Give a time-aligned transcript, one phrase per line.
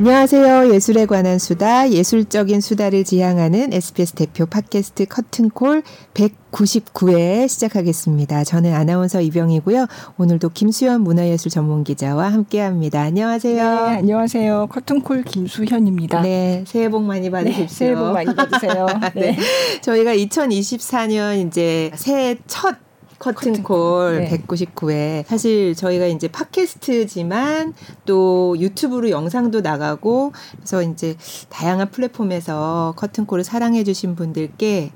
[0.00, 0.72] 안녕하세요.
[0.72, 5.82] 예술에 관한 수다, 예술적인 수다를 지향하는 SBS 대표 팟캐스트 커튼콜
[6.14, 8.44] 199회 시작하겠습니다.
[8.44, 9.86] 저는 아나운서 이병이고요.
[10.16, 13.02] 오늘도 김수현 문화예술 전문기자와 함께합니다.
[13.02, 13.74] 안녕하세요.
[13.74, 14.68] 네, 안녕하세요.
[14.70, 16.22] 커튼콜 김수현입니다.
[16.22, 17.66] 네, 새해 복 많이 받으십시오.
[17.66, 18.86] 네, 새해 복 많이 받으세요.
[19.14, 19.36] 네.
[19.36, 19.38] 네.
[19.82, 22.74] 저희가 2024년 이제 새해 첫
[23.20, 24.38] 커튼콜 네.
[24.38, 25.26] 199회.
[25.26, 27.74] 사실 저희가 이제 팟캐스트지만
[28.06, 31.16] 또 유튜브로 영상도 나가고 그래서 이제
[31.50, 34.90] 다양한 플랫폼에서 커튼콜을 사랑해 주신 분들께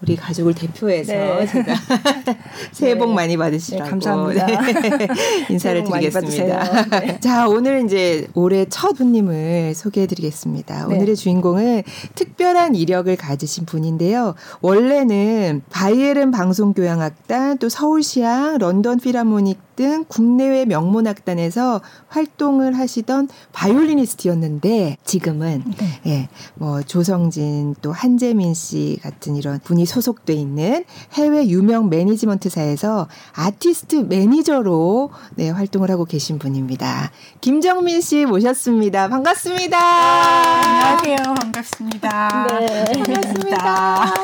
[0.00, 1.46] 우리 가족을 대표해서 네.
[1.46, 1.74] 제가
[2.72, 3.14] 새해 복 네.
[3.14, 4.46] 많이 받으시라고 네, 감사합니다.
[4.46, 5.08] 네.
[5.50, 6.84] 인사를 드리겠습니다.
[7.00, 7.20] 네.
[7.20, 10.86] 자, 오늘 이제 올해 첫 손님을 소개해 드리겠습니다.
[10.86, 10.94] 네.
[10.96, 11.82] 오늘의 주인공은
[12.14, 14.34] 특별한 이력을 가지신 분인데요.
[14.60, 26.00] 원래는 바이에른 방송교향악단 또 서울시향 런던 필하모닉 등 국내외 명문악단에서 활동을 하시던 바이올리니스트였는데 지금은 네.
[26.06, 34.06] 예, 뭐 조성진 또 한재민 씨 같은 이런 분이 소속돼 있는 해외 유명 매니지먼트사에서 아티스트
[34.08, 37.10] 매니저로 네, 활동을 하고 계신 분입니다.
[37.40, 39.08] 김정민 씨 모셨습니다.
[39.08, 39.78] 반갑습니다.
[39.78, 41.16] 안녕하세요.
[41.34, 42.46] 반갑습니다.
[42.60, 44.14] 네, 반갑습니다.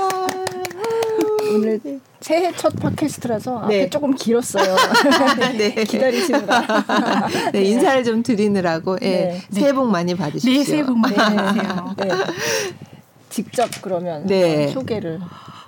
[1.55, 1.81] 오늘
[2.21, 3.83] 새해 첫 팟캐스트라서 네.
[3.83, 4.77] 앞에 조금 길었어요.
[5.59, 5.75] 네.
[5.85, 7.29] 기다리시느라.
[7.53, 9.43] 네, 인사를 좀 드리느라고 예, 네.
[9.51, 10.53] 새해 복 많이 받으십시오.
[10.53, 11.95] 네, 새해 복 많이 받으세요.
[13.35, 13.43] 네.
[13.43, 14.69] 직접 그러면 네.
[14.69, 15.21] 소개를.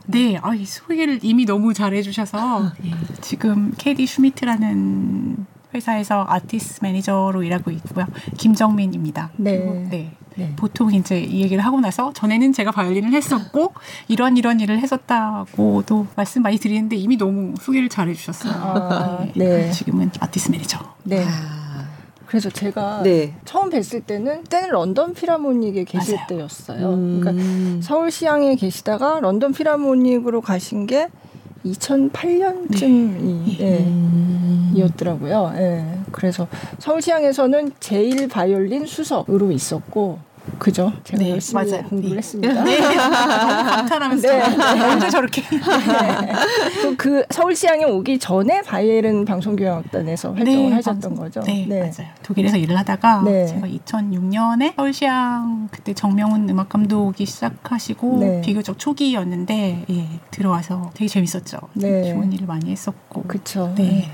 [0.06, 7.72] 네, 아, 이 소개를 이미 너무 잘해주셔서 예, 지금 KD 슈미트라는 회사에서 아티스트 매니저로 일하고
[7.72, 8.06] 있고요.
[8.38, 9.30] 김정민입니다.
[9.36, 9.58] 네.
[9.90, 10.12] 네.
[10.36, 10.52] 네.
[10.54, 13.72] 보통 이제 이 얘기를 하고 나서 전에는 제가 바이올린을 했었고
[14.06, 18.52] 이런 이런 일을 했었다고도 말씀 많이 드리는데 이미 너무 소개를 잘 해주셨어요.
[18.52, 19.44] 아, 네.
[19.48, 19.70] 네.
[19.70, 20.78] 지금은 아티스트 매니저.
[21.04, 21.24] 네.
[21.26, 21.65] 아.
[22.26, 23.34] 그래서 제가 네.
[23.44, 26.26] 처음 뵀을 때는 때는 런던 필하모닉에 계실 맞아요.
[26.28, 26.90] 때였어요.
[26.90, 27.20] 음.
[27.20, 31.08] 그러니까 서울시향에 계시다가 런던 필하모닉으로 가신 게
[31.64, 33.78] 2008년쯤이 네.
[33.78, 34.70] 네.
[34.74, 35.52] 이었더라고요.
[35.56, 35.84] 예.
[36.12, 36.46] 그래서
[36.78, 40.18] 서울시향에서는 제일 바이올린 수석으로 있었고
[40.58, 40.92] 그죠?
[41.04, 41.82] 제가 네, 열심히 맞아요.
[41.84, 42.16] 공부를 네.
[42.16, 42.64] 했습니다.
[42.64, 44.84] 네, 감탄하면서 네, 네.
[44.84, 45.42] 언제 저렇게?
[45.42, 46.32] 네.
[46.96, 51.40] 그 서울시향에 오기 전에 바이에른 방송교향악단에서 활동을 네, 하셨던 방송, 거죠.
[51.42, 52.10] 네, 네, 맞아요.
[52.22, 60.90] 독일에서 일을 하다가 제가 2006년에 서울시향 그때 정명훈 음악 감독이 시작하시고 비교적 초기였는데 예, 들어와서
[60.94, 61.58] 되게 재밌었죠.
[61.80, 63.22] 좋은 일을 많이 했었고.
[63.24, 63.72] 그렇죠.
[63.76, 64.10] 네.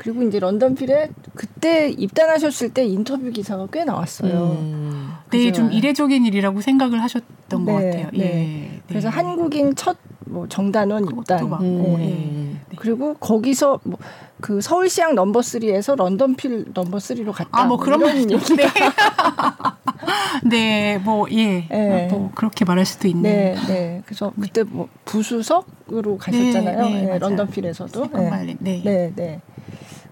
[0.00, 4.56] 그리고 이제 런던필에 그때 입단하셨을 때 인터뷰 기사가 꽤 나왔어요.
[4.58, 5.12] 음.
[5.30, 8.08] 네, 좀 이례적인 일이라고 생각을 하셨던 네, 것 같아요.
[8.14, 8.72] 네.
[8.76, 8.80] 예.
[8.88, 9.14] 그래서 네.
[9.14, 9.98] 한국인 첫
[10.30, 11.42] 뭐 정단원 입단.
[11.60, 11.96] 음.
[11.98, 12.06] 예.
[12.06, 12.76] 네.
[12.76, 13.98] 그리고 거기서 뭐
[14.40, 17.50] 그 서울시향 넘버 3에서 런던필 넘버 3로 갔다.
[17.52, 18.26] 아, 뭐 그런 얘기.
[18.56, 18.66] 네.
[20.48, 21.66] 네, 뭐 예.
[21.68, 22.08] 네.
[22.10, 23.30] 뭐 그렇게 말할 수도 있네.
[23.30, 24.02] 네, 네.
[24.06, 26.82] 그래서 그때 뭐 부수석으로 가셨잖아요.
[26.82, 28.08] 네, 네, 런던필에서도.
[28.14, 28.56] 네.
[28.60, 29.40] 네, 네.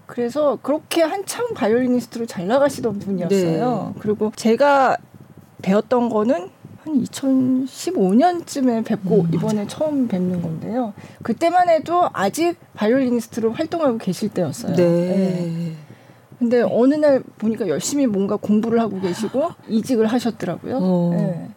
[0.09, 0.15] 네.
[0.15, 3.91] 그래서 그렇게 한창 바이올리니스트로 잘 나가시던 분이었어요.
[3.93, 3.99] 네.
[4.01, 4.97] 그리고 제가
[5.61, 6.49] 배웠던 거는
[6.83, 10.93] 한 2015년쯤에 뵙고 음, 이번에 처음 뵙는 건데요.
[11.21, 14.75] 그때만 해도 아직 바이올리니스트로 활동하고 계실 때였어요.
[14.75, 14.83] 네.
[14.83, 15.73] 네.
[16.39, 20.77] 근데 어느 날 보니까 열심히 뭔가 공부를 하고 계시고 이직을 하셨더라고요.
[20.81, 21.11] 어.
[21.13, 21.49] 네.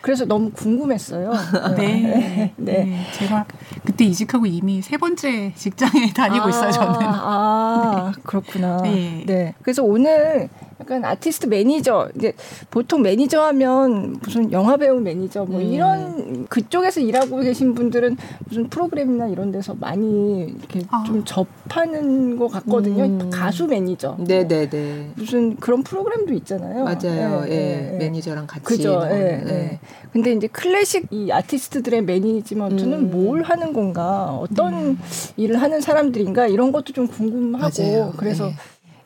[0.00, 1.32] 그래서 너무 궁금했어요.
[1.76, 2.52] 네.
[2.56, 2.74] 네.
[2.84, 3.06] 네.
[3.12, 3.46] 제가
[3.84, 6.94] 그때 이직하고 이미 세 번째 직장에 다니고 아, 있어요, 저는.
[7.02, 8.20] 아, 네.
[8.24, 8.82] 그렇구나.
[8.82, 9.24] 네.
[9.26, 9.54] 네.
[9.62, 10.48] 그래서 오늘
[10.80, 12.32] 약간 아티스트 매니저 이제
[12.70, 15.66] 보통 매니저 하면 무슨 영화 배우 매니저 뭐 음.
[15.66, 18.16] 이런 그쪽에서 일하고 계신 분들은
[18.48, 21.04] 무슨 프로그램이나 이런 데서 많이 이렇게 아.
[21.06, 23.04] 좀 접하는 것 같거든요.
[23.04, 23.30] 음.
[23.30, 24.16] 가수 매니저.
[24.18, 24.70] 네네네.
[24.70, 25.10] 네.
[25.16, 26.84] 무슨 그런 프로그램도 있잖아요.
[26.84, 27.44] 맞아요.
[27.48, 27.96] 예, 예, 예.
[27.98, 28.64] 매니저랑 같이.
[28.64, 29.00] 그죠.
[29.10, 29.78] 예, 예.
[30.12, 33.10] 근데 이제 클래식 이 아티스트들의 매니지먼트는 음.
[33.10, 34.98] 뭘 하는 건가, 어떤 음.
[35.36, 38.12] 일을 하는 사람들인가 이런 것도 좀 궁금하고 맞아요.
[38.16, 38.50] 그래서.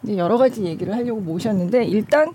[0.01, 0.13] 네.
[0.13, 2.33] 이제 여러 가지 얘기를 하려고 모셨는데 일단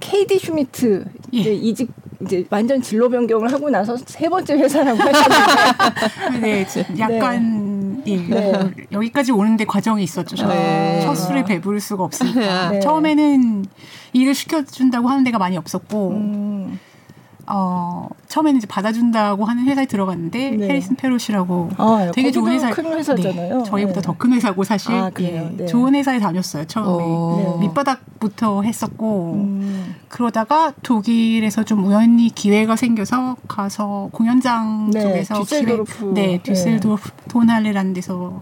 [0.00, 1.54] KD 슈미트 이제 예.
[1.54, 1.90] 이직
[2.22, 6.66] 이제 완전 진로 변경을 하고 나서 세 번째 회사라고 하셨는데 네,
[6.98, 8.12] 약간 네.
[8.12, 8.52] 예, 네.
[8.52, 10.46] 뭐 여기까지 오는데 과정이 있었죠.
[10.46, 11.00] 네.
[11.02, 12.80] 첫 술에 배부를 수가 없으니까 네.
[12.80, 13.64] 처음에는
[14.12, 16.78] 일을 시켜준다고 하는 데가 많이 없었고 음.
[17.46, 20.68] 어, 처음에는 이제 받아준다고 하는 회사에 들어갔는데 네.
[20.68, 23.58] 해리슨 페롯이라고 아, 되게 좋은 회사 큰 회사잖아요.
[23.58, 24.06] 네, 저희보다 네.
[24.06, 25.66] 더큰 회사고 사실 아, 예, 네.
[25.66, 27.58] 좋은 회사에 다녔어요 처음에 어.
[27.60, 29.96] 밑바닥부터 했었고 음.
[30.08, 37.92] 그러다가 독일에서 좀 우연히 기회가 생겨서 가서 공연장 네, 쪽에서 듀셀도르프 기회, 네 듀셀도르프 톤할레라는
[37.92, 38.40] 데서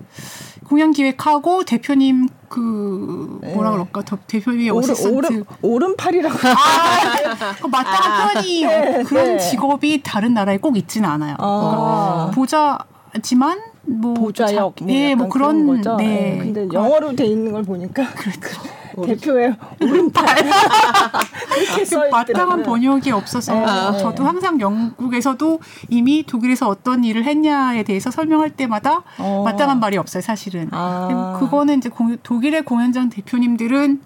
[0.71, 3.77] 공연 기획하고 대표님 그 뭐라 네.
[3.77, 9.39] 그럴까 더 대표님의 오른, 어시스턴트 오른 팔이라고 아, 그 마땅한 편이 네, 그런 네.
[9.39, 11.35] 직업이 다른 나라에 꼭 있지는 않아요.
[11.41, 12.31] 아.
[12.33, 12.77] 그러니까
[13.11, 15.97] 보자지만 뭐 보좌역 뭐, 네, 뭐 그런, 그런 거죠.
[15.97, 16.05] 네.
[16.07, 16.39] 네.
[16.39, 18.63] 근데 영어로 돼 있는 걸 보니까 그렇죠.
[19.07, 20.25] 대표의 오른팔
[22.11, 23.99] 마땅한 번역이 없어서 네.
[23.99, 29.43] 저도 항상 영국에서도 이미 독일에서 어떤 일을 했냐에 대해서 설명할 때마다 어.
[29.45, 31.37] 마땅한 말이 없어요 사실은 아.
[31.41, 34.01] 그거는 이제 공, 독일의 공연장 대표님들은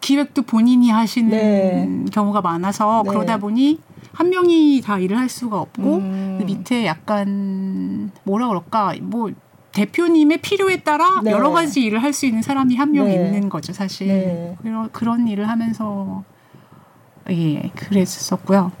[0.00, 2.04] 기획도 본인이 하시는 네.
[2.12, 3.10] 경우가 많아서 네.
[3.10, 3.80] 그러다 보니
[4.12, 6.36] 한 명이 다 일을 할 수가 없고 음.
[6.38, 9.30] 그 밑에 약간 뭐라 그럴까 뭐
[9.72, 11.30] 대표님의 필요에 따라 네.
[11.30, 13.14] 여러 가지 일을 할 수 있는 사람이 한명 네.
[13.14, 14.06] 있는 거죠, 사실.
[14.06, 14.56] 네.
[14.62, 16.24] 그런 그런 일을 하면서
[17.30, 18.72] 예, 그랬었고요.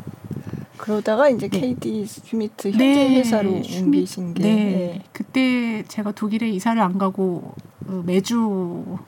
[0.76, 1.60] 그러다가 이제 네.
[1.60, 3.16] KD 스미트 현재 네.
[3.16, 4.54] 회사로 옮기신 게 네.
[4.54, 5.02] 네.
[5.12, 7.54] 그때 제가 독일에 이사를 안 가고
[7.86, 8.98] 어, 매주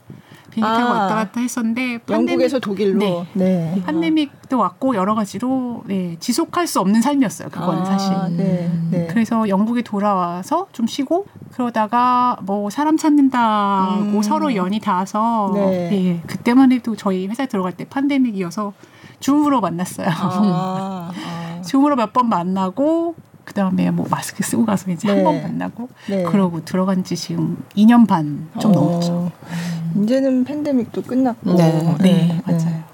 [0.55, 3.27] 비행기 타고 아, 왔다 갔다 했었는데 영국에서 독일로 네.
[3.33, 3.83] 네.
[3.87, 7.49] 팬데믹도 왔고 여러 가지로 네, 지속할 수 없는 삶이었어요.
[7.49, 8.13] 그거는 아, 사실.
[8.37, 8.71] 네.
[8.91, 9.07] 네.
[9.11, 14.23] 그래서 영국에 돌아와서 좀 쉬고 그러다가 뭐 사람 찾는다고 음.
[14.23, 15.91] 서로 연이 닿아서 네.
[15.91, 16.23] 네.
[16.27, 18.73] 그때만 해도 저희 회사에 들어갈 때 팬데믹이어서
[19.21, 20.07] 줌으로 만났어요.
[20.09, 21.61] 아, 아.
[21.65, 25.15] 줌으로 몇 번 만나고 그 다음에 뭐 마스크 쓰고 가서 이제 네.
[25.15, 26.23] 한번 만나고 네.
[26.25, 29.31] 그러고 들어간 지 지금 2년 반좀 넘었죠.
[30.03, 31.55] 이제는 팬데믹도 끝났고.
[31.55, 32.43] 네, 네, 네.
[32.47, 32.85] 맞아요.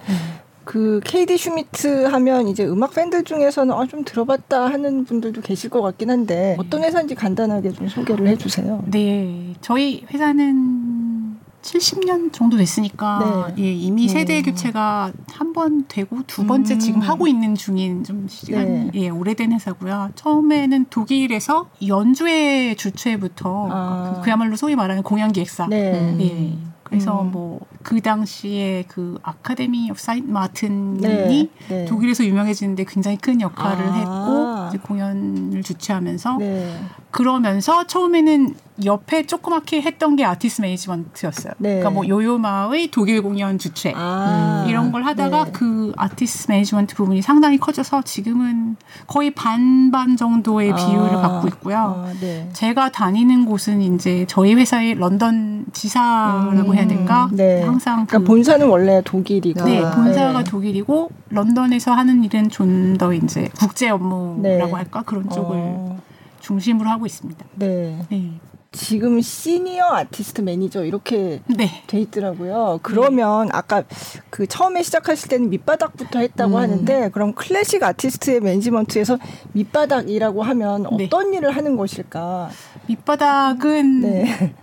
[0.65, 5.83] 그 KD 슈미트 하면 이제 음악 팬들 중에서는 어, 좀 들어봤다 하는 분들도 계실 것
[5.83, 8.85] 같긴 한데 어떤 회사인지 간단하게 좀 소개를 해주세요.
[8.87, 13.65] 네, 저희 회사는 70년 정도 됐으니까 네.
[13.65, 14.43] 예, 이미 세대 음.
[14.43, 16.79] 교체가 한 번 되고 두 번째 음.
[16.79, 18.91] 지금 하고 있는 중인 좀 시간 네.
[18.95, 20.11] 예, 오래된 회사고요.
[20.15, 24.21] 처음에는 독일에서 연주회 주최부터 아.
[24.25, 26.17] 그, 야말로 소위 말하는 공연 기획사 네.
[26.21, 27.33] 예, 그래서 음.
[27.33, 31.85] 뭐 그 당시에 그 Academy of St Martin이 네, 네.
[31.87, 34.71] 독일에서 유명해지는데 굉장히 큰 역할을 아.
[34.71, 36.81] 했고 공연을 주최하면서 네.
[37.11, 38.55] 그러면서 처음에는
[38.85, 41.53] 옆에 조그맣게 했던 게 아티스트 매니지먼트였어요.
[41.59, 41.81] 네.
[41.81, 45.53] 그러니까 뭐 요요마의 독일 공연 주최 아, 이런 걸 하다가 네.
[45.53, 52.05] 그 아티스트 매니지먼트 부분이 상당히 커져서 지금은 거의 반반 정도의 아, 비율을 갖고 있고요.
[52.07, 52.49] 아, 네.
[52.53, 57.29] 제가 다니는 곳은 이제 저희 회사의 런던 지사라고 음, 해야 될까?
[57.71, 57.73] 네.
[57.73, 60.45] 항상 그, 그러니까 본사는 원래 독일이고 네, 본사가 네.
[60.45, 64.61] 독일이고 런던에서 하는 일은 좀 더 이제 국제 업무라고 네.
[64.61, 65.99] 할까 그런 쪽을 어.
[66.41, 67.45] 중심으로 하고 있습니다.
[67.55, 67.99] 네.
[68.11, 68.33] 네.
[68.73, 71.83] 지금 시니어 아티스트 매니저 이렇게 네.
[71.87, 72.79] 돼 있더라고요.
[72.83, 73.53] 그러면 네.
[73.53, 73.83] 아까
[74.31, 76.61] 그 처음에 시작하실 때는 밑바닥부터 했다고 음.
[76.61, 79.19] 하는데 그럼 클래식 아티스트의 매니지먼트에서
[79.53, 81.07] 밑바닥이라고 하면 네.
[81.07, 81.39] 어떤 네.
[81.39, 82.51] 일을 하는 것일까?
[82.87, 84.55] 밑바닥은 네.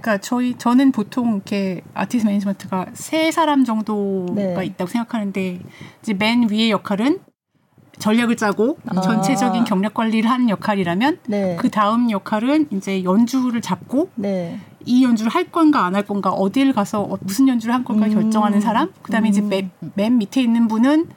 [0.00, 4.64] 그러니까 저희 저는 보통 이렇게 아티스트 매니지먼트가 세 사람 정도가 네.
[4.64, 5.60] 있다고 생각하는데
[6.02, 7.20] 이제 맨 위의 역할은
[7.98, 9.00] 전략을 짜고 아.
[9.00, 11.56] 전체적인 경력 관리를 하는 역할이라면 네.
[11.60, 14.58] 그 다음 역할은 이제 연주를 잡고 네.
[14.86, 18.14] 이 연주를 할 건가 안 할 건가 어딜 가서 어, 무슨 연주를 할 건가 음.
[18.14, 19.30] 결정하는 사람 그다음에 음.
[19.30, 21.08] 이제 맨, 맨 밑에 있는 분은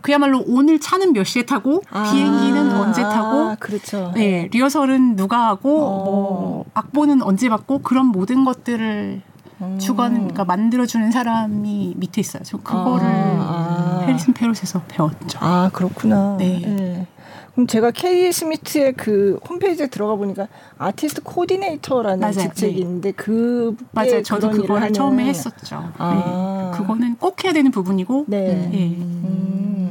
[0.00, 4.12] 그야말로 오늘 차는 몇 시에 타고 아, 비행기는 언제 타고 아, 그렇죠.
[4.14, 6.04] 네, 리허설은 누가 하고 어.
[6.04, 9.22] 뭐 악보는 언제 받고 그런 모든 것들을
[9.60, 9.78] 음.
[9.78, 12.42] 주관 그러니까 만들어주는 사람이 밑에 있어요.
[12.44, 14.04] 저 그거를 아, 아.
[14.06, 15.38] 해리슨 페롯에서 배웠죠.
[15.40, 16.36] 아 그렇구나.
[16.38, 16.60] 네.
[16.64, 17.06] 네.
[17.52, 20.46] 그럼 제가 KD 슈미트의 그 홈페이지에 들어가 보니까
[20.78, 22.34] 아티스트 코디네이터라는 맞아요.
[22.34, 22.80] 직책이 네.
[22.80, 24.22] 있는데 그 맞아요.
[24.22, 24.92] 저도 그거를 하는...
[24.92, 25.90] 처음에 했었죠.
[25.98, 26.70] 아.
[26.72, 26.78] 네.
[26.78, 28.26] 그거는 꼭 해야 되는 부분이고.
[28.28, 28.68] 네.
[28.70, 28.96] 네.
[28.96, 29.87] 음.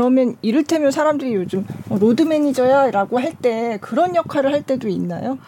[0.00, 5.38] 그러면 이를테면 사람들이 요즘 어, 로드 매니저야라고 할 때 그런 역할을 할 때도 있나요?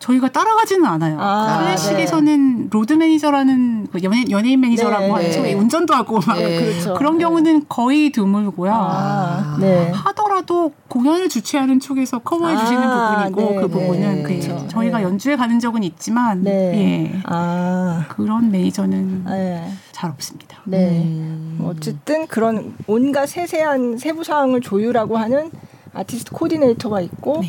[0.00, 1.18] 저희가 따라가지는 않아요.
[1.20, 2.68] 아, 클래식에서는 네.
[2.70, 5.42] 로드 매니저라는 그 연예, 연예인 매니저라고 네, 하죠.
[5.42, 5.52] 네.
[5.52, 6.58] 운전도 하고 막 네.
[6.58, 6.94] 그렇죠.
[6.94, 7.24] 그런 네.
[7.24, 8.72] 경우는 거의 드물고요.
[8.74, 9.90] 아, 네.
[9.90, 15.82] 하더라도 공연을 주최하는 쪽에서 커버해 주시는 아, 부분이고 그 부분은 그 저희가 연주에 가는 적은
[15.82, 17.20] 있지만 예.
[17.24, 18.06] 아.
[18.08, 19.26] 그런 매니저는
[19.92, 20.58] 잘 없습니다.
[20.64, 21.02] 네.
[21.04, 21.60] 음.
[21.62, 25.50] 어쨌든 그런 온갖 세세한 세부 사항을 조율하고 하는
[25.92, 27.42] 아티스트 코디네이터가 있고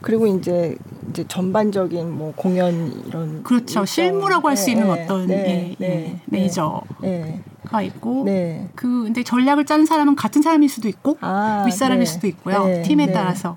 [0.00, 0.76] 그리고 이제
[1.10, 3.84] 이제 전반적인 뭐 공연 이런 그렇죠.
[3.84, 8.24] 실무라고 할수 네, 있는 네, 어떤 네, 예, 네, 예, 매니저가 있고
[8.74, 12.82] 그 근데 전략을 짜는 사람은 같은 사람일 수도 있고 아, 윗사람일 수도 있고요.
[12.84, 13.56] 팀에 따라서.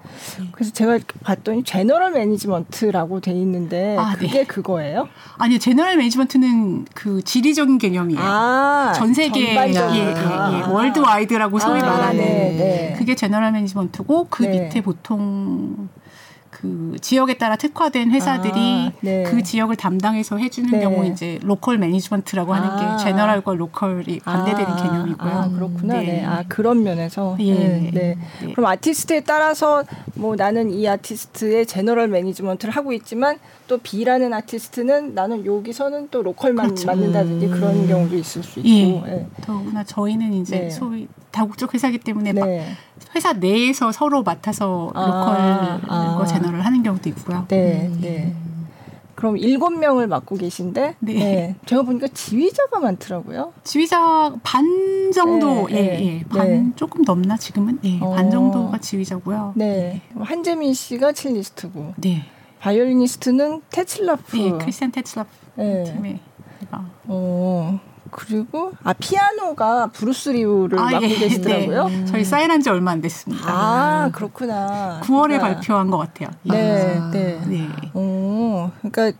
[0.51, 5.07] 그래서 제가 봤더니 general management라고 돼 있는데 아, 그게 그거예요?
[5.37, 8.21] 아니요 general management는 그 지리적인 개념이에요.
[8.21, 14.81] 아, 전 세계 예, 예, 예, worldwide라고 소위 아, 말하는 그게 general management고 그 밑에
[14.81, 15.89] 보통
[16.61, 19.23] 그 지역에 따라 특화된 회사들이 아, 네.
[19.23, 20.79] 그 지역을 담당해서 해주는 네.
[20.81, 22.97] 경우 이제 local management라고 하는 아.
[22.97, 24.75] 게 general과 local이 반대되는 아.
[24.75, 25.31] 개념이고요.
[25.31, 25.93] 아, 그렇구나.
[25.95, 26.05] 네.
[26.05, 26.25] 네.
[26.25, 27.35] 아 그런 면에서.
[27.39, 27.53] 예.
[27.55, 27.91] 네.
[27.91, 28.17] 네.
[28.43, 28.53] 네.
[28.53, 35.45] 그럼 아티스트에 따라서 뭐 나는 이 아티스트의 general management를 하고 있지만 또 B라는 아티스트는 나는
[35.47, 36.85] 여기서는 또 local만 그렇죠.
[36.85, 37.51] 맡는다든지 음.
[37.51, 38.69] 그런 경우도 있을 수 있고.
[38.69, 39.11] 예.
[39.13, 39.27] 예.
[39.41, 42.47] 더구나 저희는 이제 소위 다국적 회사기 때문에 막
[43.15, 46.25] 회사 내에서 서로 맡아서 아, local과 아.
[46.25, 47.45] general 하는 경우도 있고요.
[47.49, 47.99] 네, 음.
[48.01, 48.35] 네.
[49.15, 51.13] 그럼 일곱 명을 맡고 계신데, 네.
[51.13, 51.55] 네.
[51.67, 53.53] 제가 보니까 지휘자가 많더라고요.
[53.63, 56.05] 지휘자 반 정도, 네, 예, 네.
[56.05, 56.71] 예, 반 네.
[56.75, 58.09] 조금 넘나 지금은, 예, 어.
[58.09, 59.53] 반 정도가 지휘자고요.
[59.55, 60.01] 네.
[60.17, 62.23] 한재민 씨가 첼리스트고, 네.
[62.61, 65.83] 바이올리니스트는 테츨라프, 네, 크리스티안 테츨라프 네.
[65.83, 66.19] 팀에.
[67.07, 67.79] 어.
[68.11, 71.87] 그리고 아 피아노가 브루스 리우를 아, 맡고 예, 계시더라고요.
[71.87, 72.05] 네.
[72.05, 73.45] 저희 사인한 지 얼마 안 됐습니다.
[73.47, 75.01] 아 그렇구나.
[75.03, 75.47] 9월에 그러니까.
[75.47, 76.29] 발표한 것 같아요.
[76.43, 77.41] 네, 아, 네.
[77.47, 77.69] 네.
[77.93, 79.17] 오, 그러니까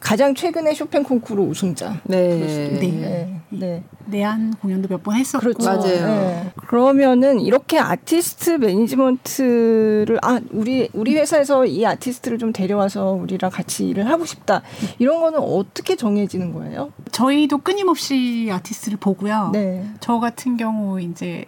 [0.00, 2.00] 가장 최근에 쇼팽 콩쿠르 우승자.
[2.04, 2.38] 네.
[2.38, 2.90] 네.
[2.90, 3.40] 네.
[3.50, 3.82] 네.
[4.06, 5.40] 내한 공연도 몇 번 했었고.
[5.40, 5.64] 그렇죠.
[5.66, 6.06] 맞아요.
[6.06, 6.52] 네.
[6.56, 14.08] 그러면은 이렇게 아티스트 매니지먼트를 아 우리 우리 회사에서 이 아티스트를 좀 데려와서 우리랑 같이 일을
[14.08, 14.62] 하고 싶다
[14.98, 16.92] 이런 거는 어떻게 정해지는 거예요?
[17.12, 19.50] 저희도 끊임없이 아티스트를 보고요.
[19.52, 19.84] 네.
[20.00, 21.44] 저 같은 경우 이제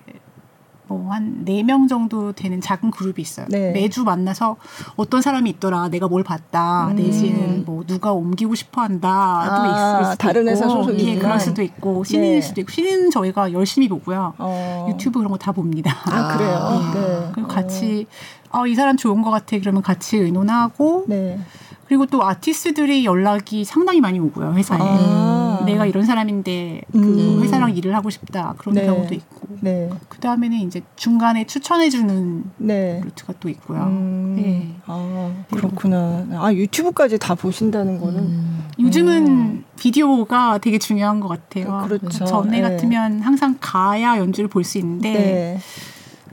[0.93, 3.47] 뭐한 네명 정도 되는 작은 그룹이 있어요.
[3.49, 3.73] 네.
[3.73, 4.57] 매주 만나서
[4.97, 6.97] 어떤 사람이 있더라, 내가 뭘 봤다, 음.
[6.97, 9.67] 내지는 뭐 누가 옮기고 싶어 한다, 또 아,
[10.01, 12.41] 있을 수도 다른 회사 소속이 예, 그럴 수도 있고, 신인일 네.
[12.41, 14.35] 수도 있고, 신인 저희가 열심히 보고요.
[14.39, 14.87] 어.
[14.91, 15.97] 유튜브 그런 거 다 봅니다.
[16.05, 16.93] 아, 그래요?
[16.95, 17.01] 예.
[17.01, 17.31] 네.
[17.33, 18.07] 그리고 같이,
[18.51, 19.59] 어, 이 사람 좋은 것 같아.
[19.59, 21.39] 그러면 같이 의논하고, 네.
[21.87, 25.63] 그리고 또 아티스트들이 연락이 상당히 많이 오고요 회사에 아.
[25.67, 27.43] 내가 이런 사람인데 그 음.
[27.43, 28.87] 회사랑 일을 하고 싶다 그런 네.
[28.87, 29.91] 경우도 있고 네.
[30.09, 33.01] 그 다음에는 이제 중간에 추천해주는 네.
[33.05, 33.83] 루트가 또 있고요.
[33.85, 34.35] 음.
[34.37, 34.75] 네.
[34.87, 36.27] 아 그렇구나.
[36.33, 38.65] 아 유튜브까지 다 보신다는 거는 음.
[38.81, 39.65] 요즘은 음.
[39.79, 41.85] 비디오가 되게 중요한 것 같아요.
[41.87, 42.25] 그렇죠.
[42.25, 42.63] 전에 네.
[42.63, 45.59] 같으면 항상 가야 연주를 볼 수 있는데.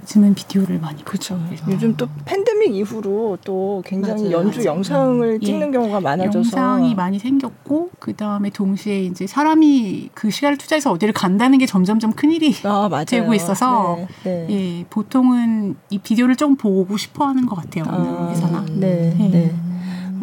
[0.10, 0.20] 네.
[0.20, 1.40] 요즘은 비디오를 많이 그렇죠.
[1.70, 4.70] 요즘 또 팬데믹 이후로 또 굉장히 맞아요, 연주 맞아요.
[4.76, 5.40] 영상을 음.
[5.40, 5.72] 찍는 예.
[5.72, 11.60] 경우가 많아져서 영상이 많이 생겼고 그 다음에 동시에 이제 사람이 그 시간을 투자해서 어디를 간다는
[11.60, 14.80] 게 점점점 큰 일이 아, 되고 있어서 네, 네.
[14.82, 18.66] 예 보통은 이 비디오를 좀 보고 싶어하는 것 같아요 어느 아, 회사나.
[18.72, 19.16] 네.
[19.20, 19.28] 예.
[19.28, 19.56] 네.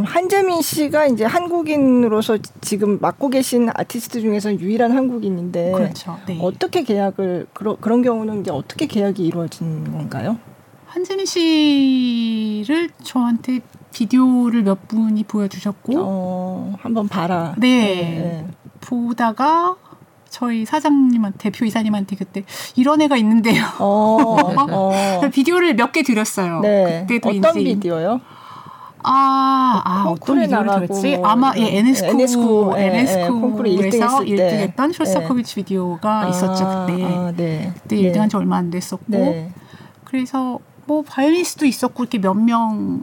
[0.04, 6.18] 한재민 씨가 이제 한국인으로서 지금 맡고 계신 아티스트 중에서 유일한 한국인인데 그렇죠.
[6.26, 6.38] 네.
[6.40, 10.38] 어떻게 계약을 그러, 그런 경우는 이제 어떻게 계약이 이루어진 건가요?
[10.86, 13.60] 한재민 씨를 저한테
[13.92, 17.54] 비디오를 몇 분이 보여주셨고 어, 한번 봐라.
[17.58, 17.68] 네.
[17.68, 18.46] 네.
[18.80, 19.76] 보다가
[20.28, 22.44] 저희 사장님한테 대표 이사님한테 그때
[22.76, 23.62] 이런 애가 있는데요.
[23.78, 24.18] 어,
[24.70, 24.92] 어.
[25.32, 26.60] 비디오를 몇 개 드렸어요.
[26.60, 27.06] 네.
[27.08, 28.20] 그때도 어떤 이제 비디오요?
[29.08, 31.16] 아, 아 어떤 비디오를 들었지?
[31.16, 35.62] 뭐, 아마 예, NS코 NS코 NS코에서 1등 했던 쇼스타코비치 네.
[35.62, 37.04] 비디오가 아, 있었죠 그때.
[37.04, 37.72] 아, 네.
[37.82, 39.04] 그때 1등 한지 얼마 안 됐었고.
[39.08, 39.50] 네.
[40.04, 43.00] 그래서 뭐 바이올리스트도 있었고 이렇게 몇 명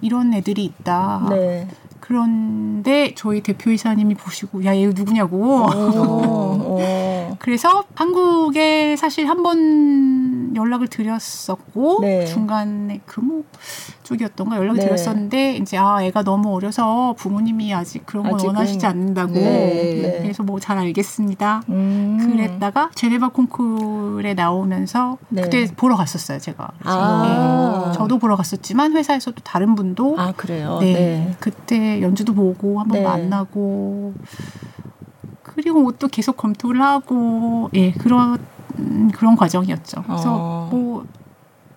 [0.00, 1.26] 이런 애들이 있다.
[1.30, 1.66] 네.
[2.00, 5.66] 그런데 저희 대표이사님이 보시고 야 얘 누구냐고.
[7.38, 12.24] 그래서 한국에 사실 한 번 연락을 드렸었고 네.
[12.24, 13.44] 중간에 금호
[14.08, 14.86] 쪽이었던가 연락을 네.
[14.86, 18.54] 드렸었는데 이제 아 애가 너무 어려서 부모님이 아직 그런 걸 아직은.
[18.54, 19.40] 원하시지 않는다고 네.
[20.02, 20.18] 네.
[20.22, 21.62] 그래서 뭐 잘 알겠습니다.
[21.68, 22.18] 음.
[22.20, 25.42] 그랬다가 제네바 콩쿠르에 나오면서 네.
[25.42, 26.68] 그때 보러 갔었어요 제가.
[26.84, 27.86] 아.
[27.86, 27.92] 네.
[27.96, 30.78] 저도 보러 갔었지만 회사에서 도 다른 분도 아 그래요.
[30.80, 30.92] 네.
[30.92, 31.36] 네.
[31.38, 34.14] 그때 연주도 보고 한번 만나고
[35.42, 38.38] 그리고 뭐또 계속 검토를 하고 예 그런
[39.14, 40.02] 그런 과정이었죠.
[40.04, 40.68] 그래서 어.
[40.70, 41.06] 뭐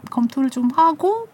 [0.10, 1.28] 검토를 좀 하고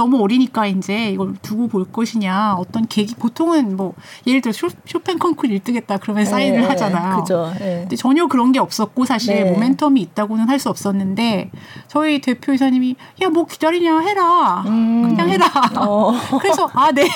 [0.00, 3.92] 너무 어리니까 이제 이걸 두고 볼 것이냐 어떤 계기 보통은 뭐
[4.26, 7.16] 예를 들어 쇼, 쇼팽 콩쿠르 1등했다 그러면 네, 사인을 네, 하잖아요.
[7.18, 7.52] 그죠.
[7.58, 7.80] 네.
[7.82, 9.52] 근데 전혀 그런 게 없었고 사실 네.
[9.54, 11.50] 모멘텀이 있다고는 할 수 없었는데
[11.88, 15.02] 저희 대표 이사님이 야 뭐 기다리냐 해라 음.
[15.08, 15.46] 그냥 해라.
[15.76, 16.12] 어.
[16.40, 17.06] 그래서 아 네.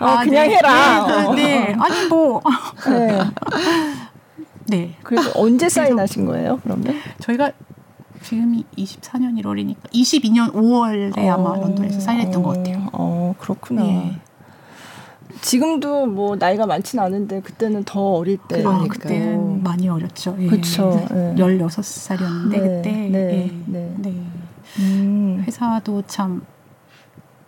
[0.00, 0.56] 어, 아, 그냥 네.
[0.56, 1.06] 해라.
[1.06, 1.34] 네, 어.
[1.34, 1.76] 네.
[1.78, 2.40] 아니 뭐.
[2.86, 3.18] 네.
[4.66, 4.94] 네.
[5.02, 6.58] 그래서 언제 사인하신 거예요?
[6.62, 7.52] 그러면 저희가
[8.22, 12.88] 지금이 24년 1월이니까 22년 5월에 어, 아마 런던에서 사인했던 것 같아요.
[12.92, 13.86] 어, 그렇구나.
[13.86, 14.16] 예.
[15.40, 18.62] 지금도 뭐 나이가 많지는 않은데 그때는 더 어릴 때.
[18.64, 20.36] 아, 그때는 많이 어렸죠.
[20.38, 20.46] 예.
[20.46, 21.04] 그렇죠.
[21.10, 21.34] 예.
[21.36, 22.92] 16살이었는데 네, 그때.
[22.92, 23.50] 네, 예.
[23.66, 23.94] 네.
[23.98, 24.14] 네.
[24.78, 25.44] 음.
[25.46, 26.42] 회사도 참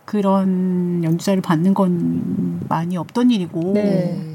[0.05, 3.73] 그런 연주자를 받는 건 많이 없던 일이고.
[3.75, 4.34] 네.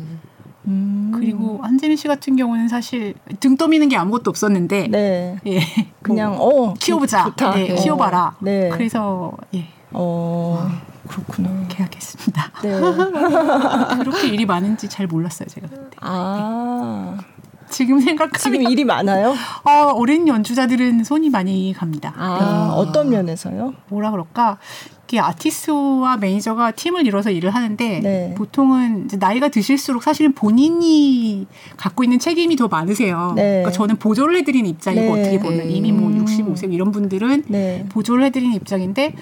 [0.67, 1.11] 음.
[1.13, 5.37] 그리고 한재민 씨 같은 경우는 사실 등 떠미는 게 아무것도 없었는데 네.
[5.47, 5.59] 예.
[6.01, 7.23] 그냥 뭐, 어 키워보자.
[7.25, 7.53] 좋다.
[7.55, 7.75] 네, 어.
[7.75, 8.35] 키워봐라.
[8.39, 8.69] 네.
[8.69, 9.67] 그래서 예.
[9.91, 10.69] 어
[11.07, 11.49] 그렇구나.
[11.69, 12.51] 계약했습니다.
[12.61, 12.79] 네.
[14.03, 15.97] 그렇게 일이 많은지 잘 몰랐어요 제가 그때.
[16.01, 17.15] 아.
[17.17, 17.23] 네.
[17.69, 19.35] 지금 생각하면 지금 일이 많아요?
[19.63, 22.13] 어, 어린 연주자들은 손이 많이 갑니다.
[22.17, 22.75] 아, 네.
[22.79, 23.75] 어떤 면에서요?
[23.89, 24.57] 뭐라 그럴까?
[25.09, 28.35] 이게 아티스트와 매니저가 팀을 이뤄서 일을 하는데 네.
[28.37, 31.47] 보통은 나이가 드실수록 사실은 본인이
[31.77, 33.33] 갖고 있는 책임이 더 많으세요.
[33.35, 33.41] 네.
[33.41, 35.21] 그러니까 저는 보조를 해드리는 입장이고 네.
[35.21, 36.73] 어떻게 보면 이미 뭐 65세 음.
[36.73, 37.87] 이런 분들은 네.
[37.89, 39.15] 보조를 해드리는 입장인데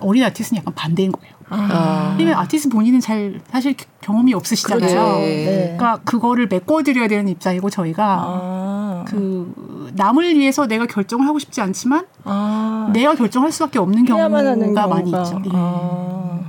[0.00, 1.34] 어린 아티스트는 약간 반대인 거예요.
[1.48, 2.14] 아.
[2.18, 4.88] 왜냐면 아티스트 본인은 잘 사실 경험이 없으시잖아요.
[4.88, 5.18] 그렇죠.
[5.20, 5.76] 네.
[5.76, 8.85] 그러니까 그거를 메꿔드려야 되는 입장이고 저희가 아.
[9.06, 12.90] 그 남을 위해서 내가 결정을 하고 싶지 않지만 아.
[12.92, 15.42] 내가 결정할 수밖에 없는 경우가 많이 있죠.
[15.44, 15.50] 예.
[15.52, 16.40] 아.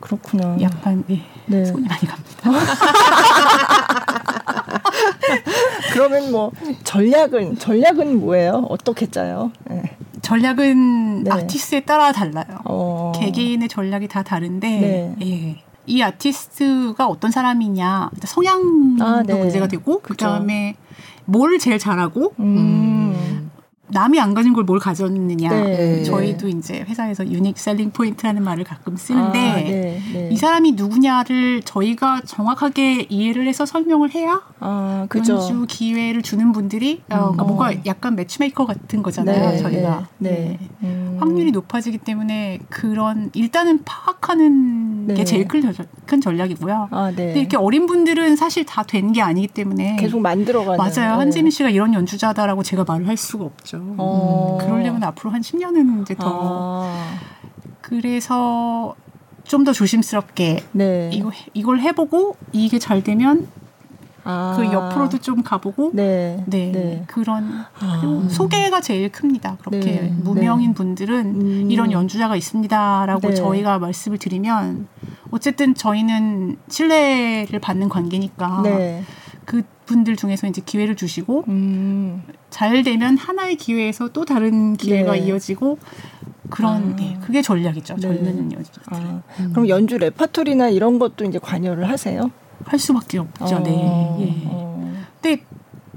[0.00, 0.56] 그렇구나.
[0.60, 1.22] 약간 예.
[1.46, 1.64] 네.
[1.64, 2.50] 손이 많이 갑니다.
[5.92, 6.52] 그러면 뭐
[6.84, 8.66] 전략은 전략은 뭐예요?
[8.68, 9.50] 어떻게 짜요?
[9.68, 9.96] 네.
[10.22, 11.30] 전략은 네.
[11.30, 12.60] 아티스트에 따라 달라요.
[12.64, 13.12] 어.
[13.16, 15.16] 개개인의 전략이 다 다른데 네.
[15.22, 15.62] 예.
[15.86, 19.34] 이 아티스트가 어떤 사람이냐 성향도 아, 네.
[19.34, 20.74] 문제가 되고 그 다음에
[21.26, 23.45] 뭘 제일 잘하고 음.
[23.88, 25.48] 남이 안 가진 걸 뭘 가졌느냐.
[25.48, 26.02] 네.
[26.02, 30.02] 저희도 이제 회사에서 unique selling point라는 말을 가끔 쓰는데 아, 네.
[30.12, 30.28] 네.
[30.32, 37.30] 이 사람이 누구냐를 저희가 정확하게 이해를 해서 설명을 해야 아, 연주 기회를 주는 분들이 어,
[37.32, 37.46] 그러니까 음.
[37.46, 39.50] 뭔가 약간 matchmaker 같은 거잖아요.
[39.50, 39.58] 네.
[39.58, 40.30] 저희가 네.
[40.30, 40.58] 네.
[40.82, 41.16] 음.
[41.20, 45.72] 확률이 높아지기 때문에 그런 일단은 파악하는 게 제일 큰,
[46.06, 46.88] 큰 전략이고요.
[46.90, 51.18] 아, 근데 이렇게 어린 분들은 사실 다 된 게 아니기 때문에 계속 만들어가는 맞아요.
[51.20, 53.75] 한지민 씨가 이런 연주자다라고 제가 말을 할 수가 없죠.
[53.80, 53.94] 거죠.
[53.98, 54.58] 어.
[54.60, 56.84] 음, 그러려면 앞으로 한 10년은 이제 더.
[56.84, 57.14] 아.
[57.80, 58.94] 그래서
[59.46, 61.10] 좀 더 조심스럽게 네.
[61.12, 63.48] 이거 이걸 해보고 이게 잘 되면
[64.24, 64.54] 아.
[64.56, 66.72] 그 옆으로도 좀 가보고 네, 네.
[66.72, 67.04] 네.
[67.06, 68.26] 그런 아.
[68.28, 69.56] 소개가 제일 큽니다.
[69.60, 70.14] 그렇게 네.
[70.22, 70.74] 무명인 네.
[70.74, 71.70] 분들은 음.
[71.70, 73.34] 이런 연주자가 있습니다라고 네.
[73.34, 74.88] 저희가 말씀을 드리면
[75.30, 78.62] 어쨌든 저희는 신뢰를 받는 관계니까
[79.44, 82.22] 그 분들 중에서 이제 기회를 주시고 음.
[82.50, 85.20] 잘 되면 하나의 기회에서 또 다른 기회가 네.
[85.20, 85.78] 이어지고
[86.50, 86.96] 그런 아.
[86.96, 87.94] 네, 그게 전략이죠.
[87.94, 88.00] 네.
[88.00, 88.82] 젊은 연주들.
[88.86, 89.22] 아.
[89.40, 89.50] 음.
[89.52, 92.30] 그럼 연주 레파토리나 이런 것도 이제 관여를 하세요?
[92.64, 93.56] 할 수밖에 없죠.
[93.56, 93.58] 어.
[93.60, 93.70] 네.
[94.20, 94.42] 예.
[94.46, 94.92] 어.
[95.20, 95.42] 근데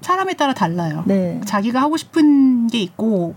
[0.02, 1.04] 사람에 따라 달라요.
[1.06, 1.41] 네.
[1.45, 3.34] 자기가 하고 싶은 게 있고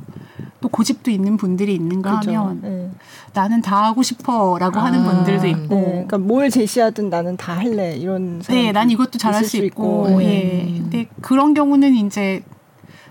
[0.62, 2.30] 또 고집도 있는 분들이 있는가 그죠.
[2.32, 2.90] 하면 네.
[3.34, 5.84] 나는 다 하고 싶어라고 아, 하는 분들도 있고 네.
[5.90, 10.22] 그러니까 뭘 제시하든 나는 다 할래 이런 네, 난 이것도 잘할 수 있고, 있고.
[10.22, 10.62] 예.
[10.66, 10.78] 음.
[10.82, 12.42] 근데 그런 경우는 이제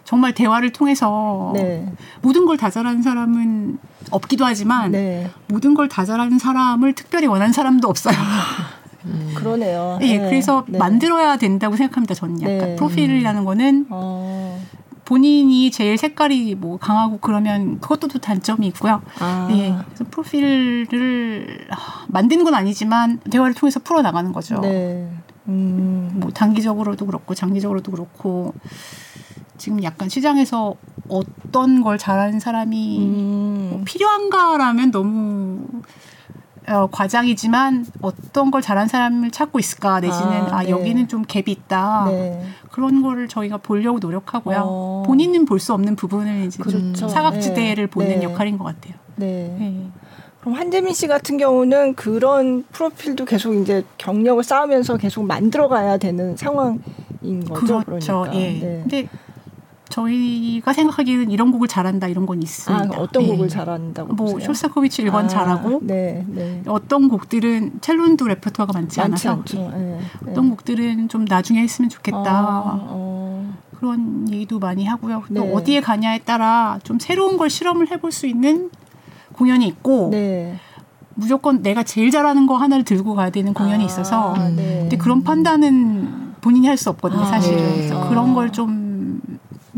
[0.03, 1.85] 정말 대화를 통해서 네.
[2.21, 3.77] 모든 걸 다 잘하는 사람은
[4.11, 5.29] 없기도 하지만 네.
[5.47, 8.15] 모든 걸 다 잘하는 사람을 특별히 원하는 사람도 없어요.
[9.05, 9.31] 음.
[9.35, 9.99] 그러네요.
[10.01, 10.29] 예, 네.
[10.29, 12.13] 그래서 만들어야 된다고 생각합니다.
[12.15, 12.75] 저는 약간 네.
[12.77, 14.59] 프로필이라는 거는 어.
[15.11, 19.01] 본인이 제일 색깔이 뭐 강하고 그러면 그것도 또 단점이 있고요.
[19.19, 19.49] 아.
[19.51, 19.75] 예.
[19.87, 21.67] 그래서 프로필을
[22.07, 24.61] 만드는 건 아니지만 대화를 통해서 풀어 나가는 거죠.
[24.61, 25.11] 네.
[25.49, 26.11] 음.
[26.13, 28.53] 뭐 단기적으로도 그렇고 장기적으로도 그렇고
[29.57, 30.75] 지금 약간 시장에서
[31.09, 33.67] 어떤 걸 잘하는 사람이 음.
[33.69, 35.67] 뭐 필요한가라면 너무
[36.71, 40.69] 어, 과장이지만 어떤 걸 잘하는 사람을 찾고 있을까 내지는 아, 아 네.
[40.69, 42.45] 여기는 좀 갭이 있다 네.
[42.71, 45.03] 그런 거를 저희가 보려고 노력하고요 어.
[45.05, 46.93] 본인은 볼 수 없는 부분을 이제 그렇죠.
[46.93, 47.91] 좀 사각지대를 네.
[47.91, 48.23] 보는 네.
[48.23, 48.95] 역할인 것 같아요.
[49.17, 49.55] 네.
[49.59, 49.91] 네.
[50.39, 57.45] 그럼 한재민 씨 같은 경우는 그런 프로필도 계속 이제 경력을 쌓으면서 계속 만들어가야 되는 상황인
[57.47, 57.81] 거죠.
[57.85, 58.21] 그렇죠.
[58.21, 58.35] 그러니까.
[58.35, 58.51] 예.
[58.53, 58.79] 네.
[58.81, 59.07] 근데
[59.91, 62.97] 저희가 생각하기에는 이런 곡을 잘한다 이런 건 있습니다.
[62.97, 63.47] 아, 어떤 곡을 네.
[63.47, 64.47] 잘한다고 뭐 보세요?
[64.47, 66.63] 쇼스타코비치 1번 아, 잘하고 네, 네.
[66.65, 72.47] 어떤 곡들은 첼론도 레퍼토어가 많지, 많지 않아서 네, 어떤 곡들은 좀 나중에 했으면 좋겠다.
[72.49, 73.53] 어, 어.
[73.77, 75.23] 그런 얘기도 많이 하고요.
[75.27, 75.53] 또 네.
[75.53, 78.69] 어디에 가냐에 따라 좀 새로운 걸 실험을 해볼 수 있는
[79.33, 80.55] 공연이 있고 네.
[81.15, 86.31] 무조건 내가 제일 잘하는 거 하나를 들고 가야 되는 공연이 아, 있어서 근데 그런 판단은
[86.41, 87.57] 본인이 할 수 없거든요, 아, 사실은.
[87.57, 88.90] 그래서 그런 걸좀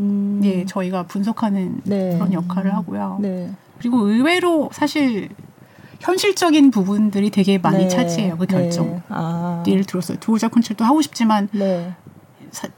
[0.04, 0.42] 음.
[0.44, 2.13] 예, 저희가 분석하는 네.
[2.16, 3.18] 그런 역할을 하고요.
[3.22, 3.52] 네.
[3.80, 5.30] 그리고 의외로 사실
[6.00, 7.88] 현실적인 부분들이 되게 많이 네.
[7.88, 8.86] 차지해요 그 결정.
[8.88, 9.02] 네.
[9.10, 9.63] 아.
[9.68, 11.94] 예를 들어서 두오자 콘ሰር트 하고 싶지만 네.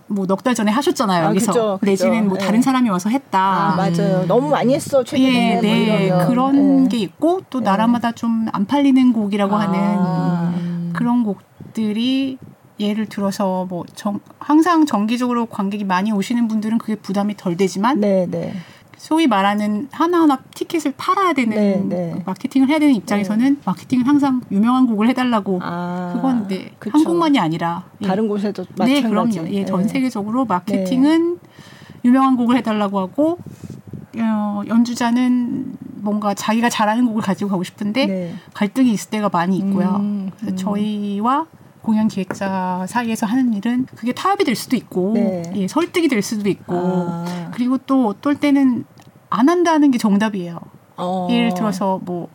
[0.08, 1.92] 뭐넉 달 전에 하셨잖아요 아, 여기서 그쵸, 그쵸.
[1.92, 2.46] 내지는 뭐 네.
[2.46, 3.40] 다른 사람이 와서 했다.
[3.40, 4.22] 아, 맞아요.
[4.22, 4.28] 음.
[4.28, 5.58] 너무 많이 했어 최근에.
[5.58, 6.90] 예, 네, 뭐 그런 네.
[6.90, 7.66] 게 있고 또 네.
[7.66, 9.60] 나라마다 좀 안 팔리는 곡이라고 아.
[9.60, 12.38] 하는 그런 곡들이
[12.80, 18.28] 예를 들어서 뭐 정, 항상 정기적으로 관객이 많이 오시는 분들은 그게 부담이 덜 되지만 네,
[18.30, 18.54] 네.
[18.98, 22.24] 소위 말하는 하나하나 티켓을 팔아야 되는 네, 네.
[22.26, 23.62] 마케팅을 해야 되는 입장에서는 네.
[23.64, 28.08] 마케팅은 항상 유명한 곡을 해달라고 아, 그건 네, 한국만이 아니라 예.
[28.08, 29.02] 다른 곳에도 마찬가지.
[29.04, 29.54] 네, 그럼요.
[29.54, 29.88] 예, 전 네.
[29.88, 31.40] 세계적으로 마케팅은
[32.04, 33.38] 유명한 곡을 해달라고 하고
[34.18, 38.36] 어, 연주자는 뭔가 자기가 잘하는 곡을 가지고 가고 싶은데 네.
[38.54, 39.98] 갈등이 있을 때가 많이 있고요.
[40.00, 40.58] 음, 그래서 음.
[40.58, 41.46] 저희와
[41.86, 45.44] 공연 기획자 사이에서 하는 일은 그게 타협이 될 수도 있고 네.
[45.56, 47.52] 예, 설득이 될 수도 있고 아.
[47.54, 48.86] 그리고 또 어떨 때는
[49.30, 50.60] 안 한다는 게 정답이에요.
[50.98, 51.28] 어.
[51.30, 52.30] 예를 들어서 뭐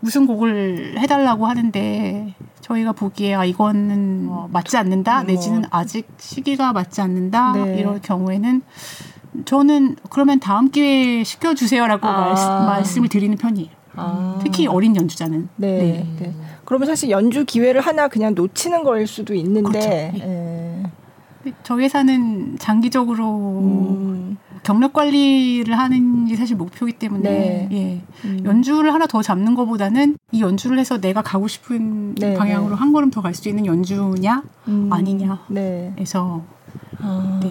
[0.00, 5.22] 무슨 곡을 해달라고 하는데 저희가 보기에 아 이거는 어, 맞지 않는다 뭐.
[5.24, 7.78] 내지는 아직 시기가 맞지 않는다 네.
[7.78, 8.62] 이럴 경우에는
[9.44, 12.66] 저는 그러면 다음 기회에 시켜주세요라고 아.
[12.66, 13.70] 말씀, 을 드리는 편이에요.
[13.96, 14.38] 아.
[14.42, 15.48] 특히 어린 연주자는.
[15.56, 15.78] 네.
[15.78, 16.16] 네.
[16.18, 16.34] 네.
[16.72, 19.68] 그러면 사실 연주 기회를 하나 그냥 놓치는 거일 수도 있는데.
[19.68, 19.88] 그렇죠.
[19.90, 20.82] 네.
[21.44, 21.52] 예.
[21.64, 24.38] 저희 회사는 장기적으로 음.
[24.62, 27.68] 경력 관리를 하는 게 사실 목표이기 때문에 네.
[27.72, 28.00] 예.
[28.26, 28.40] 음.
[28.46, 32.76] 연주를 하나 더 잡는 것보다는 이 연주를 해서 내가 가고 싶은 네, 방향으로 네.
[32.76, 34.88] 한 걸음 더 갈 수 있는 연주냐 음.
[34.90, 35.44] 아니냐
[36.00, 36.42] 해서
[37.00, 37.38] 아.
[37.42, 37.50] 네.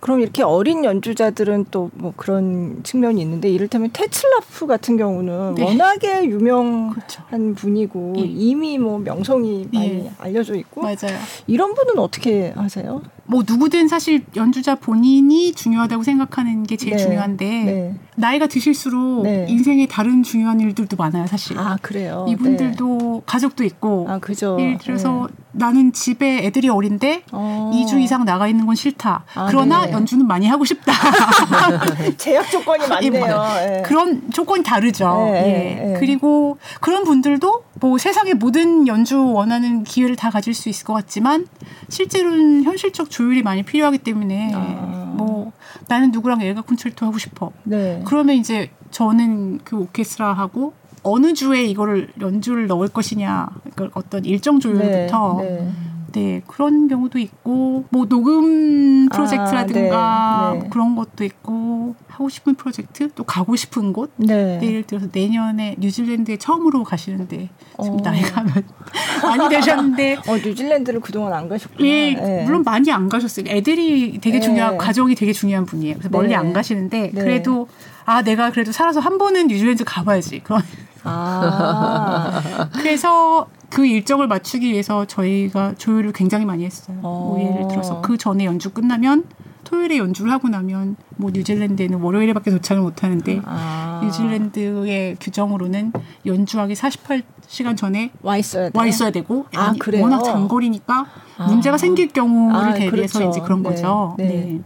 [0.00, 5.64] 그럼 이렇게 어린 연주자들은 또 뭐 그런 측면이 있는데 이를테면 테츠라프 같은 경우는 네.
[5.64, 7.22] 워낙에 유명한 그렇죠.
[7.56, 8.22] 분이고 예.
[8.22, 10.10] 이미 뭐 명성이 많이 예.
[10.18, 11.16] 알려져 있고 맞아요.
[11.46, 13.00] 이런 분은 어떻게 하세요?
[13.26, 17.02] 뭐 누구든 사실 연주자 본인이 중요하다고 생각하는 게 제일 네.
[17.02, 17.94] 중요한데 네.
[18.16, 19.46] 나이가 드실수록 네.
[19.48, 21.58] 인생에 다른 중요한 일들도 많아요 사실.
[21.58, 22.26] 아 그래요.
[22.28, 23.20] 이분들도 네.
[23.26, 24.06] 가족도 있고.
[24.08, 24.56] 아 그죠.
[24.60, 25.44] 예를 들어서 네.
[25.52, 27.70] 나는 집에 애들이 어린데 어.
[27.74, 29.24] 2주 이상 나가 있는 건 싫다.
[29.34, 29.92] 아, 그러나 네.
[29.92, 30.92] 연주는 많이 하고 싶다.
[32.16, 33.44] 제약 조건이 많네요.
[33.66, 33.82] 네.
[33.84, 35.32] 그런 조건이 다르죠.
[35.34, 35.96] 예.
[35.98, 41.46] 그리고 그런 분들도 뭐 세상의 모든 연주 원하는 기회를 다 가질 수 있을 것 같지만
[41.88, 45.12] 실제로는 현실적 조율이 많이 필요하기 때문에 아.
[45.16, 45.52] 뭐
[45.88, 47.52] 나는 누구랑 엘가 콘체르토 하고 싶어.
[47.64, 48.02] 네.
[48.04, 55.36] 그러면 이제 저는 그 오케스트라하고 어느 주에 이거를 연주를 넣을 것이냐 그러니까 어떤 일정 조율부터
[55.42, 55.72] 네, 네.
[56.14, 60.68] 네, 그런 경우도 있고 뭐 녹음 아, 프로젝트라든가 아, 네, 네.
[60.68, 64.60] 그런 것도 있고 하고 싶은 프로젝트 또 가고 싶은 곳 네.
[64.62, 67.50] 예를 들어서 내년에 뉴질랜드에 처음으로 가시는데
[67.82, 68.00] 지금 어.
[68.02, 68.44] 나이가
[69.24, 71.84] 많이 되셨는데 어 뉴질랜드를 그동안 안 가셨구나.
[71.84, 72.44] 예, 네.
[72.44, 73.46] 물론 많이 안 가셨어요.
[73.48, 75.96] 애들이 되게 중요한 가족이 되게 중요한 분이에요.
[75.96, 77.66] 그래서 멀리 안 가시는데 그래도
[78.04, 80.62] 아 내가 그래도 살아서 한 번은 뉴질랜드 가봐야지 그런.
[81.04, 82.42] 아.
[82.72, 86.96] 그래서 그 일정을 맞추기 위해서 저희가 조율을 굉장히 많이 했어요.
[86.98, 89.24] 뭐 예를 들어서 그 전에 연주 끝나면
[89.64, 94.00] 토요일에 연주를 하고 나면 뭐 뉴질랜드에는 월요일에밖에 도착을 못 하는데 아.
[94.04, 95.92] 뉴질랜드의 규정으로는
[96.26, 100.02] 연주하기 48시간 전에 와 있어야, 와 있어야 되고 아, 아니, 그래요?
[100.02, 101.06] 워낙 장거리니까
[101.38, 101.46] 아.
[101.46, 103.30] 문제가 생길 경우를 아, 대비해서 그렇죠.
[103.30, 103.70] 이제 그런 네.
[103.70, 104.14] 거죠.
[104.18, 104.24] 네.
[104.24, 104.60] 네.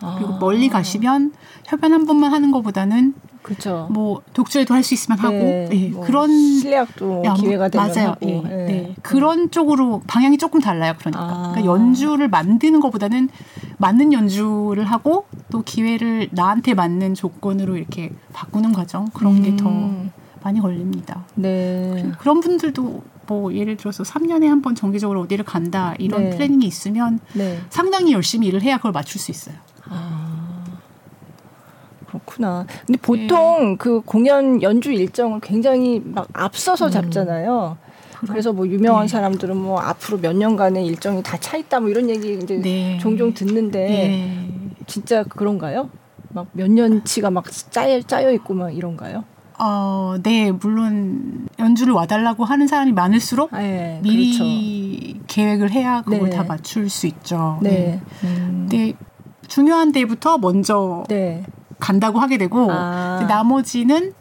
[0.00, 1.32] 그리고 멀리 가시면
[1.66, 3.88] 협연 한 번만 하는 것보다는 그렇죠.
[3.90, 5.88] 뭐 독주에도 할 수 있으면 하고 네, 네.
[5.88, 8.08] 뭐 그런 실력도 야, 기회가 되면 맞아요.
[8.10, 8.64] 하고 네, 네.
[8.66, 8.94] 네.
[9.02, 10.94] 그런 쪽으로 방향이 조금 달라요.
[10.98, 11.22] 그러니까.
[11.22, 11.52] 아.
[11.52, 13.28] 그러니까 연주를 만드는 것보다는
[13.78, 19.42] 맞는 연주를 하고 또 기회를 나한테 맞는 조건으로 이렇게 바꾸는 과정 그런 음.
[19.42, 19.70] 게더
[20.42, 21.24] 많이 걸립니다.
[21.34, 22.12] 네.
[22.18, 26.30] 그런 분들도 뭐 예를 들어서 3년에 한 번 정기적으로 어디를 간다 이런 네.
[26.30, 27.60] 플래닝이 있으면 네.
[27.70, 29.54] 상당히 열심히 일을 해야 그걸 맞출 수 있어요.
[29.90, 30.64] 아.
[32.06, 32.66] 그렇구나.
[32.86, 33.76] 근데 보통 네.
[33.78, 36.90] 그 공연 연주 일정을 굉장히 막 앞서서 음.
[36.90, 37.76] 잡잖아요.
[38.26, 39.08] 그래서 뭐 유명한 네.
[39.08, 42.98] 사람들은 뭐 앞으로 몇 년간의 일정이 다 차 있다 뭐 이런 얘기 이제 네.
[42.98, 44.50] 종종 듣는데 네.
[44.86, 45.90] 진짜 그런가요?
[46.30, 49.24] 막 몇 년치가 막 짜여 짜여 있고 막 이런가요?
[49.60, 55.24] 어, 네, 물론 연주를 와달라고 하는 사람이 많을수록 네, 미리 그렇죠.
[55.26, 56.36] 계획을 해야 그걸 네.
[56.36, 57.58] 다 맞출 수 있죠.
[57.62, 57.70] 네.
[57.70, 58.00] 네.
[58.24, 58.66] 음.
[58.68, 58.94] 근데
[59.48, 61.42] 중요한 데부터 먼저 네.
[61.80, 63.24] 간다고 하게 되고 아.
[63.28, 64.12] 나머지는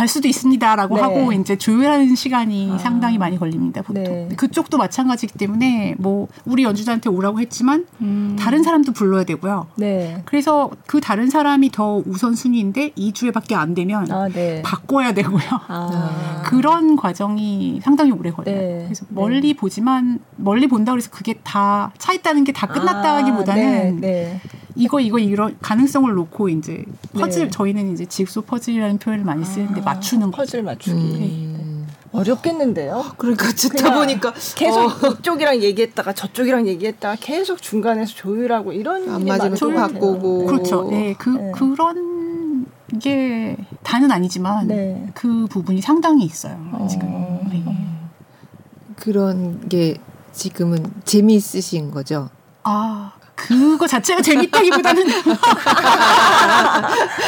[0.00, 1.02] 갈 수도 있습니다라고 네.
[1.02, 2.78] 하고 이제 조율하는 시간이 아.
[2.78, 4.28] 상당히 많이 걸립니다 보통 네.
[4.34, 8.34] 그쪽도 마찬가지이기 때문에 뭐 우리 연주자한테 오라고 했지만 음.
[8.38, 9.66] 다른 사람도 불러야 되고요.
[9.76, 10.22] 네.
[10.24, 14.62] 그래서 그 다른 사람이 더 우선 순위인데 2주에밖에 안 되면 아, 네.
[14.62, 15.42] 바꿔야 되고요.
[15.68, 16.42] 아.
[16.48, 18.56] 그런 과정이 상당히 오래 걸려요.
[18.56, 18.82] 네.
[18.86, 19.54] 그래서 멀리 네.
[19.54, 24.40] 보지만 멀리 본다 그래서 그게 다 차 있다는 게 다 끝났다기보다는 아, 네.
[24.80, 27.50] 이거 이거 이런 가능성을 놓고 이제 퍼즐 네.
[27.50, 30.96] 저희는 이제 직소 퍼즐이라는 표현을 많이 쓰는데 아, 맞추는 퍼즐 맞추기.
[30.96, 31.86] 음.
[32.12, 33.04] 어렵겠는데요?
[33.18, 35.08] 그러니까 듣다 보니까 계속 어.
[35.12, 40.88] 이쪽이랑 얘기했다가 저쪽이랑 얘기했다가 계속 중간에서 조율하고 이런 안 맞으면 또 바꾸고 그렇죠.
[40.90, 41.52] 네, 그 네.
[41.52, 42.66] 그런
[43.00, 45.06] 게 다는 아니지만 네.
[45.14, 46.58] 그 부분이 상당히 있어요.
[46.72, 46.88] 어.
[46.90, 47.62] 지금 네.
[48.96, 49.98] 그런 게
[50.32, 52.30] 지금은 재미있으신 거죠?
[52.62, 53.12] 아
[53.46, 55.04] 그거 자체가 재밌다기보다는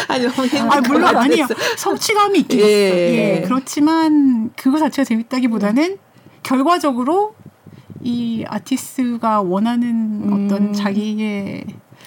[0.09, 1.47] 아니 아 물론 아니요
[1.77, 2.65] 성취감이 있긴 예.
[2.65, 2.97] 있어.
[2.97, 3.43] 예.
[3.45, 5.99] 그렇지만 그거 자체가 재밌다기보다는
[6.43, 7.35] 결과적으로
[8.03, 10.47] 이 아티스트가 원하는 음.
[10.47, 11.65] 어떤 자기의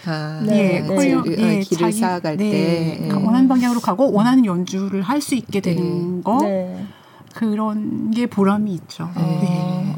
[0.07, 1.31] 아, 예, 네, 커리어, 네.
[1.31, 6.17] 예, 길을 자기, 쌓아갈 네, 때 원하는 방향으로 가고 원하는 연주를 할 수 있게 되는
[6.17, 6.23] 네.
[6.23, 6.85] 거 네.
[7.33, 9.09] 그런 게 보람이 있죠.
[9.15, 9.95] 네.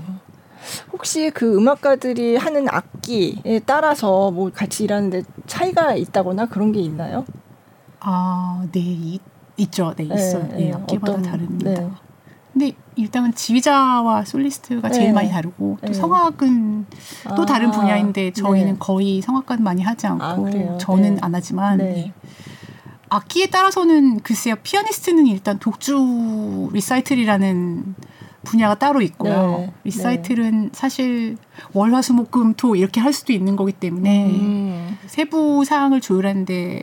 [0.92, 7.26] 혹시 그 음악가들이 하는 악기에 따라서 뭐 같이 일하는데 차이가 있다거나 그런 게 있나요?
[8.00, 9.20] 아, 네, 이,
[9.58, 9.94] 있죠.
[9.96, 10.48] 네, 있어요.
[10.50, 11.90] 네, 악기마다 어떤, 다릅니다.
[12.54, 15.14] 근데 일단은 지휘자와 솔리스트가 제일 네.
[15.14, 15.94] 많이 다르고 또 네.
[15.94, 16.86] 성악은
[17.36, 18.80] 또 아, 다른 분야인데 저희는 네.
[18.80, 21.20] 거의 성악과는 많이 하지 않고 아, 저는 네.
[21.22, 22.14] 안 하지만 네.
[23.10, 27.96] 악기에 따라서는 글쎄요 피아니스트는 일단 독주 리사이틀이라는
[28.48, 29.58] 분야가 따로 있고요.
[29.60, 29.74] 네.
[29.84, 31.38] 리사이틀은 사실
[31.74, 34.98] 월화수목금토 이렇게 할 수도 있는 거기 때문에 음.
[35.06, 36.82] 세부 사항을 조율하는데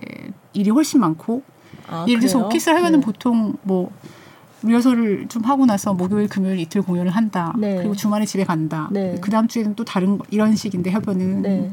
[0.52, 1.42] 일이 훨씬 많고
[1.88, 3.90] 아, 예를 들어서 오케스트라 하면은 보통 뭐
[4.64, 7.54] 리허설을 좀 하고 나서 목요일, 금요일 이틀 공연을 한다.
[7.58, 7.76] 네.
[7.76, 8.88] 그리고 주말에 집에 간다.
[8.90, 9.16] 네.
[9.20, 11.70] 그 다음 주에는 또 다른 이런 식인데 협연은 네.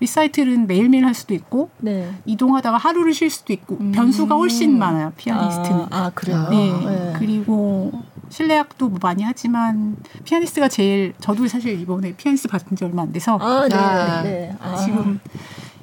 [0.00, 2.10] 리사이틀은 매일매일 할 수도 있고 네.
[2.26, 3.92] 이동하다가 하루를 쉴 수도 있고 음.
[3.92, 5.12] 변수가 훨씬 많아요.
[5.16, 5.80] 피아니스트는.
[5.84, 6.46] 아, 아 그래요?
[6.50, 6.72] 네.
[6.86, 7.12] 네.
[7.18, 7.92] 그리고
[8.34, 9.94] 실내악도 뭐 많이 하지만
[10.24, 13.76] 피아니스트가 제일 저도 사실 이번에 피아니스트 받은 지 얼마 안 돼서 아, 네.
[13.76, 14.52] 아, 네.
[14.60, 14.74] 아.
[14.74, 15.20] 지금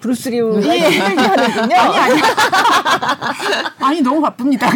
[0.02, 0.80] 브루스리우 예.
[1.00, 1.76] 하는군요.
[1.76, 2.22] 아니 아니
[3.80, 4.70] 아니 너무 바쁩니다.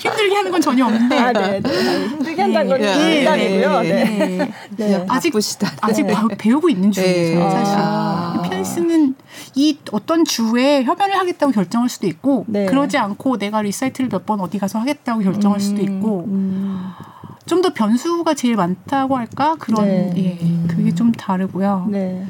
[0.00, 1.16] 힘들게 하는 건 전혀 없는데.
[1.16, 2.06] 아, 네, 네.
[2.08, 3.80] 힘들게 한다는 건 농담이고요.
[3.82, 4.04] 네.
[4.04, 4.52] 네.
[4.76, 5.06] 네.
[5.08, 5.32] 아직.
[5.80, 6.14] 아직 네.
[6.38, 7.38] 배우고 있는 중이죠.
[7.38, 7.50] 네.
[7.50, 8.42] 사실 아.
[8.48, 9.14] 피아니스트는
[9.54, 12.66] 이 어떤 주에 협연을 하겠다고 결정할 수도 있고 네.
[12.66, 16.24] 그러지 않고 내가 리사이틀을 몇 번 어디 가서 하겠다고 결정할 음, 수도 있고.
[16.28, 16.90] 음.
[17.46, 20.12] 좀더 변수가 제일 많다고 할까 그런 네.
[20.16, 21.88] 예 그게 좀 다르고요.
[21.90, 22.24] 네.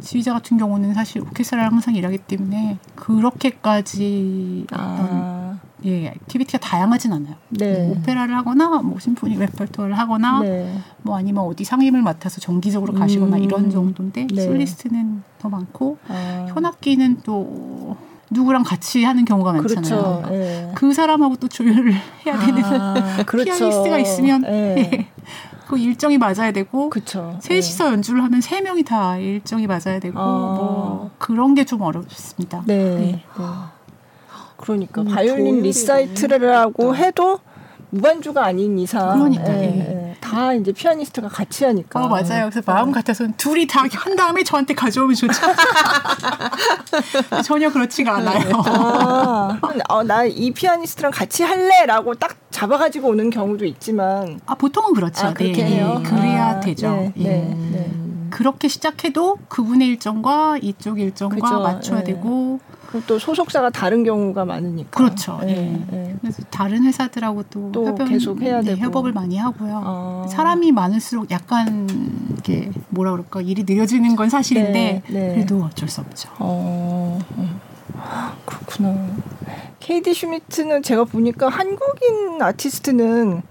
[0.00, 5.58] 지휘자 같은 경우는 사실 오케스트라랑 항상 일하기 때문에 그렇게까지 아.
[5.84, 7.34] 예, activity가 다양하진 않아요.
[7.50, 7.72] 네.
[7.86, 10.72] 뭐 오페라를 하거나 뭐 심포니 레퍼토리를 하거나 네.
[11.02, 13.42] 뭐 아니면 어디 상임을 맡아서 정기적으로 가시거나 음.
[13.42, 14.42] 이런 정도인데 네.
[14.42, 16.46] 솔리스트는 더 많고 아.
[16.48, 17.96] 현악기는 또
[18.30, 20.22] 누구랑 같이 하는 경우가 많잖아요.
[20.22, 20.30] 그렇죠.
[20.30, 20.72] 네.
[20.74, 21.92] 그 사람하고 또 조율을
[22.24, 23.54] 해야 되는 아, 그렇죠.
[23.54, 25.08] 피아니스트가 있으면 네.
[25.68, 27.38] 그 일정이 맞아야 되고 그쵸.
[27.40, 27.90] 셋이서 네.
[27.92, 30.24] 연주를 하면 세 명이 다 일정이 맞아야 되고 아.
[30.24, 32.62] 뭐 그런 게 좀 어렵습니다.
[32.66, 32.76] 네.
[32.94, 33.24] 네.
[34.62, 34.64] 네.
[34.66, 37.40] 그러니까 음, 바이올린 리사이틀이라고 해도
[37.90, 40.16] 무반주가 아닌 이상 그러니까 예, 예.
[40.20, 42.02] 다 이제 피아니스트가 같이 하니까.
[42.02, 42.48] 어 맞아요.
[42.48, 45.34] 그래서 마음 같아서는 둘이 다 한 다음에 저한테 가져오면 좋죠.
[47.44, 48.50] 전혀 그렇지가 않아요.
[48.64, 54.40] 아, 어, 나이 피아니스트랑 같이 할래라고 딱 잡아가지고 오는 경우도 있지만.
[54.46, 55.26] 아 보통은 그렇죠.
[55.26, 55.76] 아, 그렇게 네.
[55.76, 56.00] 해요.
[56.04, 56.90] 그래야 아, 되죠.
[56.90, 57.22] 네, 예.
[57.24, 57.90] 네, 네.
[58.30, 62.04] 그렇게 시작해도 그분의 일정과 이쪽 일정과 그죠, 맞춰야 네.
[62.14, 62.58] 되고
[63.00, 64.90] 또 소속사가 다른 경우가 많으니까.
[64.90, 65.38] 그렇죠.
[65.42, 66.16] 네, 네.
[66.20, 69.82] 그래서 다른 회사들하고 또, 또 협업, 계속 해야 네, 되고 협업을 많이 하고요.
[69.84, 70.26] 어.
[70.28, 71.88] 사람이 많을수록 약간
[72.38, 75.34] 이게 뭐라 그럴까 일이 느려지는 건 사실인데 네, 네.
[75.34, 76.28] 그래도 어쩔 수 없죠.
[76.38, 77.18] 어.
[78.44, 79.16] 그렇구나.
[79.80, 83.42] KD 슈미트는 제가 보니까 한국인 아티스트는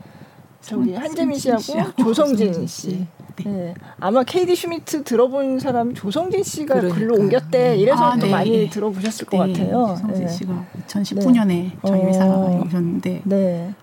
[0.62, 3.08] 저기 한재민 씨하고 조성진 씨.
[3.38, 3.52] 네.
[3.52, 3.74] 네.
[4.00, 6.96] 아마 KD 슈미트 들어본 사람 조성진 씨가 그러니까.
[6.96, 7.78] 글로 옮겼대.
[7.78, 8.32] 이래서 아, 또 네.
[8.32, 9.54] 많이 들어보셨을 것 네.
[9.54, 9.96] 같아요.
[9.96, 10.32] 조성진 네.
[10.32, 12.64] 씨가 2019년에 저희 회사에 어.
[12.66, 13.74] 오셨는데 네.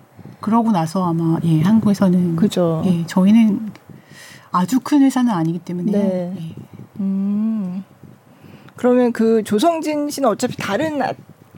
[0.41, 2.83] 그러고 나서 아마 예 한국에서는 그죠.
[2.87, 3.71] 예 저희는
[4.51, 6.55] 아주 큰 회사는 아니기 때문에 예.
[7.01, 7.85] 음.
[8.77, 11.01] 그러면 그 조성진 씨는 어차피 다른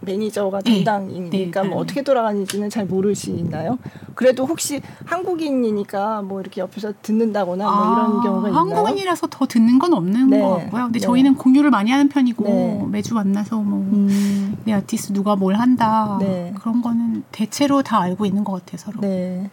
[0.01, 0.85] 매니저가 네.
[0.85, 1.69] 담당이니까 네.
[1.69, 3.79] 뭐 어떻게 돌아가는지는 잘 모르시나요?
[4.15, 8.61] 그래도 혹시 한국인이니까 뭐 이렇게 옆에서 듣는다거나 뭐 아, 이런 경우가 있나요?
[8.61, 10.41] 한국인이라서 더 듣는 건 없는 네.
[10.41, 10.85] 것 같고요.
[10.85, 11.07] 근데 네.
[11.07, 12.87] 저희는 공유를 많이 하는 편이고 네.
[12.91, 14.65] 매주 만나서 뭐 내 음.
[14.67, 16.53] 아티스트 누가 뭘 한다 네.
[16.59, 19.01] 그런 거는 대체로 다 알고 있는 것 같아요 서로.
[19.01, 19.51] 네.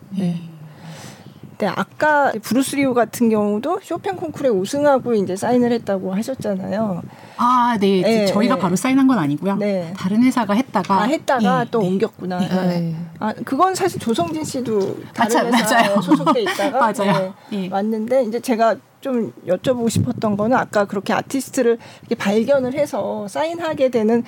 [1.59, 7.01] 네, 아까 브루스 리우 같은 경우도 쇼팽 콩쿠르에 우승하고 이제 사인을 했다고 하셨잖아요.
[7.37, 8.01] 아, 네.
[8.01, 8.61] 네 저희가 네.
[8.61, 9.55] 바로 사인한 건 아니고요.
[9.55, 9.91] 네.
[9.97, 11.87] 다른 회사가 했다가 아, 했다가 네, 또 네.
[11.87, 12.39] 옮겼구나.
[12.39, 12.47] 네.
[12.47, 12.95] 네.
[13.19, 16.01] 아, 그건 사실 조성진 씨도 다른 맞아, 회사에 맞아요.
[16.01, 17.33] 소속돼 있다가 맞아요.
[17.49, 21.79] 네, 왔는데 이제 제가 좀 여쭤보고 싶었던 거는 아까 그렇게 아티스트를
[22.19, 24.23] 발견을 해서 사인하게 되는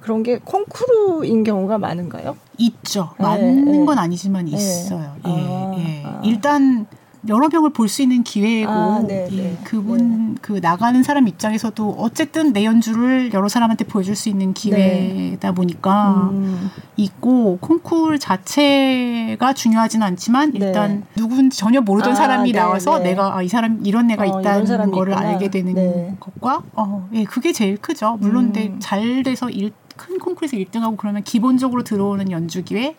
[0.00, 2.36] 그런 게 콩쿠르인 경우가 많은가요?
[2.58, 3.10] 있죠.
[3.18, 3.84] 네, 맞는 네.
[3.84, 4.52] 건 아니지만 네.
[4.52, 5.14] 있어요.
[5.26, 6.02] 예, 아, 예.
[6.04, 6.20] 아.
[6.24, 6.86] 일단
[7.26, 9.56] 여러 명을 볼 수 있는 기회고 아, 네, 네.
[9.64, 10.38] 그분 네.
[10.42, 15.54] 그 나가는 사람 입장에서도 어쨌든 내 연주를 여러 사람한테 보여줄 수 있는 기회다 네.
[15.54, 16.70] 보니까 음.
[16.96, 20.66] 있고 콩쿨 자체가 중요하지는 않지만 네.
[20.66, 24.40] 일단 누군지 전혀 모르던 아, 사람이 네, 나와서 내가 아, 이 사람 이런 애가 어,
[24.40, 25.30] 있다는 거를 있구나.
[25.30, 28.18] 알게 되는 것과 어, 예, 그게 제일 크죠.
[28.20, 28.76] 물론 음.
[28.80, 32.94] 잘 돼서 일, 큰 콩쿨에서 1등하고 그러면 기본적으로 들어오는 연주 기회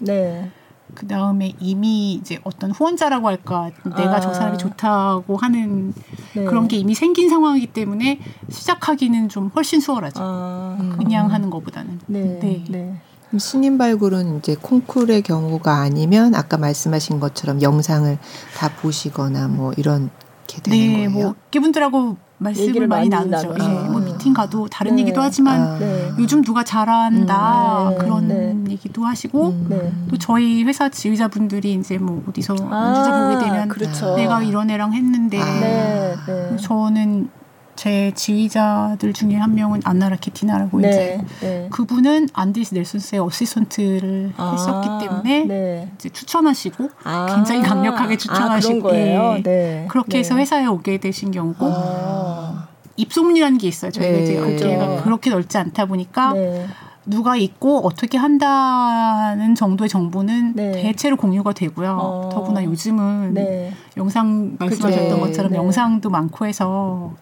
[0.94, 4.20] 그 다음에 이미 이제 어떤 후원자라고 할까 내가 아.
[4.20, 5.94] 저 사람이 좋다고 하는
[6.36, 6.46] 네.
[6.46, 10.20] 그런 게 이미 생긴 상황이기 때문에 시작하기는 좀 훨씬 수월하죠.
[10.24, 10.96] 아.
[10.98, 12.00] 그냥 하는 것보다는.
[12.08, 12.40] 네.
[12.40, 12.64] 네.
[12.70, 13.02] 네.
[13.38, 18.18] 신인 발굴은 이제 콩쿨의 경우가 아니면 아까 말씀하신 것처럼 영상을
[18.56, 20.10] 다 보시거나 뭐 이런
[20.48, 21.10] 게 되는 네, 거예요.
[21.10, 23.56] 뭐 기분들하고 말씀을 많이, 많이 나누죠.
[23.60, 23.95] 예, 뭐
[24.26, 25.04] 미팅 가도 다른 네.
[25.04, 25.78] 얘기도 하지만 아.
[25.78, 26.12] 네.
[26.18, 27.98] 요즘 누가 잘한다 음, 네.
[27.98, 28.72] 그런 네.
[28.72, 29.68] 얘기도 하시고 음.
[29.70, 29.92] 네.
[30.10, 34.16] 또 저희 회사 지휘자분들이 이제 뭐 어디서 아, 연주자 보게 되면 그렇죠.
[34.16, 36.58] 내가 이런 애랑 했는데 아.
[36.58, 37.30] 저는
[37.76, 41.68] 제 지휘자들 중에 한 명은 안나라 키티나라고 네, 이제 네.
[41.72, 45.92] 그분은 안드리스 넬슨스의 어시스턴트를 아, 했었기 때문에 네.
[45.96, 49.44] 이제 추천하시고 아, 굉장히 강력하게 추천하시고 아, 예.
[49.44, 49.86] 네.
[49.90, 50.42] 그렇게 해서 네.
[50.42, 52.75] 회사에 오게 되신 경우고 아.
[52.98, 53.92] 입소문이라는 게 있어요.
[53.92, 56.66] 저희가 이제 업계가 그렇게 넓지 않다 보니까 네.
[57.06, 60.72] 누가 있고 어떻게 한다는 정도의 정보는 네.
[60.72, 61.98] 대체로 공유가 되고요.
[62.02, 62.30] 어.
[62.34, 63.74] 더구나 요즘은 네.
[63.98, 65.20] 영상 말씀하셨던 그쵸.
[65.20, 65.58] 것처럼 네.
[65.58, 67.14] 영상도 많고 해서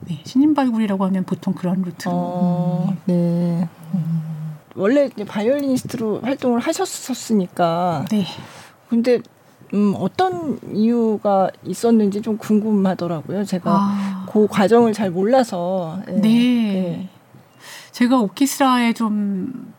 [0.00, 2.12] 네, 신인 발굴이라고 하면 보통 그런 루트로.
[2.12, 2.98] 어, 음.
[3.06, 3.68] 네.
[3.94, 4.32] 음.
[4.74, 8.06] 원래 바이올리니스트로 활동을 하셨었으니까.
[8.10, 8.26] 네.
[8.88, 9.20] 근데
[9.74, 13.44] 음, 어떤 이유가 있었는지 좀 궁금하더라고요.
[13.44, 14.26] 제가 아.
[14.30, 15.98] 그 과정을 잘 몰라서.
[16.06, 16.12] 네.
[16.14, 16.28] 네.
[16.28, 17.08] 네.
[17.92, 19.72] 제가 오케스트라에 좀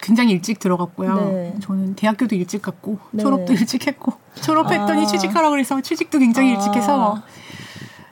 [0.00, 1.14] 굉장히 일찍 들어갔고요.
[1.14, 1.54] 네.
[1.60, 3.22] 저는 대학교도 일찍 갔고 네.
[3.22, 5.06] 졸업도 일찍 했고 졸업했더니 아.
[5.06, 6.54] 취직하라고 그래서 취직도 굉장히 아.
[6.54, 7.22] 일찍 해서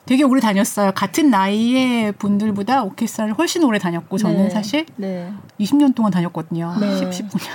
[0.06, 0.92] 되게 오래 다녔어요.
[0.92, 4.50] 같은 나이의 분들보다 오케스트라를 훨씬 오래 다녔고 저는 네.
[4.50, 5.32] 사실 네.
[5.60, 6.74] 20년 동안 다녔거든요.
[6.80, 6.96] 네.
[6.96, 7.48] 10, 19년.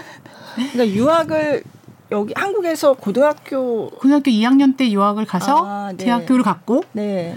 [0.55, 1.63] 그러니까 유학을
[2.11, 6.05] 여기 한국에서 고등학교 고등학교 2학년 때 유학을 가서 아, 네.
[6.05, 7.35] 대학교를 갔고 네.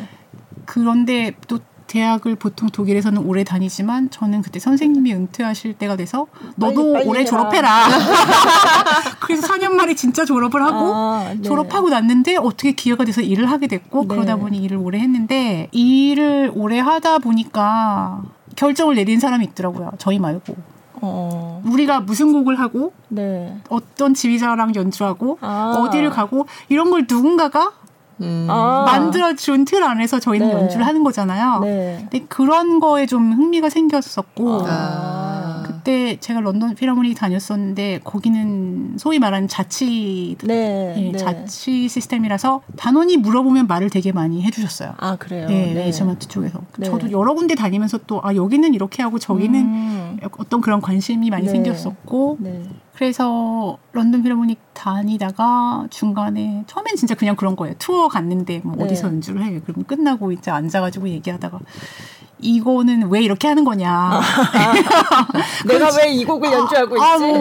[0.65, 1.59] 그런데 또
[1.91, 7.21] 대학을 보통 독일에서는 오래 다니지만 저는 그때 선생님이 은퇴하실 때가 돼서 너도 빨리, 빨리 올해
[7.23, 7.31] 해라.
[7.31, 7.85] 졸업해라.
[9.19, 11.43] 그래서 4년 만에 진짜 졸업을 하고 아, 네.
[11.43, 14.07] 졸업하고 났는데 어떻게 기회가 돼서 일을 하게 됐고 네.
[14.07, 18.23] 그러다 보니 일을 오래 했는데 일을 오래 하다 보니까
[18.55, 19.91] 결정을 내린 사람이 있더라고요.
[19.99, 20.55] 저희 말고.
[21.01, 21.63] 어.
[21.67, 23.57] 우리가 무슨 곡을 하고 네.
[23.69, 25.75] 어떤 지휘자랑 연주하고 아.
[25.79, 27.73] 어디를 가고 이런 걸 누군가가
[28.21, 28.47] 음.
[28.51, 28.85] 아.
[28.87, 30.55] 만들어준 틀 안에서 저희는 네.
[30.55, 31.61] 연주를 하는 거잖아요.
[31.61, 31.99] 네.
[32.11, 35.30] 근데 그런 거에 좀 흥미가 생겼었고 아.
[35.81, 40.95] 그때 제가 런던 필하모닉 다녔었는데 거기는 소위 말하는 자치 네.
[40.97, 41.19] 예, 네.
[41.19, 44.95] 자치 시스템이라서 단원이 물어보면 말을 되게 많이 해주셨어요.
[44.99, 45.49] 아 그래요.
[45.49, 45.75] 네, 네.
[45.75, 46.87] management 쪽에서 네.
[46.87, 50.19] 저도 여러 군데 다니면서 또 아 여기는 이렇게 하고 저기는 음.
[50.37, 51.53] 어떤 그런 관심이 많이 네.
[51.53, 52.37] 생겼었고.
[52.41, 52.63] 네.
[52.95, 57.75] 그래서 런던 필하모닉 다니다가 중간에 처음엔 진짜 그냥 그런 거예요.
[57.79, 58.85] 투어 갔는데 뭐 네.
[58.85, 59.59] 어디서 연주를 해.
[59.61, 61.61] 그럼 끝나고 이제 앉아가지고 얘기하다가
[62.43, 63.91] 이거는 왜 이렇게 하는 거냐.
[63.91, 64.21] 아,
[65.67, 67.25] 내가 왜 이 곡을 연주하고 아, 있지.
[67.25, 67.37] 아, 뭐,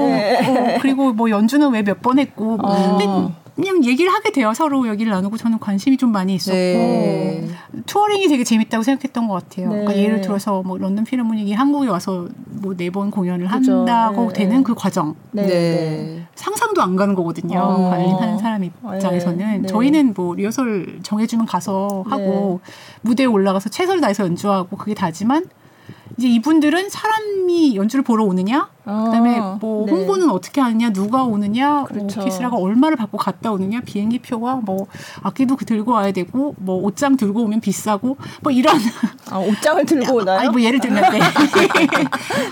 [0.75, 2.57] 어, 그리고 뭐 연주는 왜 몇 번 했고.
[2.61, 2.97] 어.
[2.97, 4.53] 근데 그냥 얘기를 하게 돼요.
[4.53, 7.47] 서로 얘기를 나누고 저는 관심이 좀 많이 있었고 네.
[7.85, 9.69] touring이 되게 재밌다고 생각했던 것 같아요.
[9.69, 9.79] 네.
[9.79, 13.79] 그러니까 예를 들어서 뭐 런던 필하모닉이 한국에 와서 뭐 네 번 공연을 그죠.
[13.79, 14.33] 한다고 네.
[14.33, 15.45] 되는 그 과정 네.
[15.45, 16.25] 네.
[16.35, 17.59] 상상도 안 가는 거거든요.
[17.59, 17.89] 어.
[17.89, 19.67] 관리하는 사람 입장에서는 네.
[19.67, 22.61] 저희는 뭐 리허설 정해주면 가서 하고
[23.01, 25.45] 무대에 올라가서 최선을 다해서 연주하고 그게 다지만
[26.19, 29.93] 이제 이분들은 사람이 연주를 보러 오느냐, 아, 그다음에 뭐 네.
[29.93, 32.15] 홍보는 어떻게 하느냐, 누가 오느냐, 뭐 그렇죠.
[32.17, 34.87] 뭐 오케스트라가 얼마를 받고 갔다 오느냐, 비행기 표와 뭐
[35.23, 38.77] 악기도 그 들고 와야 되고, 뭐 옷장 들고 오면 비싸고, 뭐 이런.
[39.31, 40.39] 아 옷장을 들고 오나요?
[40.39, 41.19] 아니 뭐 예를 들면 네.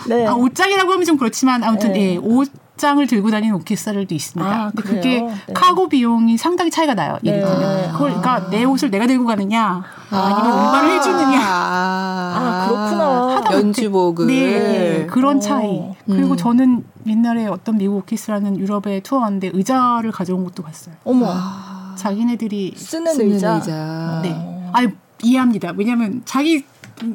[0.15, 0.27] 네.
[0.27, 2.13] 아, 옷장이라고 하면 좀 그렇지만 아무튼 네.
[2.13, 4.51] 예, 옷 장을 들고 다니는 오케스트라들도 있습니다.
[4.51, 5.53] 아, 근데 그게 네.
[5.53, 7.17] 카고 비용이 상당히 차이가 나요.
[7.23, 7.89] 예를 들면 네.
[7.91, 10.29] 그걸 그러니까 내 옷을 내가 들고 가느냐 아.
[10.29, 11.39] 니면 운반을 해주느냐.
[11.41, 13.57] 아, 아 그렇구나.
[13.59, 15.67] 연주복을 네, 네, 그런 차이.
[15.67, 15.95] 음.
[16.05, 20.95] 그리고 저는 옛날에 어떤 미국 오케스트라는 유럽에 투어 왔는데 의자를 가져온 것도 봤어요.
[21.03, 21.27] 어머.
[21.29, 21.95] 아.
[21.97, 23.55] 자기네들이 쓰는, 쓰는 의자.
[23.55, 24.19] 의자.
[24.23, 24.69] 네.
[24.73, 24.87] 아
[25.23, 25.73] 이해합니다.
[25.75, 26.63] 왜냐하면 자기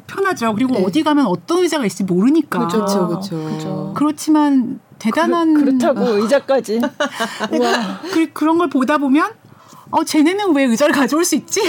[0.07, 0.53] 편하죠.
[0.53, 0.83] 그리고 네.
[0.83, 2.67] 어디 가면 어떤 의자가 있을지 모르니까.
[2.67, 3.93] 그렇죠, 그렇죠.
[3.95, 6.81] 그렇지만 대단한 그, 렇다고 의자까지.
[8.11, 9.31] 그, 그런 걸 보다 보면
[9.93, 11.61] 어 쟤네는 왜 의자를 가져올 수 있지?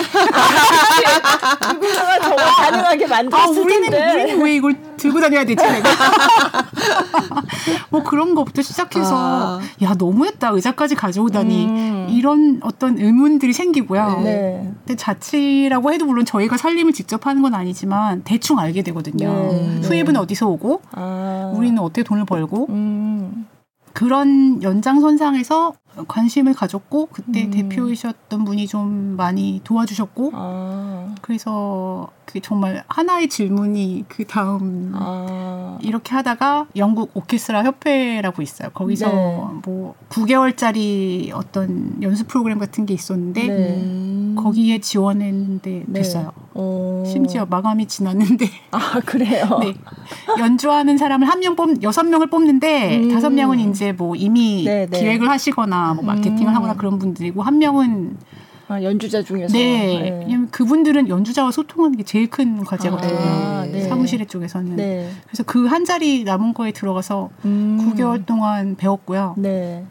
[1.75, 4.23] 누군가가 저걸 가능하게 만들었을 아, 우리는, 텐데.
[4.23, 5.63] 우리는 왜 이걸 들고 다녀야 되지?
[7.91, 9.61] 뭐 그런 것부터 시작해서 아.
[9.83, 12.07] 야 너무했다 의자까지 가져오다니 음.
[12.09, 14.23] 이런 어떤 의문들이 생기고요.
[14.25, 14.73] 네.
[14.79, 19.53] 근데 자취라고 해도 물론 저희가 살림을 직접 하는 건 아니지만 대충 알게 되거든요.
[19.53, 19.83] 네.
[19.83, 21.53] 수입은 어디서 오고 아.
[21.55, 23.47] 우리는 어떻게 돈을 벌고 음.
[23.93, 25.75] 그런 연장선상에서
[26.09, 27.51] 관심을 가졌고 그때 음.
[27.51, 31.15] 대표이셨던 분이 좀 많이 도와주셨고 아.
[31.23, 35.79] 그래서 그 정말 하나의 질문이 그 다음 아.
[35.83, 38.71] 이렇게 하다가 영국 오케스트라 협회라고 있어요.
[38.71, 39.39] 거기서 네.
[39.65, 44.35] 뭐 9개월짜리 어떤 연수 프로그램 같은 게 있었는데 네.
[44.37, 46.01] 거기에 지원했는데 네.
[46.01, 46.33] 됐어요.
[46.55, 47.11] 네.
[47.11, 49.59] 심지어 마감이 지났는데 아 그래요?
[49.63, 49.75] 네
[50.39, 53.11] 연주하는 사람을 한 명 뽑 여섯 명을 뽑는데 음.
[53.13, 53.35] 다섯 음.
[53.35, 54.99] 명은 이제 뭐 이미 네, 네.
[54.99, 56.57] 기획을 하시거나 뭐 마케팅을 음.
[56.57, 58.17] 하거나 그런 분들이고 한 명은
[58.69, 60.25] 아, 연주자 중에서 네.
[60.27, 63.19] 왜냐면 그분들은 연주자와 소통하는 게 제일 큰 과제거든요.
[63.19, 63.83] 아, 네.
[63.83, 64.77] 사무실 쪽에서는.
[64.77, 65.11] 네.
[65.27, 67.79] 그래서 그 한 자리 남은 거에 들어가서 음.
[67.95, 69.35] 9개월 동안 배웠고요.
[69.37, 69.85] 네.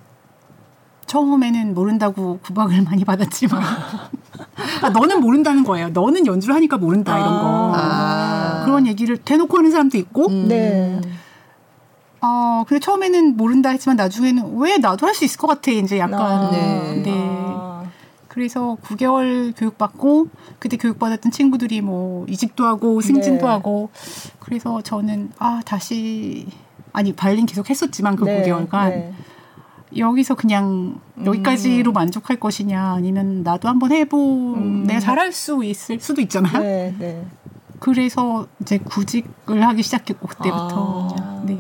[1.06, 3.62] 처음에는 모른다고 구박을 많이 받았지만
[4.82, 5.90] 아, 너는 모른다는 거예요.
[5.90, 7.74] 너는 연주를 하니까 모른다 이런 거.
[7.76, 8.64] 아.
[8.66, 10.28] 그런 얘기를 대놓고 하는 사람도 있고.
[10.30, 10.48] 음.
[10.48, 11.00] 네.
[12.24, 15.72] 어, 근데 처음에는 모른다 했지만 나중에는 왜 나도 할 수 있을 것 같아.
[15.72, 16.22] 이제 약간.
[16.22, 16.52] 아.
[16.52, 17.02] 네.
[17.04, 17.12] 네.
[17.14, 17.84] 아.
[18.30, 23.52] 그래서 9개월 교육받고 그때 교육받았던 친구들이 뭐 이직도 하고 승진도 네.
[23.52, 23.90] 하고
[24.40, 26.48] 그래서 저는 아, 다시
[26.94, 28.42] 아니 발린 계속 했었지만 그 네.
[28.42, 29.14] 9개월간 네.
[29.98, 31.94] 여기서 그냥 여기까지로 음.
[31.94, 34.84] 만족할 것이냐 아니면 나도 한번 해보 음.
[34.88, 36.64] 내가 잘할 수 있을 수도 있잖아요.
[36.64, 37.26] 네, 네.
[37.80, 41.44] 그래서 이제 구직을 하기 시작했고 그때부터 아.
[41.46, 41.56] 네.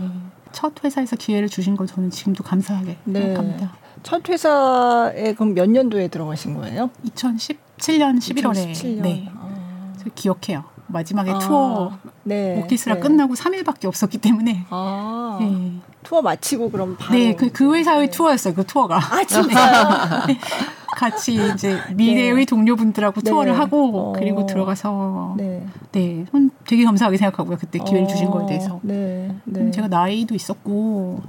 [0.63, 3.19] 첫 회사에서 기회를 주신 걸 저는 지금도 감사하게 네.
[3.19, 3.73] 생각합니다.
[4.01, 6.89] 첫 회사에 그럼 몇 년도에 들어가신 거예요?
[7.05, 9.01] 2017년 11월에 2017년.
[9.01, 9.29] 네.
[9.35, 9.51] 아.
[10.15, 10.63] 기억해요.
[10.87, 11.39] 마지막에 아.
[11.39, 11.91] 투어
[12.23, 12.61] 네.
[12.61, 13.01] 오케스트라 네.
[13.01, 15.37] 끝나고 3일밖에 없었기 때문에 아.
[15.41, 15.81] 네.
[16.01, 18.09] 투어 마치고 그럼 바로 네, 그, 그 회사의 네.
[18.09, 18.53] 투어였어요.
[18.53, 18.95] 그 투어가.
[18.95, 19.89] 아, 진짜요?
[20.99, 20.99] 네.
[20.99, 22.45] 같이 이제 미래의 네.
[22.45, 23.29] 동료분들하고 네.
[23.29, 24.13] 투어를 하고 어.
[24.13, 25.65] 그리고 들어가서 네.
[25.91, 26.25] 네,
[26.67, 27.57] 되게 감사하게 생각하고요.
[27.57, 28.07] 그때 기회를 어.
[28.07, 28.79] 주신 거에 대해서.
[28.83, 29.33] 네.
[29.45, 29.71] 네.
[29.71, 31.21] 제가 나이도 있었고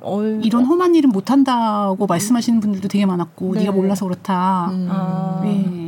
[0.00, 0.22] 어.
[0.42, 4.68] 이런 험한 일은 못 한다고 말씀하시는 분들도 되게 많았고 네가 몰라서 그렇다.
[4.70, 4.88] 음.
[4.90, 5.40] 아.
[5.44, 5.87] 네.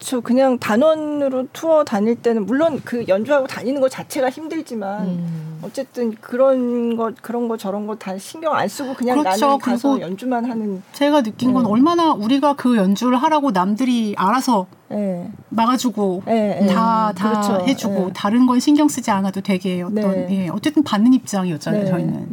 [0.00, 0.22] 그렇죠.
[0.22, 5.60] 그냥 단원으로 투어 다닐 때는 물론 그 연주하고 다니는 것 자체가 힘들지만 음.
[5.62, 9.46] 어쨌든 그런 것 그런 거 저런 거 다 신경 안 쓰고 그냥 그렇죠.
[9.46, 10.82] 나는 가서 연주만 하는.
[10.94, 11.70] 제가 느낀 건 네.
[11.70, 15.30] 얼마나 우리가 그 연주를 하라고 남들이 알아서 네.
[15.50, 16.66] 막아주고 다다 네.
[16.66, 17.66] 다 그렇죠.
[17.66, 18.12] 해주고 네.
[18.14, 20.28] 다른 건 신경 쓰지 않아도 되게 어떤 네.
[20.30, 21.90] 예, 어쨌든 받는 입장이었잖아요 네.
[21.90, 22.28] 저희는.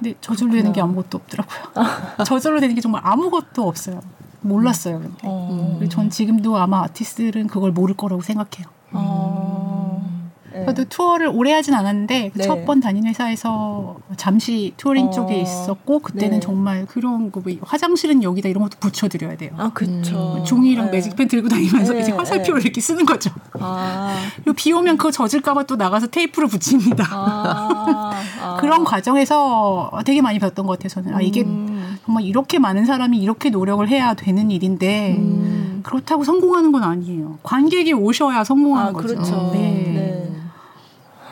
[0.00, 1.58] 근데 저절로 되는 게 아무것도 없더라고요.
[2.24, 4.00] 저절로 되는 게 정말 아무것도 없어요.
[4.40, 5.00] 몰랐어요.
[5.00, 5.16] 근데.
[5.24, 5.80] 어.
[5.90, 8.66] 전 지금도 아마 아티스트들은 그걸 모를 거라고 생각해요.
[8.92, 10.17] 어.
[10.60, 10.66] 네.
[10.66, 12.44] 저도 투어를 오래 하진 않았는데 네.
[12.44, 15.10] 첫번 다닌 회사에서 잠시 touring 어.
[15.10, 16.40] 쪽에 있었고 그때는 네.
[16.40, 19.50] 정말 그런 거 뭐 화장실은 여기다 이런 것도 붙여드려야 돼요.
[19.56, 20.36] 아 그렇죠.
[20.38, 20.44] 음.
[20.44, 20.92] 종이랑 네.
[20.92, 22.00] 매직펜 들고 다니면서 네.
[22.00, 23.30] 이제 화살표를 이렇게 쓰는 거죠.
[23.58, 24.14] 아.
[24.36, 27.06] 그리고 비 오면 그거 젖을까봐 또 나가서 테이프를 붙입니다.
[27.10, 28.12] 아.
[28.42, 28.56] 아.
[28.60, 30.88] 그런 과정에서 되게 많이 배웠던 것 같아요.
[30.88, 31.98] 저는 아 이게 음.
[32.04, 35.80] 정말 이렇게 많은 사람이 이렇게 노력을 해야 되는 일인데 음.
[35.84, 37.38] 그렇다고 성공하는 건 아니에요.
[37.42, 39.08] 관객이 오셔야 성공하는 아, 거죠.
[39.14, 39.50] 그렇죠.
[39.52, 39.58] 네.
[39.58, 40.24] 네.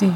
[0.01, 0.13] 네.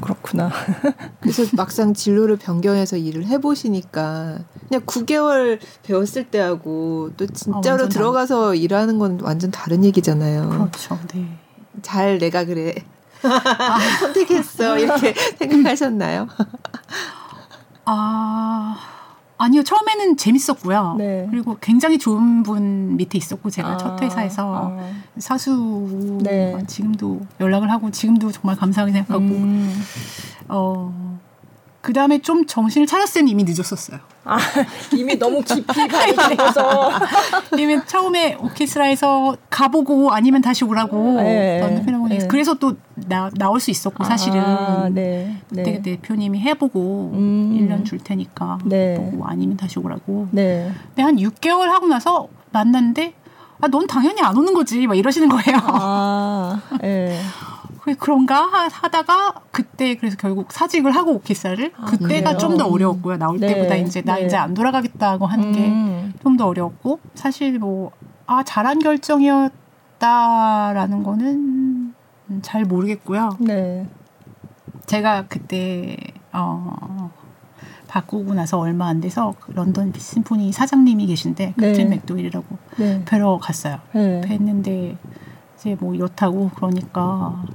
[0.00, 0.50] 그렇구나.
[1.20, 4.38] 그래서 막상 진로를 변경해서 일을 해보시니까
[4.68, 8.54] 그냥 9개월 배웠을 때하고 또 진짜로 아, 들어가서 다...
[8.54, 10.48] 일하는 건 완전 다른 얘기잖아요.
[10.50, 10.98] 그렇죠.
[11.12, 11.38] 네.
[11.82, 12.74] 잘 내가 그래
[13.22, 13.78] 아.
[14.00, 16.28] 선택했어 이렇게 생각하셨나요?
[17.84, 18.76] 아
[19.38, 20.96] 아니요 처음에는 재밌었고요.
[20.98, 21.26] 네.
[21.30, 24.90] 그리고 굉장히 좋은 분 밑에 있었고 제가 아, 첫 회사에서 아.
[25.18, 26.56] 사수 네.
[26.66, 29.82] 지금도 연락을 하고 지금도 정말 감사하게 생각하고 음.
[30.48, 31.18] 어
[31.80, 34.00] 그 다음에 좀 정신을 차렸을 때는 이미 늦었었어요.
[34.24, 34.38] 아,
[34.94, 36.90] 이미 너무 깊이 가있어서
[37.56, 42.18] 이미 처음에 오케스트라에서 가보고 아니면 다시 오라고 네, 네.
[42.28, 45.82] 그래서 또 나, 나올 수 있었고 사실은 아, 네, 그때 네.
[45.82, 47.56] 대표님이 해보고 음.
[47.58, 48.96] 1년 줄 테니까 네.
[48.96, 50.28] 보고 아니면 다시 오라고.
[50.32, 50.70] 네.
[50.88, 53.14] 근데 한 6개월 하고 나서 만났는데
[53.60, 54.86] 아, 넌 당연히 안 오는 거지.
[54.86, 55.58] 막 이러시는 거예요.
[55.62, 57.18] 아, 네.
[57.94, 63.16] 그런가 하다가 그때 그래서 결국 사직을 하고 오케스트라를 아, 그때가 좀더 어려웠고요.
[63.16, 63.48] 나올 네.
[63.48, 64.26] 때보다 이제 나 네.
[64.26, 66.48] 이제 안 돌아가겠다고 하는 게 좀더 음.
[66.48, 67.90] 어려웠고 사실 뭐
[68.28, 71.94] 아 잘한 결정이었다라는 거는
[72.42, 73.38] 잘 모르겠고요.
[73.40, 73.88] 네.
[74.84, 75.96] 제가 그때
[76.30, 77.10] 어
[77.88, 81.68] 바꾸고 나서 얼마 안 돼서 런던 심포니 사장님이 계신데 네.
[81.68, 83.02] 캡틴 맥도일이라고 네.
[83.06, 83.78] 뵈러 갔어요.
[83.94, 84.20] 네.
[84.20, 84.98] 뵀는데
[85.56, 87.46] 이제 뭐 이렇다고 그러니까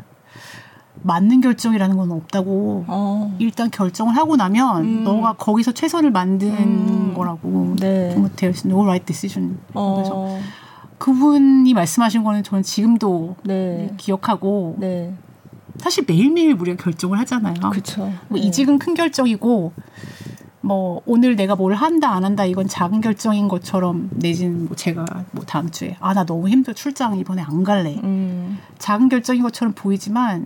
[1.03, 3.35] 맞는 결정이라는 건 없다고 어.
[3.39, 5.03] 일단 결정을 하고 나면 음.
[5.03, 7.13] 너가 거기서 최선을 만든 음.
[7.15, 8.15] 거라고 네.
[8.35, 9.95] there's no right decision 어.
[9.95, 10.37] 그래서
[10.97, 13.93] 그분이 말씀하신 거는 저는 지금도 네.
[13.97, 15.13] 기억하고 네.
[15.77, 17.55] 사실 매일매일 우리가 결정을 하잖아요.
[17.71, 18.11] 그렇죠.
[18.29, 18.45] 뭐 네.
[18.45, 19.73] 이직은 큰 결정이고
[20.61, 25.43] 뭐 오늘 내가 뭘 한다 안 한다 이건 작은 결정인 것처럼 내지는 뭐 제가 뭐
[25.45, 27.99] 다음 주에 아 나 너무 힘들어 출장 이번에 안 갈래.
[28.01, 28.59] 음.
[28.77, 30.45] 작은 결정인 것처럼 보이지만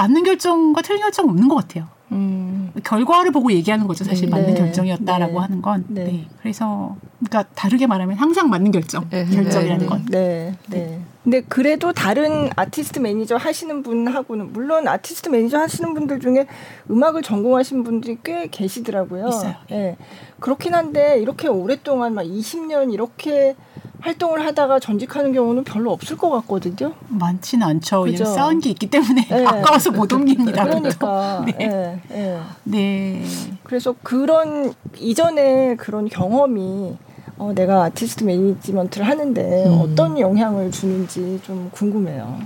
[0.00, 1.86] 맞는 결정과 틀린 결정 없는 것 같아요.
[2.12, 2.72] 음.
[2.82, 4.02] 결과를 보고 얘기하는 거죠.
[4.04, 4.30] 사실 네.
[4.30, 5.38] 맞는 결정이었다라고 네.
[5.38, 5.84] 하는 건.
[5.88, 6.04] 네.
[6.04, 6.26] 네.
[6.40, 9.26] 그래서 그러니까 다르게 말하면 항상 맞는 결정, 네.
[9.26, 9.86] 결정이라는 네.
[9.86, 10.06] 건.
[10.06, 10.54] 네.
[10.68, 11.00] 네.
[11.22, 16.46] 근데 그래도 다른 아티스트 매니저 하시는 분하고는 물론 아티스트 매니저 하시는 분들 중에
[16.90, 19.28] 음악을 전공하신 분들이 꽤 계시더라고요.
[19.28, 19.54] 있어요.
[19.68, 19.96] 네.
[20.38, 23.54] 그렇긴 한데 이렇게 오랫동안 막 20년 이렇게
[24.00, 26.94] 활동을 하다가 전직하는 경우는 별로 없을 것 같거든요.
[27.08, 28.04] 많지는 않죠.
[28.04, 28.24] 그죠?
[28.24, 29.44] 쌓은 게 있기 때문에 네.
[29.44, 30.64] 아까워서 못 옮깁니다.
[30.64, 31.44] 그러니까.
[31.58, 31.66] 네.
[31.68, 32.00] 네.
[32.08, 32.40] 네.
[32.64, 33.24] 네.
[33.62, 36.96] 그래서 그런 이전에 그런 경험이
[37.40, 39.80] 어, 내가 아티스트 매니지먼트를 하는데 음.
[39.80, 42.38] 어떤 영향을 주는지 좀 궁금해요.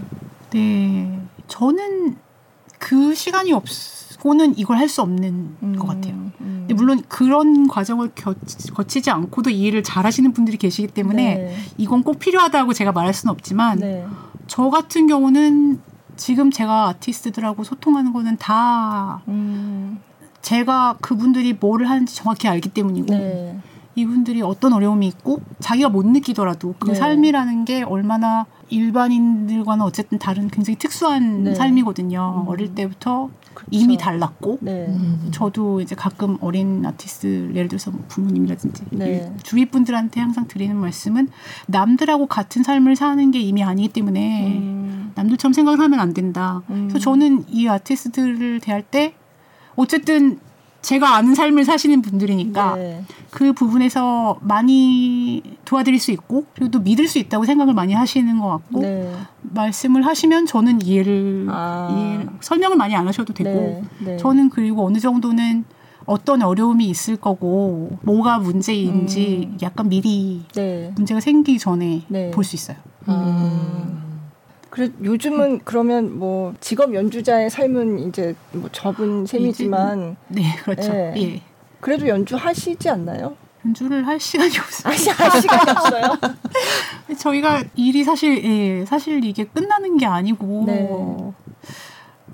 [0.50, 1.18] 네.
[1.48, 2.16] 저는
[2.78, 3.64] 그 시간이 없
[4.20, 6.14] 고는 이걸 할 수 없는 음, 것 같아요.
[6.40, 6.68] 음.
[6.74, 8.34] 물론 그런 과정을 겨,
[8.72, 11.56] 거치 지 않고도 이 일을 잘 하시는 분들이 계시기 때문에 네.
[11.76, 14.06] 이건 꼭 필요하다고 제가 말할 수는 없지만 네.
[14.46, 15.80] 저 같은 경우는
[16.16, 19.98] 지금 제가 아티스트들하고 소통하는 거는 다 음.
[20.40, 23.58] 제가 그분들이 뭐를 하는지 정확히 알기 때문이고 네.
[23.96, 26.94] 이분들이 어떤 어려움이 있고 자기가 못 느끼더라도 그 네.
[26.94, 31.54] 삶이라는 게 얼마나 일반인들과는 어쨌든 다른 굉장히 특수한 네.
[31.54, 32.44] 삶이거든요.
[32.44, 32.48] 음.
[32.48, 33.66] 어릴 때부터 그쵸.
[33.70, 34.86] 이미 달랐고 네.
[34.88, 35.28] 음.
[35.32, 39.32] 저도 이제 가끔 어린 아티스트 예를 들어서 뭐 부모님이라든지 네.
[39.42, 41.28] 주위 분들한테 항상 드리는 말씀은
[41.66, 45.12] 남들하고 같은 삶을 사는 게 이미 아니기 때문에 음.
[45.14, 46.62] 남들처럼 생각을 하면 안 된다.
[46.66, 47.00] 그래서 음.
[47.00, 49.14] 저는 이 아티스트들을 대할 때
[49.76, 50.38] 어쨌든
[50.84, 53.04] 제가 아는 삶을 사시는 분들이니까 네.
[53.30, 58.48] 그 부분에서 많이 도와드릴 수 있고 그리고 또 믿을 수 있다고 생각을 많이 하시는 것
[58.48, 59.10] 같고 네.
[59.40, 61.88] 말씀을 하시면 저는 이해를, 아.
[61.90, 63.50] 이해를 설명을 많이 안 하셔도 되고
[63.98, 64.12] 네.
[64.12, 64.16] 네.
[64.18, 65.64] 저는 그리고 어느 정도는
[66.04, 69.58] 어떤 어려움이 있을 거고 뭐가 문제인지 음.
[69.62, 70.92] 약간 미리 네.
[70.96, 72.30] 문제가 생기기 전에 네.
[72.30, 72.76] 볼수 있어요.
[73.08, 74.13] 음.
[74.74, 80.92] 그래 요즘은 그러면 뭐 직업 연주자의 삶은 이제 뭐 접은 셈이지만 네 그렇죠.
[80.92, 81.14] 예.
[81.16, 81.40] 예.
[81.78, 83.36] 그래도 연주 하시지 않나요?
[83.64, 84.92] 연주를 할 시간이 없어요.
[84.92, 86.02] 아, 할 시간이 없어요.
[87.16, 90.88] 저희가 일이 사실 예, 사실 이게 끝나는 게 아니고 네.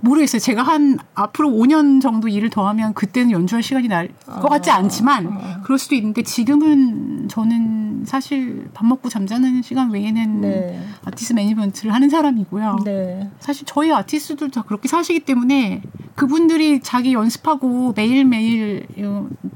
[0.00, 0.40] 모르겠어요.
[0.40, 5.26] 제가 한 앞으로 5년 정도 일을 더 하면 그때는 연주할 시간이 날것 아, 같지 않지만
[5.26, 5.60] 아.
[5.62, 10.82] 그럴 수도 있는데 지금은 저는 사실 밥 먹고 잠자는 시간 외에는 네.
[11.04, 12.78] 아티스트 매니지먼트를 하는 사람이고요.
[12.84, 13.30] 네.
[13.40, 15.82] 사실 저희 아티스트들 다 그렇게 사시기 때문에
[16.14, 18.86] 그분들이 자기 연습하고 매일매일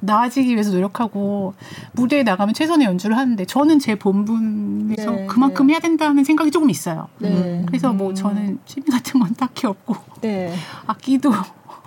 [0.01, 1.55] 나아지기 위해서 노력하고
[1.93, 5.27] 무대에 나가면 최선의 연주를 하는데 저는 제 본분에서 네.
[5.27, 5.75] 그만큼 네.
[5.75, 7.09] 해야 된다는 생각이 조금 있어요.
[7.19, 7.65] 네.
[7.67, 8.15] 그래서 뭐 음.
[8.15, 9.95] 저는 취미 같은 건 딱히 없고
[10.25, 10.55] 네.
[10.87, 11.31] 악기도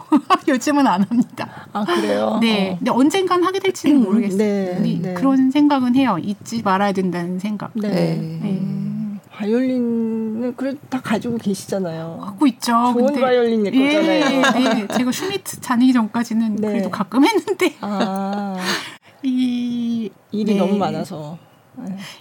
[0.48, 1.68] 요즘은 안 합니다.
[1.74, 2.38] 아 그래요?
[2.40, 2.72] 네.
[2.72, 2.76] 어.
[2.78, 4.38] 근데 언젠간 하게 될지는 모르겠어요.
[4.38, 5.14] 네, 네.
[5.16, 6.18] 그런 생각은 해요.
[6.22, 7.72] 잊지 말아야 된다는 생각.
[7.74, 7.90] 네.
[7.90, 8.16] 네.
[8.18, 9.20] 음.
[9.32, 12.20] 바이올린은 그래도 다 가지고 계시잖아요.
[12.24, 12.72] 갖고 있죠.
[12.94, 14.42] 좋은 근데, 바이올린일 예, 거잖아요.
[14.54, 14.88] 네.
[14.98, 16.68] 제가 슈미트 다니기 전까지는 네.
[16.68, 18.56] 그래도 가끔 했는데 아.
[19.24, 20.58] 이 일이 네.
[20.58, 21.38] 너무 많아서.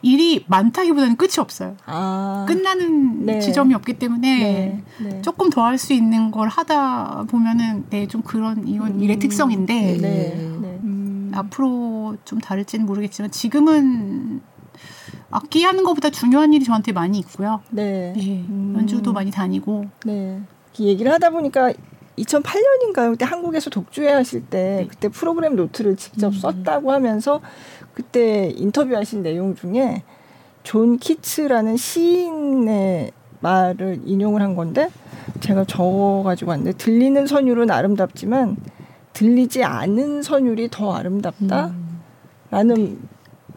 [0.03, 1.77] 일이 많다기보다는 끝이 없어요.
[1.87, 2.45] 아.
[2.49, 3.41] 끝나는 네.
[3.41, 4.83] 지점이 없기 때문에 네.
[5.01, 5.23] 네.
[5.23, 9.01] 조금 더 할 수 있는 걸 하다 보면은 네, 좀 그런 이건 음.
[9.01, 10.33] 일의 특성인데 네.
[10.83, 14.41] 음, 앞으로 좀 다를지는 모르겠지만 지금은
[15.31, 17.61] 악기 하는 것보다 중요한 일이 저한테 많이 있고요.
[17.71, 18.13] 네.
[18.17, 18.45] 네.
[18.49, 18.75] 음.
[18.79, 19.87] 연주도 많이 다니고.
[20.05, 20.41] 네.
[20.79, 21.73] 얘기를 하다 보니까
[22.19, 23.11] 2008년인가요?
[23.11, 24.87] 그때 한국에서 독주회 하실 때 네.
[24.89, 26.33] 그때 프로그램 노트를 직접 음.
[26.33, 27.41] 썼다고 하면서
[27.97, 30.03] 그때 인터뷰하신 내용 중에
[30.63, 34.91] 존 키츠라는 시인의 말을 인용을 한 건데
[35.41, 38.59] 제가 적어가지고 왔는데 들리는 선율은 아름답지만
[39.15, 41.73] 들리지 않은 선율이 더 아름답다라는
[42.53, 43.09] 음.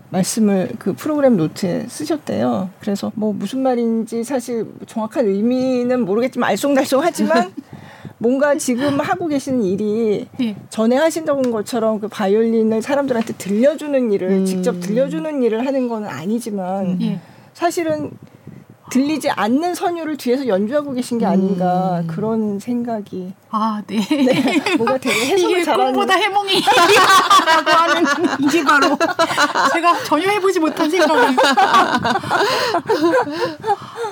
[0.09, 2.69] 말씀을 그 프로그램 노트에 쓰셨대요.
[2.79, 7.51] 그래서 뭐 무슨 말인지 사실 정확한 의미는 모르겠지만 알쏭달쏭하지만
[8.19, 10.55] 뭔가 지금 하고 계시는 일이 예.
[10.69, 14.45] 전에 하신다는 것처럼 그 바이올린을 사람들한테 들려주는 일을 음.
[14.45, 17.19] 직접 들려주는 일을 하는 건 아니지만 예.
[17.53, 18.11] 사실은
[18.89, 22.07] 들리지 않는 선율을 뒤에서 연주하고 계신 게 아닌가 음.
[22.07, 23.99] 그런 생각이 아 네.
[23.99, 28.05] 네 뭔가 되게 해석을 잘하는 꿈보다 해몽이라고 하는
[28.41, 28.97] 이게 바로
[29.71, 31.37] 제가 전혀 해보지 못한 생각이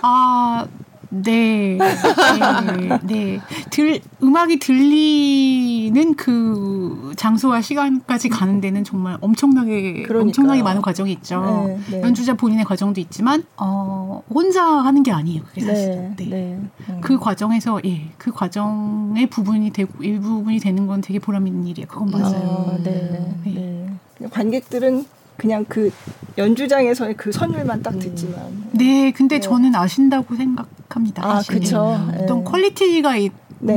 [0.02, 0.66] 아
[1.10, 3.40] 네, 네, 네.
[3.70, 10.22] 들 음악이 들리는 그 장소와 시간까지 가는 데는 정말 엄청나게 그러니까요.
[10.22, 11.66] 엄청나게 많은 과정이 있죠.
[11.68, 12.02] 네, 네.
[12.02, 15.44] 연주자 본인의 과정도 있지만 어 혼자 하는 게 아니에요.
[15.44, 15.90] 그게 사실.
[15.92, 16.26] 네, 네.
[16.26, 16.60] 네.
[16.90, 17.02] 음.
[17.02, 21.88] 그 과정에서 예, 그 과정의 부분이 되고 일부분이 되는 건 되게 보람 있는 일이에요.
[21.88, 22.74] 그건 맞아요.
[22.74, 23.36] 아, 네.
[23.46, 23.88] 네.
[24.32, 25.06] 관객들은
[25.38, 25.92] 그냥 그
[26.38, 28.00] 연주장에서의 그 선율만 딱 음.
[28.00, 28.42] 듣지만.
[28.72, 29.40] 네, 근데 네.
[29.40, 31.24] 저는 아신다고 생각합니다.
[31.24, 32.00] 아, 그렇죠.
[32.20, 33.76] 어떤 quality가 있는, 네.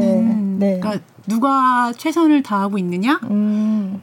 [0.59, 0.81] 네.
[0.81, 3.21] 그러니까 누가 최선을 다하고 있느냐.
[3.25, 4.01] 음.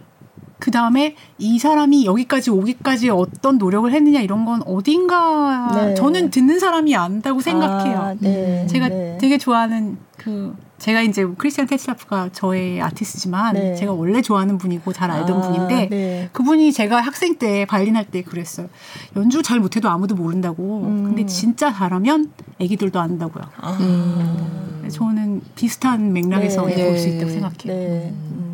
[0.59, 5.93] 그 다음에 이 사람이 여기까지 오기까지 어떤 노력을 했느냐 이런 건 어딘가 네.
[5.93, 7.97] 저는 듣는 사람이 안다고 생각해요.
[7.97, 8.65] 아, 네.
[8.67, 9.17] 제가 네.
[9.19, 13.75] 되게 좋아하는 그 제가 이제 크리스티안 테츨라프가 저의 아티스트지만 네.
[13.75, 16.29] 제가 원래 좋아하는 분이고 잘 알던 아, 분인데 네.
[16.33, 18.69] 그분이 제가 학생 때 바이올린 할 때 그랬어요.
[19.17, 20.81] 연주 잘 못해도 아무도 모른다고.
[20.85, 21.03] 음.
[21.03, 23.43] 근데 진짜 잘하면 애기들도 안다고요.
[23.57, 23.77] 아.
[23.81, 24.87] 음.
[24.89, 26.87] 저는 비슷한 맥락에서 네.
[26.87, 27.65] 볼수 있다고 생각해요.
[27.65, 28.13] 네.
[28.13, 28.46] 음.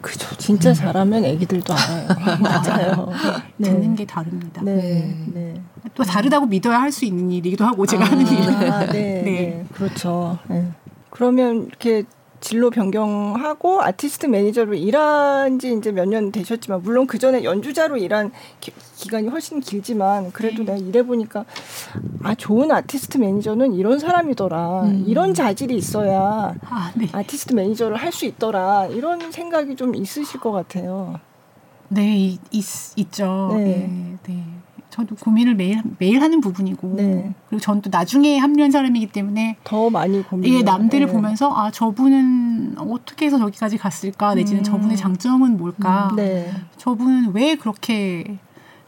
[0.00, 0.34] 그죠.
[0.36, 2.08] 진짜 잘하면 애기들도 알아요.
[2.40, 3.08] 맞아요.
[3.56, 3.70] 네.
[3.70, 4.62] 듣는 게 다릅니다.
[4.62, 5.14] 네.
[5.32, 5.60] 네.
[5.94, 8.72] 또 다르다고 믿어야 할 수 있는 일이기도 하고 제가 아, 하는 일은.
[8.72, 9.22] 아, 네, 네.
[9.24, 9.64] 네.
[9.72, 10.38] 그렇죠.
[10.48, 10.68] 네.
[11.10, 12.04] 그러면 이렇게
[12.40, 18.30] 진로 변경하고 아티스트 매니저로 일한 지 이제 몇 년 되셨지만 물론 그 전에 연주자로 일한
[18.60, 18.72] 기,
[19.10, 20.72] 간이 훨씬 길지만 그래도 네.
[20.72, 21.44] 내가 일해 보니까
[22.22, 25.04] 아 좋은 아티스트 매니저는 이런 사람이더라 음.
[25.06, 27.08] 이런 자질이 있어야 아, 네.
[27.12, 31.20] 아티스트 매니저를 할 수 있더라 이런 생각이 좀 있으실 것 같아요.
[31.88, 32.64] 네 있,
[32.96, 33.52] 있죠.
[33.56, 33.64] 네.
[33.64, 34.16] 네.
[34.26, 34.44] 네.
[34.90, 37.34] 저도 고민을 매일 매일 하는 부분이고 네.
[37.48, 40.52] 그리고 전 또 나중에 합류한 사람이기 때문에 더 많이 고민.
[40.52, 41.12] 예, 남들을 네.
[41.12, 44.64] 보면서 아 저분은 어떻게 해서 저기까지 갔을까 내지는 음.
[44.64, 46.16] 저분의 장점은 뭘까, 음.
[46.16, 46.50] 네.
[46.78, 48.38] 저분은 왜 그렇게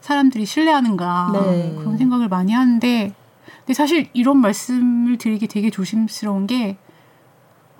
[0.01, 1.75] 사람들이 신뢰하는가 네.
[1.77, 3.13] 그런 생각을 많이 하는데
[3.59, 6.77] 근데 사실 이런 말씀을 드리기 되게 조심스러운 게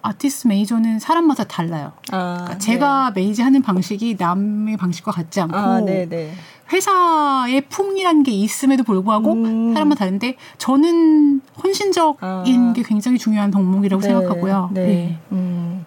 [0.04, 1.92] 아티스트 매니저는 사람마다 달라요.
[2.12, 3.22] 아, 그러니까 제가 네.
[3.22, 6.34] 매니저하는 방식이 남의 방식과 같지 않고 아, 네, 네.
[6.72, 9.74] 회사의 풍이라는 게 있음에도 불구하고 음.
[9.74, 12.74] 사람마다 다른데 저는 헌신적인 아.
[12.74, 14.70] 게 굉장히 중요한 덕목이라고 네, 생각하고요.
[14.74, 14.86] 네.
[14.86, 15.20] 네.
[15.32, 15.86] 음.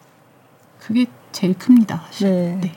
[0.78, 2.03] 그게 제일 큽니다.
[2.20, 2.59] 네.
[2.61, 2.72] 네.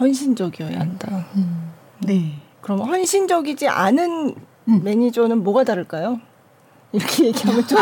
[0.00, 1.26] 헌신적이어야 한다.
[1.36, 1.70] 음.
[2.00, 2.40] 네.
[2.60, 4.34] 그럼 헌신적이지 않은
[4.68, 4.80] 음.
[4.82, 6.20] 매니저는 뭐가 다를까요?
[6.92, 7.78] 이렇게 얘기하면 좀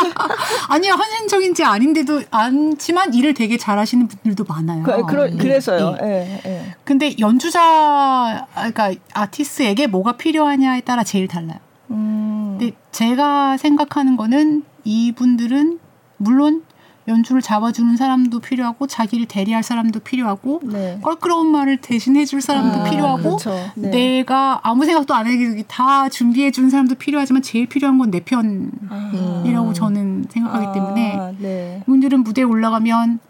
[0.68, 4.82] 아니요 헌신적인지 아닌데도 않지만 일을 되게 잘하시는 분들도 많아요.
[4.82, 6.00] 그, 그, 래서요 네.
[6.02, 6.40] 네.
[6.44, 6.74] 네.
[6.84, 11.58] 근데 연주자 그러니까 아티스트에게 뭐가 필요하냐에 따라 제일 달라요.
[11.90, 12.56] 음.
[12.58, 15.78] 근데 제가 생각하는 거는 이분들은
[16.16, 16.62] 물론
[17.08, 21.00] 연주를 잡아주는 사람도 필요하고 자기를 대리할 사람도 필요하고 네.
[21.02, 23.50] 껄끄러운 말을 대신해줄 사람도 아, 필요하고 그렇죠.
[23.74, 23.90] 네.
[23.90, 29.72] 내가 아무 생각도 안 해도 다 준비해주는 사람도 필요하지만 제일 필요한 건 내 편이라고 아.
[29.72, 31.82] 저는 생각하기 아, 때문에 네.
[31.82, 33.20] 이분들은 무대에 올라가면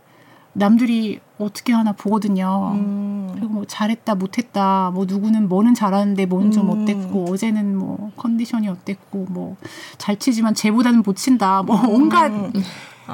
[0.52, 2.72] 남들이 어떻게 하나 보거든요.
[2.74, 3.28] 음.
[3.34, 6.82] 그리고 뭐 잘했다 못했다 뭐 누구는 뭐는 잘하는데 뭐는 좀 음.
[6.82, 9.56] 어땠고 어제는 뭐 컨디션이 어땠고 뭐
[9.98, 12.52] 잘 치지만 쟤보다는 못 친다 뭐 온갖 음.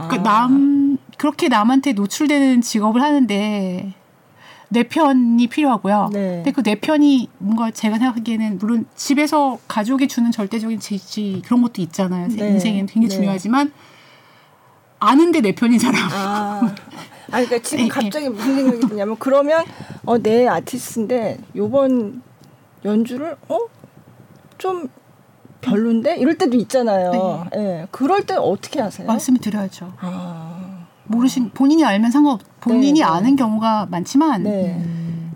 [0.09, 3.95] 그러니까 남 그렇게 남한테 노출되는 직업을 하는데
[4.69, 6.11] 내 편이 필요하고요.
[6.13, 6.43] 네.
[6.45, 11.81] 근데 그 내 편이 뭔가 제가 생각하기에는 물론 집에서 가족이 주는 절대적인 지지 그런 것도
[11.83, 12.29] 있잖아요.
[12.29, 12.49] 네.
[12.49, 13.15] 인생에는 굉장히 네.
[13.15, 13.73] 중요하지만
[14.99, 16.09] 아는데 내 편인 사람.
[16.11, 17.89] 아, 아 그러니까 지금 네.
[17.89, 19.65] 갑자기 무슨 생각이 드냐면 그러면
[20.05, 22.23] 어, 내 아티스트인데 요번
[22.85, 23.77] 연주를 어
[24.59, 24.89] 좀
[25.61, 27.47] 별론데 이럴 때도 있잖아요.
[27.53, 27.59] 네.
[27.59, 27.87] 네.
[27.91, 29.07] 그럴 때 어떻게 하세요?
[29.07, 29.93] 말씀을 드려야죠.
[30.01, 30.87] 아.
[31.05, 32.41] 모르신 본인이 알면 상관없.
[32.61, 33.03] 본인이 네, 네.
[33.05, 34.83] 아는 경우가 많지만 네.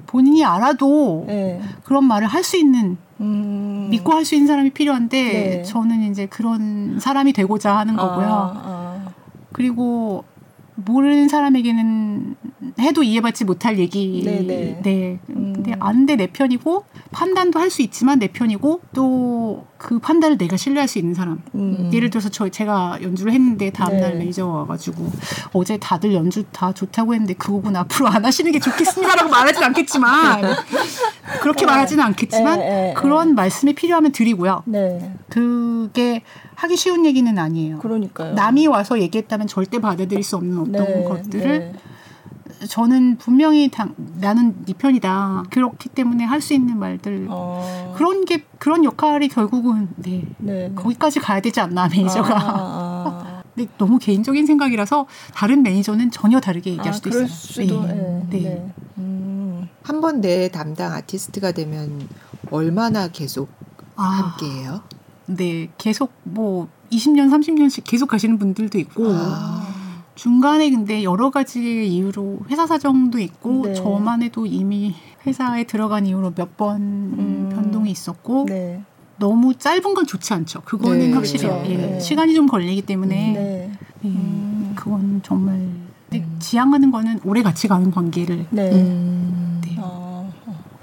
[0.07, 1.61] 본인이 알아도 네.
[1.85, 3.89] 그런 말을 할 수 있는 음.
[3.91, 5.63] 믿고 할 수 있는 사람이 필요한데 네.
[5.63, 8.27] 저는 이제 그런 사람이 되고자 하는 거고요.
[8.27, 9.05] 아, 아.
[9.53, 10.25] 그리고
[10.75, 12.35] 모르는 사람에게는
[12.79, 14.23] 해도 이해받지 못할 얘기.
[14.25, 14.43] 네네.
[14.43, 14.81] 네.
[14.83, 15.19] 네.
[15.31, 15.53] 음.
[15.55, 20.89] 근데 안돼 내 편이고 판단도 할 수 있지만 내 편이고 또 그 판단을 내가 신뢰할
[20.89, 21.41] 수 있는 사람.
[21.55, 21.91] 음.
[21.91, 24.19] 예를 들어서 저 제가 연주를 했는데 다음날 네.
[24.19, 25.11] 매니저 와가지고
[25.55, 30.43] 어제 다들 연주 다 좋다고 했는데 그 곡은 앞으로 안 하시는 게 좋겠습니다라고 말하진 않겠지만
[31.41, 31.73] 그렇게 네.
[31.73, 34.65] 말하지는 않겠지만 네, 네, 그런 말씀이 필요하면 드리고요.
[34.67, 35.15] 네.
[35.31, 36.25] 그게
[36.57, 37.79] 하기 쉬운 얘기는 아니에요.
[37.79, 38.35] 그러니까요.
[38.35, 41.73] 남이 와서 얘기했다면 절대 받아들일 수 없는 어떤 네, 것들을 네.
[42.69, 45.45] 저는 분명히 당, 나는 네 편이다.
[45.51, 47.95] 그렇기 때문에 할 수 있는 말들 어.
[47.99, 50.73] 그런 게 그런 역할이 결국은 네, 네.
[50.75, 52.35] 거기까지 가야 되지 않나 매니저가.
[52.35, 53.43] 아, 아, 아.
[53.55, 57.27] 근데 너무 개인적인 생각이라서 다른 매니저는 전혀 다르게 얘기할 아, 수도 있어요.
[57.27, 57.95] 수도, 네.
[57.95, 58.27] 네.
[58.31, 58.41] 네.
[58.41, 58.73] 네.
[58.99, 59.69] 음.
[59.83, 62.09] 한번 내 담당 아티스트가 되면
[62.51, 63.51] 얼마나 계속
[63.97, 64.03] 아.
[64.03, 64.81] 함께해요?
[65.27, 69.13] 네, 계속 뭐 20년, 30년씩 계속 가시는 분들도 있고.
[69.13, 69.70] 아.
[70.21, 73.73] 중간에 근데 여러 가지 이유로 회사 사정도 있고 네.
[73.73, 74.95] 저만 해도 이미
[75.27, 77.51] 회사에 들어간 이후로 몇번 음.
[77.55, 78.83] 변동이 있었고 네.
[79.19, 80.61] 너무 짧은 건 좋지 않죠.
[80.61, 81.71] 그거는 네, 확실히 그렇죠.
[81.71, 82.01] 예, 네.
[82.01, 83.73] 시간이 좀 걸리기 때문에 네.
[84.05, 84.75] 예, 음.
[84.77, 86.37] 그건 정말 음.
[86.39, 88.73] 지향하는 거는 오래 같이 가는 관계를 네.
[88.73, 89.50] 음.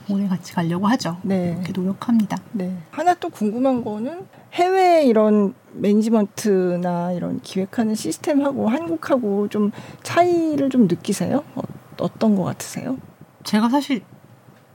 [0.10, 1.18] 오래 같이 가려고 하죠.
[1.24, 1.53] 네.
[1.55, 2.38] 그렇게 노력합니다.
[2.53, 2.76] 네.
[2.91, 9.72] 하나 또 궁금한 거는 해외 이런 매니지먼트나 이런 기획하는 시스템하고 한국하고 좀
[10.03, 11.43] 차이를 좀 느끼세요?
[11.55, 11.62] 어,
[11.99, 12.97] 어떤 것 같으세요?
[13.43, 14.01] 제가 사실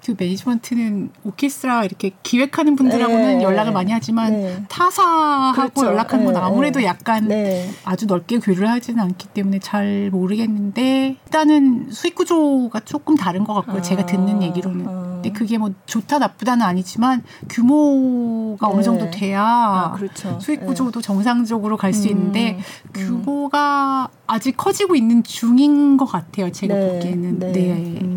[0.05, 3.45] 그 매니지먼트는 오케스트라 이렇게 기획하는 분들하고는 네.
[3.45, 4.65] 연락을 많이 하지만 네.
[4.69, 5.87] 타사하고 그렇죠.
[5.87, 6.41] 연락하는 건 네.
[6.41, 7.71] 아무래도 약간 네.
[7.85, 13.79] 아주 넓게 교류를 하지는 않기 때문에 잘 모르겠는데 일단은 수익 구조가 조금 다른 것 같고요.
[13.79, 13.83] 아.
[13.83, 14.87] 제가 듣는 얘기로는.
[14.89, 15.13] 아.
[15.23, 19.11] 근데 그게 뭐 좋다 나쁘다는 아니지만 규모가 어느 정도 네.
[19.13, 20.41] 돼야 아, 그렇죠.
[20.41, 20.67] 수익 네.
[20.67, 22.11] 구조도 정상적으로 갈수 음.
[22.11, 22.59] 있는데
[22.97, 23.23] 음.
[23.23, 26.51] 규모가 아직 커지고 있는 중인 것 같아요.
[26.51, 27.39] 제가 보기에는.
[27.39, 28.01] 네.
[28.03, 28.12] 음.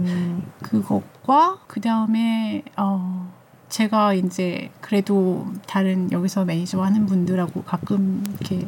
[0.66, 3.32] 그거 것과 그 다음에 어
[3.70, 8.68] 제가 이제 그래도 다른 여기서 매니저 하는 분들하고 가끔 이렇게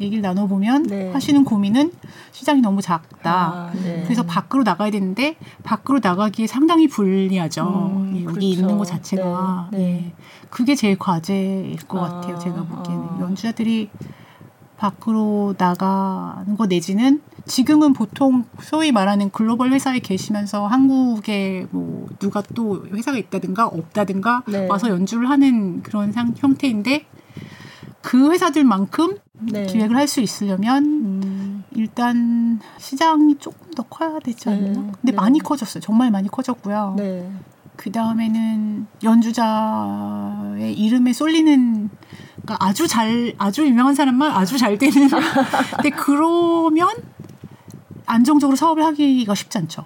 [0.00, 1.12] 얘기를 나눠보면 네.
[1.12, 1.92] 하시는 고민은
[2.32, 3.32] 시장이 너무 작다.
[3.32, 4.02] 아, 네.
[4.04, 7.92] 그래서 밖으로 나가야 되는데 밖으로 나가기에 상당히 불리하죠.
[7.96, 8.46] 음, 예, 여기 그렇죠.
[8.46, 9.68] 있는 것 자체가.
[9.72, 9.84] 네, 네.
[9.84, 10.12] 예.
[10.50, 12.38] 그게 제일 과제일 것 아, 같아요.
[12.38, 13.18] 제가 보기에는 아.
[13.20, 13.90] 연주자들이
[14.84, 22.84] 밖으로 나가는 거 내지는 지금은 보통 소위 말하는 글로벌 회사에 계시면서 한국에 뭐 누가 또
[22.92, 24.66] 회사가 있다든가 없다든가 네.
[24.68, 27.06] 와서 연주를 하는 그런 상, 형태인데
[28.02, 29.16] 그 회사들만큼
[29.52, 29.66] 네.
[29.66, 31.64] 기획을 할 수 있으려면 음.
[31.74, 34.68] 일단 시장이 조금 더 커야 되지 않나?
[34.68, 34.74] 네.
[34.74, 35.12] 근데 네.
[35.12, 35.80] 많이 커졌어요.
[35.80, 36.96] 정말 많이 커졌고요.
[37.74, 37.84] 네.
[37.84, 41.90] 그 다음에는 연주자의 이름에 쏠리는
[42.42, 45.08] 그러니까 아주 잘 아주 유명한 사람만 아주 잘 되는.
[45.76, 46.88] 근데 그러면
[48.06, 49.84] 안정적으로 사업을 하기가 쉽지 않죠.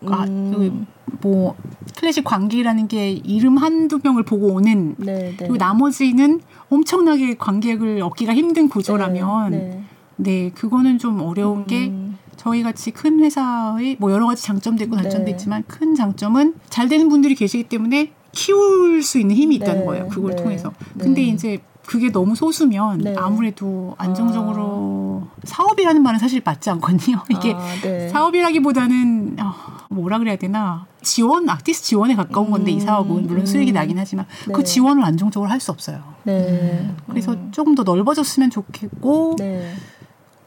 [0.00, 0.86] 그러니까 음.
[1.20, 1.54] 뭐
[1.98, 5.36] 클래식 관객이라는 게 이름 한두 명을 보고 오는 네, 네.
[5.36, 9.84] 그리고 나머지는 엄청나게 관객을 얻기가 힘든 구조라면 네, 네.
[10.16, 11.66] 네 그거는 좀 어려운 음.
[11.66, 11.92] 게
[12.40, 15.32] 저희 같이 큰 회사의 뭐 여러 가지 장점도 있고 단점도 네.
[15.32, 19.84] 있지만 큰 장점은 잘 되는 분들이 계시기 때문에 키울 수 있는 힘이 있다는 네.
[19.84, 20.08] 거예요.
[20.08, 20.72] 그걸 통해서.
[20.98, 23.14] 근데 이제 그게 너무 소수면 네.
[23.14, 25.40] 아무래도 안정적으로 아.
[25.44, 27.22] 사업이라는 말은 사실 맞지 않거든요.
[27.28, 28.08] 이게 아, 네.
[28.08, 29.52] 사업이라기보다는 어,
[29.90, 33.46] 뭐라 그래야 되나 지원 아티스트 지원에 가까운 건데 음, 이 사업은 물론 음.
[33.46, 34.54] 수익이 나긴 하지만 네.
[34.54, 36.02] 그 지원을 안정적으로 할 수 없어요.
[36.22, 36.90] 네.
[37.06, 37.50] 그래서 음.
[37.52, 39.74] 조금 더 넓어졌으면 좋겠고 네.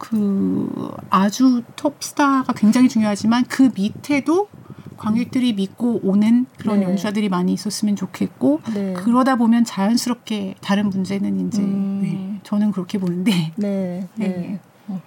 [0.04, 0.70] 그
[1.10, 4.50] 아주 톱스타가 굉장히 중요하지만 그 밑에도
[4.98, 6.86] 관객들이 믿고 오는 그런 네.
[6.86, 8.94] 연주자들이 많이 있었으면 좋겠고 네.
[8.94, 12.00] 그러다 보면 자연스럽게 다른 문제는 이제 음.
[12.04, 14.08] 네, 저는 그렇게 보는데 네.
[14.16, 14.28] 네.
[14.28, 14.60] 네.
[14.88, 15.02] 어.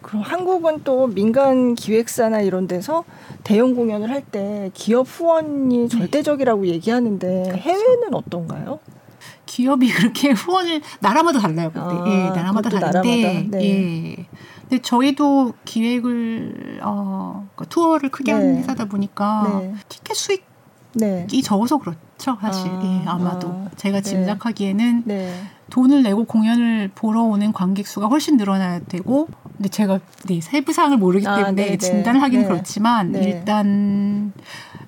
[0.00, 3.04] 그럼 한국은 또 민간 기획사나 이런 데서
[3.44, 5.88] 대형 공연을 할 때 기업 후원이 네.
[5.88, 7.56] 절대적이라고 얘기하는데 그렇죠.
[7.58, 8.80] 해외는 어떤가요?
[9.52, 11.70] 기업이 그렇게 후원을 나라마다 달라요.
[11.74, 13.58] 근데 아, 예, 나라마다 다른데 나라마다?
[13.58, 13.64] 네.
[13.64, 14.26] 예.
[14.62, 18.38] 근데 저희도 기획을 어, 그 투어를 크게 네.
[18.38, 19.74] 하는 회사다 보니까 네.
[19.90, 20.42] 티켓 수익이
[20.94, 21.26] 네.
[21.42, 22.70] 적어서 그렇죠, 사실.
[22.70, 24.02] 아, 예, 아마도 아, 제가 네.
[24.02, 25.42] 짐작하기에는 네.
[25.72, 30.98] 돈을 내고 공연을 보러 오는 관객 수가 훨씬 늘어나야 되고, 근데 제가 네, 세부 사항을
[30.98, 34.34] 모르기 아, 때문에 아, 진단을 하기는 그렇지만 일단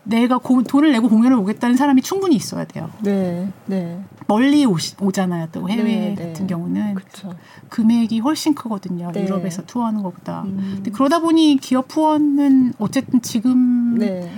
[0.02, 2.90] 내가 고, 돈을 내고 공연을 오겠다는 사람이 충분히 있어야 돼요.
[3.02, 3.98] 네, 네.
[4.26, 5.48] 멀리 오시, 오잖아요.
[5.52, 6.26] 또 해외 네, 네.
[6.26, 7.34] 같은 경우는 그쵸.
[7.70, 9.10] 금액이 훨씬 크거든요.
[9.12, 9.24] 네.
[9.24, 10.42] 유럽에서 투어하는 것보다.
[10.42, 10.72] 음.
[10.74, 14.30] 근데 그러다 보니 기업 후원은 어쨌든 지금 네.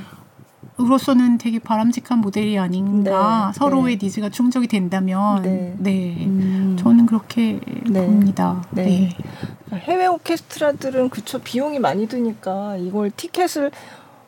[0.79, 4.07] 으로서는 되게 바람직한 모델이 아닌가 네, 서로의 네.
[4.07, 6.16] 니즈가 충족이 된다면 네, 네.
[6.27, 6.77] 음.
[6.79, 8.62] 저는 그렇게 봅니다.
[8.70, 9.11] 네.
[9.72, 13.70] 해외 오케스트라들은 그쵸 비용이 많이 드니까 이걸 티켓을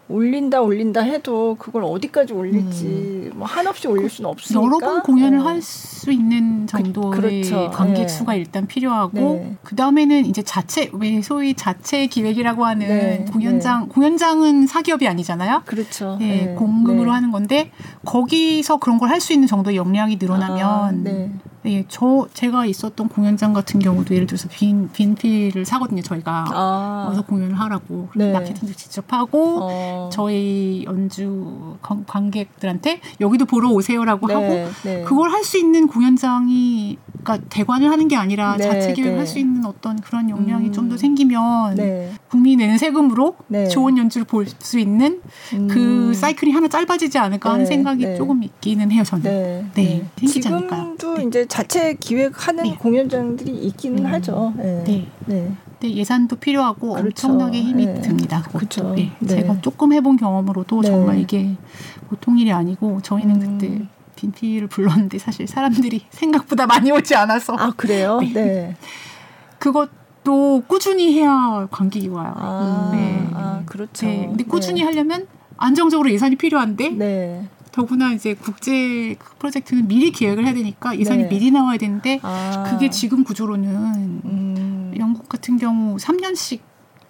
[0.09, 3.32] 올린다 올린다 해도 그걸 어디까지 올릴지 음.
[3.34, 5.44] 뭐 한없이 올릴 수는 없으니까 여러 번 공연을 네.
[5.44, 7.70] 할수 있는 그, 정도의 그, 그렇죠.
[7.70, 8.09] 관객 네.
[8.09, 9.56] 수가 일단 필요하고 네.
[9.62, 13.24] 그 다음에는 이제 자체 왜 소위 자체 기획이라고 하는 네.
[13.32, 13.88] 공연장 네.
[13.88, 15.62] 공연장은 사기업이 아니잖아요.
[15.66, 16.16] 그렇죠.
[16.20, 16.54] 예, 네.
[16.54, 17.70] 공금으로 하는 건데
[18.04, 23.52] 거기서 그런 걸 할 수 있는 정도의 역량이 늘어나면 아, 예, 저 제가 있었던 공연장
[23.52, 26.02] 같은 경우도 예를 들어서 빈 빈필을 사거든요.
[26.02, 27.06] 저희가 아.
[27.08, 28.32] 와서 공연을 하라고 네.
[28.32, 30.10] 마케팅도 직접 하고 어.
[30.12, 34.34] 저희 연주 관객들한테 여기도 보러 오세요라고 네.
[34.34, 35.02] 하고 네.
[35.04, 39.18] 그걸 할 수 있는 공연장이 그러니까 대관을 하는 게 아니라 네, 자체 기획을 네.
[39.18, 40.72] 할수 있는 어떤 그런 역량이 음.
[40.72, 42.12] 좀더 생기면 네.
[42.34, 43.36] 내는 세금으로
[43.70, 45.20] 좋은 연주를 볼 수 있는
[45.54, 45.68] 음.
[45.68, 49.02] 그 사이클이 하나 짧아지지 않을까 하는 생각이 조금 있기는 해요.
[49.04, 49.70] 저는.
[49.74, 50.04] 네.
[50.18, 50.76] 생기지 않을까.
[50.76, 52.76] 지금도 이제 자체 기획하는 네.
[52.76, 54.12] 공연장들이 있기는 음.
[54.12, 54.52] 하죠.
[54.56, 54.84] 네.
[54.86, 55.06] 네.
[55.26, 55.52] 네.
[55.80, 55.94] 네.
[55.94, 57.26] 예산도 필요하고 그렇죠.
[57.28, 58.00] 엄청나게 힘이 네.
[58.00, 58.42] 듭니다.
[58.52, 58.94] 그렇죠.
[58.94, 59.11] 네.
[59.18, 59.28] 네.
[59.28, 60.88] 제가 조금 해본 경험으로도 네.
[60.88, 61.56] 정말 이게
[62.09, 63.59] 보통 일이 아니고 저희는 음.
[63.59, 68.20] 그때 빈티를 불렀는데 사실 사람들이 생각보다 많이 오지 않아서 아 그래요?
[68.20, 68.32] 네.
[68.32, 68.76] 네.
[69.59, 72.34] 그것도 꾸준히 해야 관객이 와요.
[72.36, 73.28] 아, 네.
[73.34, 74.06] 아 그렇죠.
[74.06, 74.26] 네.
[74.28, 81.24] 근데 꾸준히 하려면 안정적으로 예산이 필요한데 더구나 이제 국제 프로젝트는 미리 기획을 해야 되니까 예산이
[81.24, 81.28] 네.
[81.28, 82.64] 미리 나와야 되는데 아.
[82.68, 83.68] 그게 지금 구조로는
[84.24, 84.94] 음.
[84.98, 86.60] 영국 같은 경우 3년씩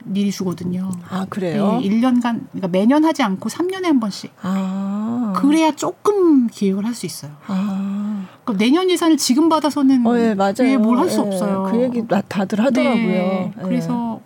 [0.05, 0.91] 미리 주거든요.
[1.11, 1.79] 아, 그래요?
[1.83, 4.33] 네, 1년간, 그러니까 매년 하지 않고 3년에 한 번씩.
[4.43, 5.33] 아.
[5.37, 7.33] 그래야 조금 기획을 할 수 있어요.
[7.47, 8.27] 아.
[8.45, 10.79] 그러니까 내년 예산을 지금 받아서는 어, 예, 맞아요.
[10.81, 11.69] 뭘할 수 예, 없어요.
[11.71, 13.07] 그 얘기 다들 하더라고요.
[13.07, 13.63] 네, 예.
[13.63, 14.21] 그래서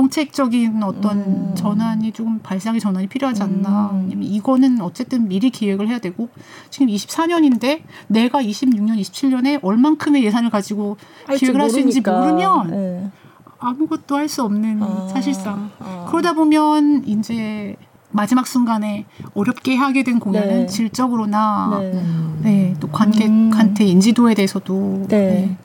[0.00, 1.52] 정책적인 어떤 음.
[1.54, 3.92] 전환이 조금 발상의 전환이 필요하지 않나.
[3.94, 4.10] 음.
[4.20, 6.28] 이거는 어쨌든 미리 기획을 해야 되고
[6.68, 10.98] 지금 24년인데 내가 26년, 27년에 얼만큼의 예산을 가지고
[11.38, 13.10] 기획을 할 수 있는지 모르면 네.
[13.58, 15.08] 아무것도 할 수 없는 아.
[15.10, 16.06] 사실상 아.
[16.10, 17.76] 그러다 보면 이제
[18.10, 20.66] 마지막 순간에 어렵게 하게 된 공연은 네.
[20.66, 22.02] 질적으로나 네.
[22.42, 22.74] 네.
[22.80, 23.88] 또 관객한테 음.
[23.88, 25.16] 인지도에 대해서도 네.
[25.16, 25.56] 네.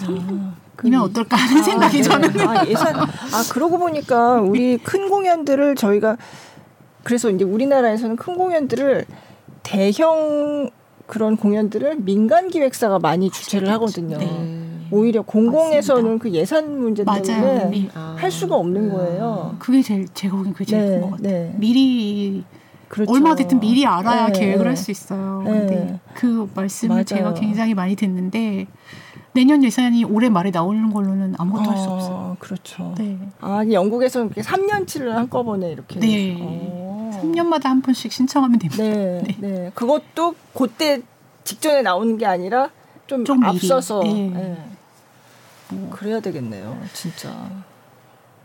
[0.00, 0.59] 아.
[0.84, 2.02] 이면 어떨까 하는 아, 생각이 네.
[2.02, 2.40] 저는.
[2.40, 2.96] 아, 예산.
[2.96, 3.06] 아,
[3.52, 6.16] 그러고 보니까 우리 큰 공연들을 저희가
[7.04, 9.04] 그래서 이제 우리나라에서는 큰 공연들을
[9.62, 10.70] 대형
[11.06, 14.18] 그런 공연들을 민간 기획사가 많이 주최를 하거든요.
[14.18, 14.66] 네.
[14.92, 16.22] 오히려 공공에서는 맞습니다.
[16.22, 17.88] 그 예산 문제 때문에 네.
[17.94, 18.16] 아.
[18.18, 19.56] 할 수가 없는 거예요.
[19.58, 21.00] 그게 제일 제가 보기엔 그게 제일 네.
[21.00, 21.32] 큰것 같아요.
[21.32, 21.54] 네.
[21.58, 22.44] 미리
[22.88, 23.12] 그렇죠.
[23.12, 24.40] 얼마 됐든 미리 알아야 네.
[24.40, 25.42] 계획을 할 수 있어요.
[25.44, 26.00] 근데 네.
[26.14, 27.04] 그 말씀을 맞아요.
[27.04, 28.66] 제가 굉장히 많이 듣는데
[29.32, 32.36] 내년 예산이 올해 말에 나오는 걸로는 아무것도 어, 할수 없어요.
[32.40, 32.94] 그렇죠.
[32.98, 33.18] 네.
[33.40, 36.00] 아, 영국에서는 이렇게 3년치를 한꺼번에 이렇게.
[36.00, 36.34] 네.
[36.40, 37.10] 오.
[37.14, 38.82] 3년마다 한 번씩 신청하면 됩니다.
[38.82, 39.22] 네.
[39.38, 39.48] 네.
[39.48, 39.70] 네.
[39.74, 41.00] 그것도 그때
[41.44, 42.70] 직전에 나오는 게 아니라
[43.06, 44.02] 좀, 좀 앞서서.
[44.02, 44.30] 네.
[44.30, 44.64] 네.
[45.70, 45.90] 뭐.
[45.90, 47.32] 그래야 되겠네요, 진짜.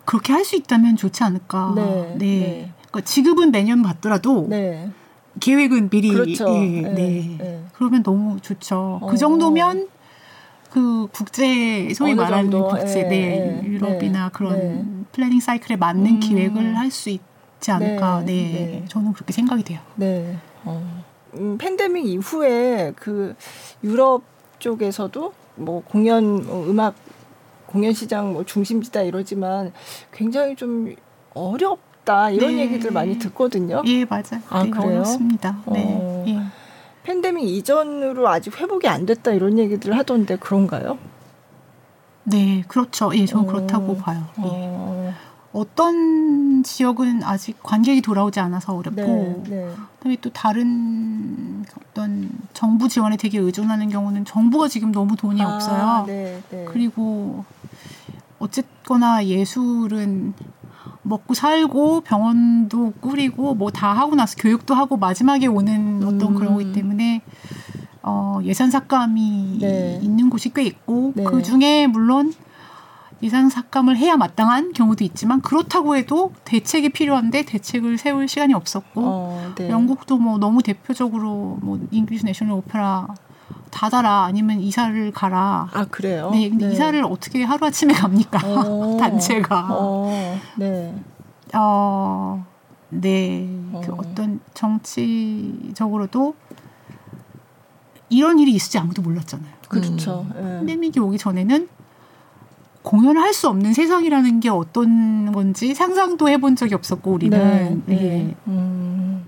[0.05, 1.73] 그렇게 할 수 있다면 좋지 않을까.
[1.75, 1.83] 네.
[1.83, 2.15] 네.
[2.17, 2.71] 네.
[2.91, 4.89] 그러니까 지급은 매년 받더라도 네.
[5.39, 6.09] 계획은 미리.
[6.09, 6.47] 그렇죠.
[6.49, 7.36] 예, 네.
[7.39, 7.63] 네.
[7.73, 8.99] 그러면 너무 좋죠.
[9.01, 9.09] 그 어.
[9.09, 9.88] 그 정도면
[10.76, 12.67] 그 국제 소위 말하는 정도?
[12.67, 15.05] 국제 네, 네, 유럽이나 네, 그런 네.
[15.13, 16.19] planning cycle에 맞는 음.
[16.19, 18.23] 기획을 할 수 있지 않을까.
[18.26, 18.51] 네, 네,
[18.82, 19.80] 네, 저는 그렇게 생각이 돼요.
[19.95, 20.36] 네.
[20.65, 21.03] 어.
[21.36, 23.36] 음, 팬데믹 이후에 그
[23.86, 24.23] 유럽
[24.59, 26.95] 쪽에서도 뭐 공연 뭐 음악
[27.67, 29.71] 공연 시장 뭐 중심지다 이러지만
[30.11, 30.93] 굉장히 좀
[31.34, 32.63] 어렵다 이런 네.
[32.63, 33.82] 얘기들 많이 듣거든요.
[33.86, 34.41] 예, 맞아요.
[34.49, 34.88] 아, 네, 그래요?
[34.88, 35.57] 어렵습니다.
[35.71, 35.86] 네.
[35.97, 36.26] 어.
[36.28, 36.64] 예.
[37.06, 40.97] 팬데믹 이전으로 아직 회복이 안 됐다 이런 얘기들 하던데 그런가요?
[42.24, 43.12] 네, 그렇죠.
[43.16, 43.51] 예, 저는 어.
[43.51, 44.24] 그렇다고 봐요.
[44.39, 44.43] 예.
[44.43, 45.14] 어.
[45.53, 49.72] 어떤 지역은 아직 관객이 돌아오지 않아서 어렵고, 네, 네.
[49.99, 56.03] 그다음에 또 다른 어떤 정부 지원에 되게 의존하는 경우는 정부가 지금 너무 돈이 아, 없어요.
[56.08, 56.66] 네, 네.
[56.68, 57.45] 그리고
[58.39, 60.34] 어쨌거나 예술은
[61.03, 66.36] 먹고 살고 병원도 꾸리고 뭐 다 하고 나서 교육도 하고 마지막에 오는 어떤 음.
[66.36, 67.21] 그런 거기 때문에
[68.01, 69.99] 어, 예산 삭감이 네.
[70.01, 71.23] 있는 곳이 꽤 있고 네.
[71.23, 72.33] 그 중에 물론
[73.23, 79.53] 예산 삭감을 해야 마땅한 경우도 있지만 그렇다고 해도 대책이 필요한데 대책을 세울 시간이 없었고 어,
[79.55, 79.69] 네.
[79.69, 83.07] 영국도 뭐 너무 대표적으로 뭐 English National Opera
[83.76, 85.67] 닫아라 아니면 이사를 가라.
[85.73, 86.30] 아 그래요?
[86.32, 86.73] 네, 근데 네.
[86.73, 88.39] 이사를 어떻게 하루 아침에 갑니까?
[88.45, 89.67] 어, 단체가.
[89.69, 90.09] 어,
[90.57, 90.95] 네.
[91.53, 92.45] 어,
[92.89, 93.45] 네.
[93.73, 93.82] 어.
[93.84, 96.36] 그 어떤 정치적으로도
[98.09, 99.51] 이런 일이 있을지 아무도 몰랐잖아요.
[99.67, 100.26] 그렇죠.
[100.36, 100.63] 음.
[100.65, 101.67] 팬데믹이 오기 전에는
[102.82, 108.03] 공연을 할 수 없는 세상이라는 게 어떤 건지 상상도 해본 적이 없었고 우리는 네, 네.
[108.30, 108.36] 예.
[108.47, 109.26] 음.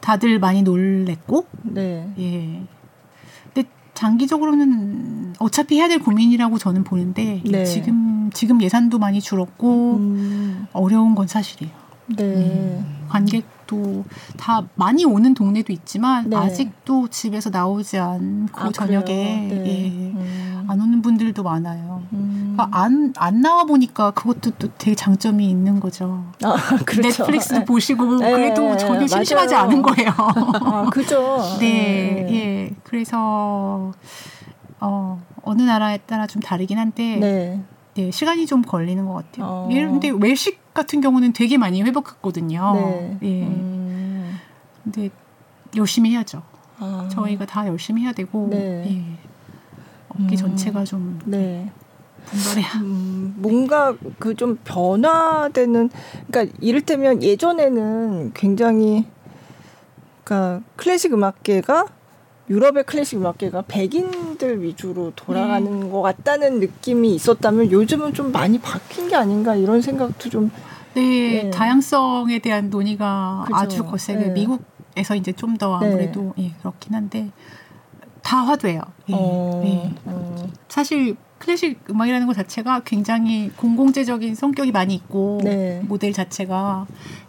[0.00, 2.12] 다들 많이 놀랬고 네.
[2.18, 2.77] 예.
[3.98, 7.64] 장기적으로는 어차피 해야 될 고민이라고 저는 보는데 네.
[7.64, 10.66] 지금 지금 예산도 많이 줄었고 음.
[10.72, 11.72] 어려운 건 사실이에요.
[12.16, 12.22] 네.
[12.22, 13.06] 음.
[13.08, 14.04] 관객도
[14.36, 16.36] 다 많이 오는 동네도 있지만 네.
[16.36, 19.64] 아직도 집에서 나오지 않고 아, 저녁에 네.
[19.66, 20.64] 예, 음.
[20.68, 22.04] 안 오는 분들도 많아요.
[22.64, 22.68] 음.
[22.68, 26.24] 그러니까 안, 안 나와 보니까 그것도 또 되게 장점이 있는 거죠.
[26.42, 27.22] 아, 그렇죠.
[27.22, 27.64] 넷플릭스 네.
[27.64, 29.66] 보시고 그래도 전혀 심심하지 맞아요.
[29.66, 30.10] 않은 거예요.
[30.16, 31.38] 아, 그죠.
[31.60, 32.76] 네, 예.
[32.84, 33.92] 그래서
[34.80, 37.62] 어, 어느 나라에 따라 좀 다르긴 한데 네.
[37.94, 39.46] 네 시간이 좀 걸리는 것 같아요.
[39.46, 39.68] 어.
[39.70, 42.72] 예를 근데 외식 같은 경우는 되게 많이 회복했거든요.
[42.74, 43.18] 네.
[43.22, 43.42] 예.
[43.46, 44.38] 음.
[44.84, 45.10] 근데
[45.76, 46.42] 열심히 해야죠.
[46.78, 47.08] 아.
[47.10, 48.84] 저희가 다 열심히 해야 되고 네.
[48.88, 49.28] 예.
[50.08, 50.36] 업계 음.
[50.36, 51.70] 전체가 좀 네.
[52.26, 52.68] 분발해야.
[52.82, 55.90] 음, 뭔가 그 좀 변화되는
[56.28, 59.04] 그러니까 이를테면 예전에는 굉장히
[60.24, 61.86] 그러니까 클래식 음악계가
[62.50, 65.90] 유럽의 클래식 음악계가 백인들 위주로 돌아가는 음.
[65.90, 70.50] 것 같다는 느낌이 있었다면 요즘은 좀 많이 바뀐 게 아닌가 이런 생각도 좀
[70.94, 71.50] 네, 네.
[71.50, 73.56] 다양성에 대한 논의가 그죠.
[73.56, 74.30] 아주 거세게 네.
[74.30, 76.44] 미국에서 이제 좀 더 아무래도 네.
[76.44, 77.30] 예, 그렇긴 한데
[78.22, 78.80] 다 화돼요.
[79.08, 79.94] 예, 어, 예.
[80.06, 80.48] 어.
[80.68, 81.16] 사실
[81.48, 85.80] 클래식 음악이라는 것 자체가 굉장히 공공재적인 성격이 많이 있고 네.
[85.88, 86.86] 모델 자체가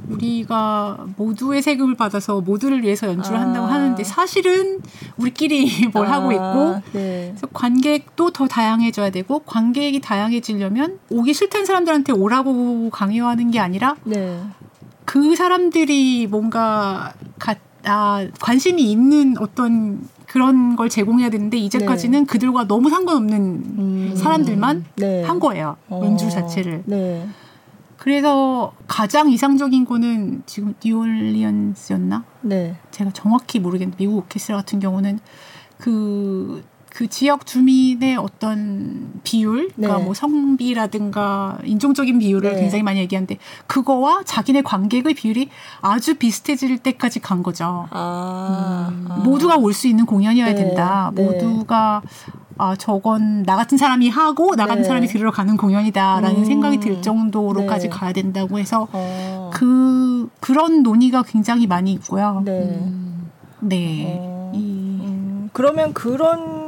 [0.09, 3.41] 우리가 모두의 세금을 받아서 모두를 위해서 연주를 아.
[3.43, 4.81] 한다고 하는데 사실은
[5.15, 6.11] 우리끼리 뭘 아.
[6.11, 7.29] 하고 있고 네.
[7.29, 14.37] 그래서 관객도 더 다양해져야 되고 관객이 다양해지려면 오기 싫다는 사람들한테 오라고 강요하는 게 아니라 네.
[15.05, 17.55] 그 사람들이 뭔가 가,
[17.85, 22.25] 아, 관심이 있는 어떤 그런 걸 제공해야 되는데 이제까지는 네.
[22.25, 24.13] 그들과 너무 상관없는 음.
[24.15, 25.23] 사람들만 네.
[25.23, 25.75] 한 거예요.
[25.89, 26.01] 어.
[26.03, 26.83] 연주 자체를.
[26.85, 27.27] 네.
[27.97, 32.23] 그래서 가장 이상적인 거는 지금 뉴올리언스였나?
[32.41, 32.75] 네.
[32.91, 35.19] 제가 정확히 모르겠는데 미국 오케스트라 같은 경우는
[35.79, 40.05] 그 그 지역 주민의 어떤 비율, 그러니까 네.
[40.05, 42.59] 뭐 성비라든가 인종적인 비율을 네.
[42.61, 43.37] 굉장히 많이 얘기하는데
[43.67, 45.49] 그거와 자기네 관객의 비율이
[45.81, 47.87] 아주 비슷해질 때까지 간 거죠.
[47.91, 49.15] 아, 음, 아.
[49.17, 50.55] 모두가 올 수 있는 공연이어야 네.
[50.55, 51.11] 된다.
[51.15, 51.23] 네.
[51.23, 52.01] 모두가
[52.57, 54.87] 아 저건 나 같은 사람이 하고 나 같은 네.
[54.87, 56.45] 사람이 들으러 가는 공연이다라는 음.
[56.45, 57.89] 생각이 들 정도로까지 네.
[57.89, 59.49] 가야 된다고 해서 어.
[59.53, 62.41] 그 그런 논의가 굉장히 많이 있고요.
[62.43, 62.51] 네.
[62.51, 63.29] 음.
[63.61, 64.17] 네.
[64.19, 64.51] 어.
[64.53, 65.49] 이, 음.
[65.53, 66.58] 그러면 그런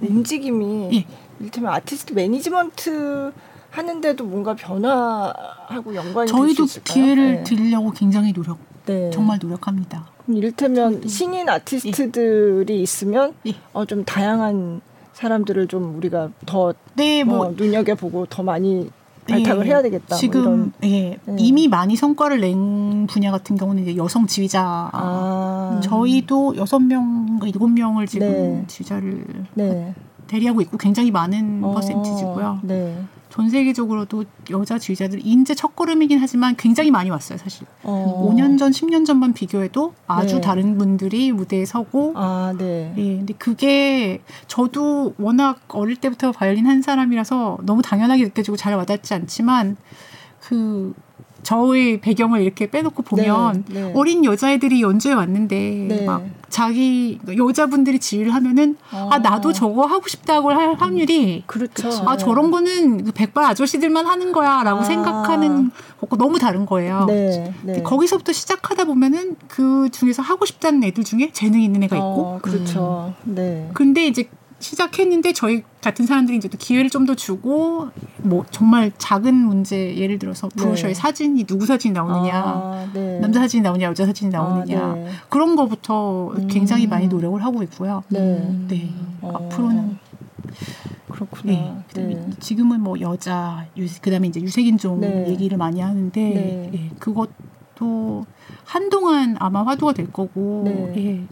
[0.00, 1.06] 움직임이 예.
[1.40, 3.32] 이를테면 아티스트 매니지먼트
[3.70, 7.44] 하는데도 뭔가 변화하고 연관이 저희도 기회를 네.
[7.44, 9.10] 드리려고 굉장히 노력 네.
[9.10, 10.06] 정말 노력합니다.
[10.26, 12.82] 이를테면 신인 아티스트들이 예.
[12.82, 13.54] 있으면 예.
[13.72, 14.80] 어, 좀 다양한
[15.12, 18.90] 사람들을 좀 우리가 더 네, 뭐, 어, 눈여겨보고 더 많이
[19.28, 20.06] 발탁을 네, 해야 되겠다.
[20.08, 21.36] 뭐 지금 뭐 예, 네.
[21.38, 24.90] 이미 많이 성과를 낸 분야 같은 경우는 이제 여성 지휘자.
[24.92, 25.80] 아.
[25.82, 28.64] 저희도 여섯 명, 일곱 명을 지금 네.
[28.66, 29.24] 지휘자를
[29.54, 29.94] 네.
[30.26, 31.72] 대리하고 있고 굉장히 많은 어.
[31.74, 32.60] 퍼센티지고요.
[32.62, 32.96] 네.
[33.38, 37.68] 전 세계적으로도 여자 지휘자들이 이제 첫걸음이긴 하지만 굉장히 많이 왔어요, 사실.
[37.84, 38.28] 어.
[38.28, 40.40] 5년 전, 10년 전만 비교해도 아주 네.
[40.40, 42.14] 다른 분들이 무대에 서고.
[42.16, 42.92] 아, 네.
[42.96, 43.16] 예.
[43.18, 49.76] 근데 그게 저도 워낙 어릴 때부터 바이올린 한 사람이라서 너무 당연하게 느껴지고 잘 와닿지 않지만
[50.40, 50.92] 그
[51.42, 53.92] 저의 배경을 이렇게 빼놓고 보면 네, 네.
[53.94, 56.04] 어린 여자애들이 연주해 왔는데 네.
[56.04, 59.08] 막 자기 여자분들이 지휘를 하면은 어.
[59.10, 61.88] 아 나도 저거 하고 싶다고 할 확률이 그렇죠.
[62.06, 64.84] 아 저런 거는 그 백발 아저씨들만 하는 거야라고 아.
[64.84, 65.70] 생각하는
[66.00, 67.04] 것과 너무 다른 거예요.
[67.06, 67.82] 네, 네.
[67.82, 73.14] 거기서부터 시작하다 보면은 그 중에서 하고 싶다는 애들 중에 재능 있는 애가 있고 어, 그렇죠.
[73.26, 73.34] 음.
[73.34, 73.70] 네.
[73.74, 74.28] 근데 이제
[74.60, 77.88] 시작했는데 저희 같은 사람들이 이제 또 기회를 좀 더 주고
[78.18, 80.94] 뭐 정말 작은 문제 예를 들어서 브로셔에 네.
[80.94, 83.18] 사진이 누구 사진이 나오느냐 아, 네.
[83.20, 85.08] 남자 사진이 나오냐 여자 사진이 나오느냐 아, 네.
[85.30, 86.48] 그런 거부터 음.
[86.48, 88.02] 굉장히 많이 노력을 하고 있고요.
[88.08, 88.90] 네, 네.
[89.22, 89.32] 어.
[89.34, 89.96] 앞으로는
[91.10, 91.52] 그렇구나.
[91.52, 91.74] 네.
[91.94, 92.30] 네.
[92.40, 93.66] 지금은 뭐 여자
[94.02, 95.28] 그다음에 이제 유색인종 네.
[95.28, 96.70] 얘기를 많이 하는데 네.
[96.74, 98.26] 예, 그것도
[98.64, 100.64] 한동안 아마 화두가 될 거고
[100.96, 101.24] 예,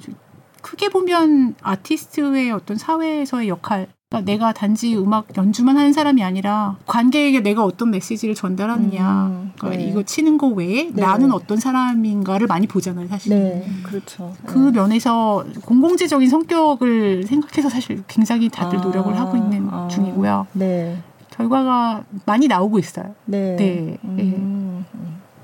[0.67, 7.41] 크게 보면 아티스트의 어떤 사회에서의 역할 그러니까 내가 단지 음악 연주만 하는 사람이 아니라 관객에게
[7.41, 9.89] 내가 어떤 메시지를 전달하느냐 음, 그러니까 네.
[9.89, 11.03] 이거 치는 거 외에 네.
[11.03, 14.73] 나는 어떤 사람인가를 많이 보잖아요 사실 네, 그렇죠 그 네.
[14.73, 20.99] 면에서 공공재적인 성격을 생각해서 사실 굉장히 다들 아, 노력을 하고 있는 아, 중이고요 네.
[21.31, 23.99] 결과가 많이 나오고 있어요 네, 네.
[24.03, 24.85] 음.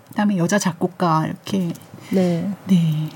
[0.08, 1.72] 그다음에 여자 작곡가 이렇게
[2.10, 3.08] 네, 네.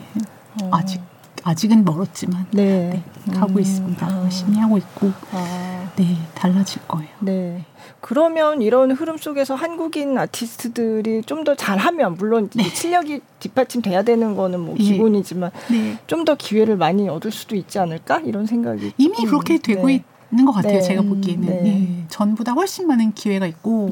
[0.63, 0.71] 어.
[0.73, 1.01] 아직
[1.47, 3.03] 아직은 멀었지만 네.
[3.25, 4.05] 네 가고 음, 있습니다.
[4.05, 4.23] 아.
[4.25, 5.89] 열심히 하고 있고 아.
[5.95, 7.09] 네 달라질 거예요.
[7.21, 7.65] 네.
[8.01, 12.65] 그러면 이런 흐름 속에서 한국인 아티스트들이 좀 더 잘하면 물론 네.
[12.65, 14.83] 실력이 뒷받침 돼야 되는 거는 뭐 예.
[14.83, 15.97] 기본이지만 네.
[16.09, 20.03] 좀더 기회를 많이 얻을 수도 있지 않을까 이런 생각이 이미 조금, 그렇게 되고 네.
[20.33, 20.73] 있는 것 같아요.
[20.73, 20.83] 네.
[20.83, 21.67] 제가 보기에는 네.
[22.03, 22.05] 예.
[22.09, 23.91] 전보다 훨씬 많은 기회가 있고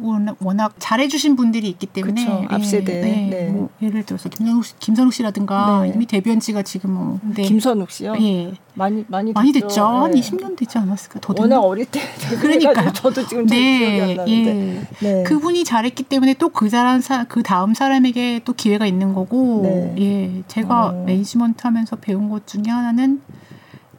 [0.00, 3.50] 워낙, 워낙 잘해주신 분들이 있기 때문에 그쵸, 앞세대 네, 네.
[3.50, 5.92] 뭐 예를 들어서 김선욱 씨, 김선욱 씨라든가 네.
[5.94, 7.42] 이미 데뷔한 지가 지금 뭐 네.
[7.42, 8.14] 김선욱 씨요?
[8.20, 9.68] 예 많이 많이 많이 됐죠.
[9.68, 9.84] 됐죠.
[9.84, 11.20] 한 20년 되지 않았을까?
[11.20, 12.00] 더 워낙 어릴 때
[12.40, 14.86] 그러니까 저도 지금 네, 예.
[15.00, 15.22] 네.
[15.22, 19.94] 그분이 잘했기 때문에 또 그 사람 그 다음 사람에게 또 기회가 있는 거고 네.
[19.98, 21.04] 예 제가 어.
[21.04, 23.20] 매니지먼트 하면서 배운 것 중에 하나는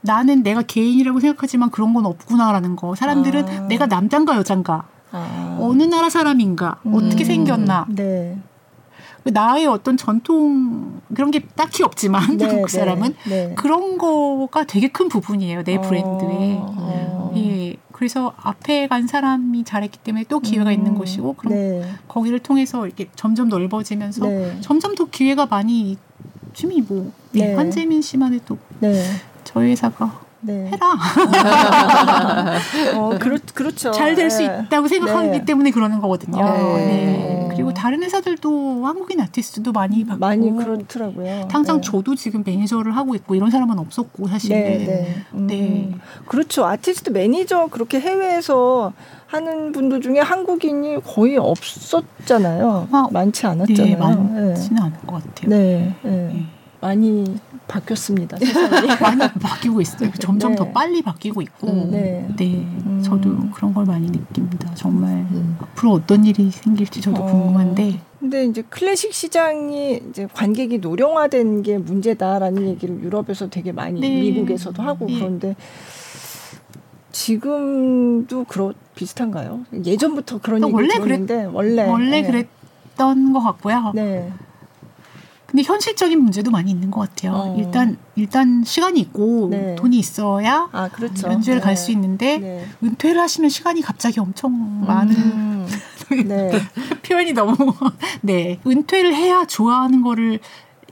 [0.01, 2.95] 나는 내가 개인이라고 생각하지만 그런 건 없구나라는 거.
[2.95, 3.67] 사람들은 아.
[3.67, 4.87] 내가 남잔가 여잔가,
[5.17, 5.57] 아.
[5.59, 6.93] 어느 나라 사람인가, 음.
[6.95, 7.85] 어떻게 생겼나.
[7.89, 8.37] 네.
[9.23, 14.63] 그 나의 어떤 전통 그런 게 딱히 없지만 네, 한국 네, 사람은 네, 그런 거가
[14.63, 16.57] 되게 큰 부분이에요 내 어, 브랜드에.
[16.59, 17.33] 어.
[17.35, 17.75] 예.
[17.91, 21.81] 그래서 앞에 간 사람이 잘했기 때문에 또 기회가 음, 있는 것이고 그럼 네.
[22.07, 24.57] 거기를 통해서 이렇게 점점 넓어지면서 네.
[24.61, 25.97] 점점 더 기회가 많이
[26.53, 27.53] 지금이 뭐 네.
[27.53, 28.57] 한재민 씨만 해도
[29.43, 30.71] 저희 회사가 네.
[30.71, 30.93] 해라.
[32.95, 33.91] 어, 그렇, 그렇죠.
[33.91, 34.63] 잘 될수 네.
[34.65, 35.45] 있다고 생각하기 네.
[35.45, 36.43] 때문에 그러는 거거든요.
[36.43, 36.85] 네.
[36.85, 37.47] 네.
[37.51, 41.47] 그리고 다른 회사들도 한국인 아티스트도 많이 받고 많이 그렇더라고요.
[41.49, 41.81] 당장 네.
[41.81, 44.51] 저도 지금 매니저를 하고 있고 이런 사람은 없었고 사실.
[44.51, 45.15] 네.
[45.33, 45.47] 음.
[45.47, 45.91] 네.
[46.27, 46.65] 그렇죠.
[46.65, 48.93] 아티스트 매니저 그렇게 해외에서
[49.25, 52.87] 하는 분들 중에 한국인이 거의 없었잖아요.
[52.91, 53.85] 아, 많지 않았잖아요.
[53.85, 55.49] 네, 많지는 않은 것 같아요.
[55.49, 56.47] 네.
[56.79, 58.37] 많이 바뀌었습니다.
[59.01, 60.11] 많이 바뀌고 있어요.
[60.19, 60.55] 점점 네.
[60.55, 62.27] 더 빨리 바뀌고 있고, 음, 네.
[62.37, 62.45] 네.
[62.85, 63.01] 음.
[63.03, 64.73] 저도 그런 걸 많이 느낍니다.
[64.75, 65.57] 정말 음.
[65.59, 67.25] 앞으로 어떤 일이 생길지 저도 어.
[67.25, 67.99] 궁금한데.
[68.19, 74.21] 근데 이제 클래식 시장이 이제 관객이 노령화된 게 문제다라는 얘기를 유럽에서 되게 많이 네.
[74.21, 75.19] 미국에서도 하고 네.
[75.19, 75.55] 그런데
[77.11, 79.65] 지금도 그렇 비슷한가요?
[79.85, 82.27] 예전부터 그런 얘기 원래 들었는데 그랬, 원래 원래 네.
[82.27, 83.91] 그랬던 것 같고요.
[83.95, 84.31] 네.
[85.47, 87.31] 근데 현실적인 문제도 많이 있는 것 같아요.
[87.33, 87.55] 어.
[87.57, 89.75] 일단 일단 시간이 있고 네.
[89.75, 91.29] 돈이 있어야 아, 그렇죠.
[91.29, 91.65] 연주회를 네.
[91.65, 92.65] 갈수 있는데 네.
[92.83, 94.83] 은퇴를 하시면 시간이 갑자기 엄청 음.
[94.85, 95.65] 많은
[96.27, 96.51] 네.
[97.03, 97.55] 표현이 너무
[98.21, 100.39] 네 은퇴를 해야 좋아하는 거를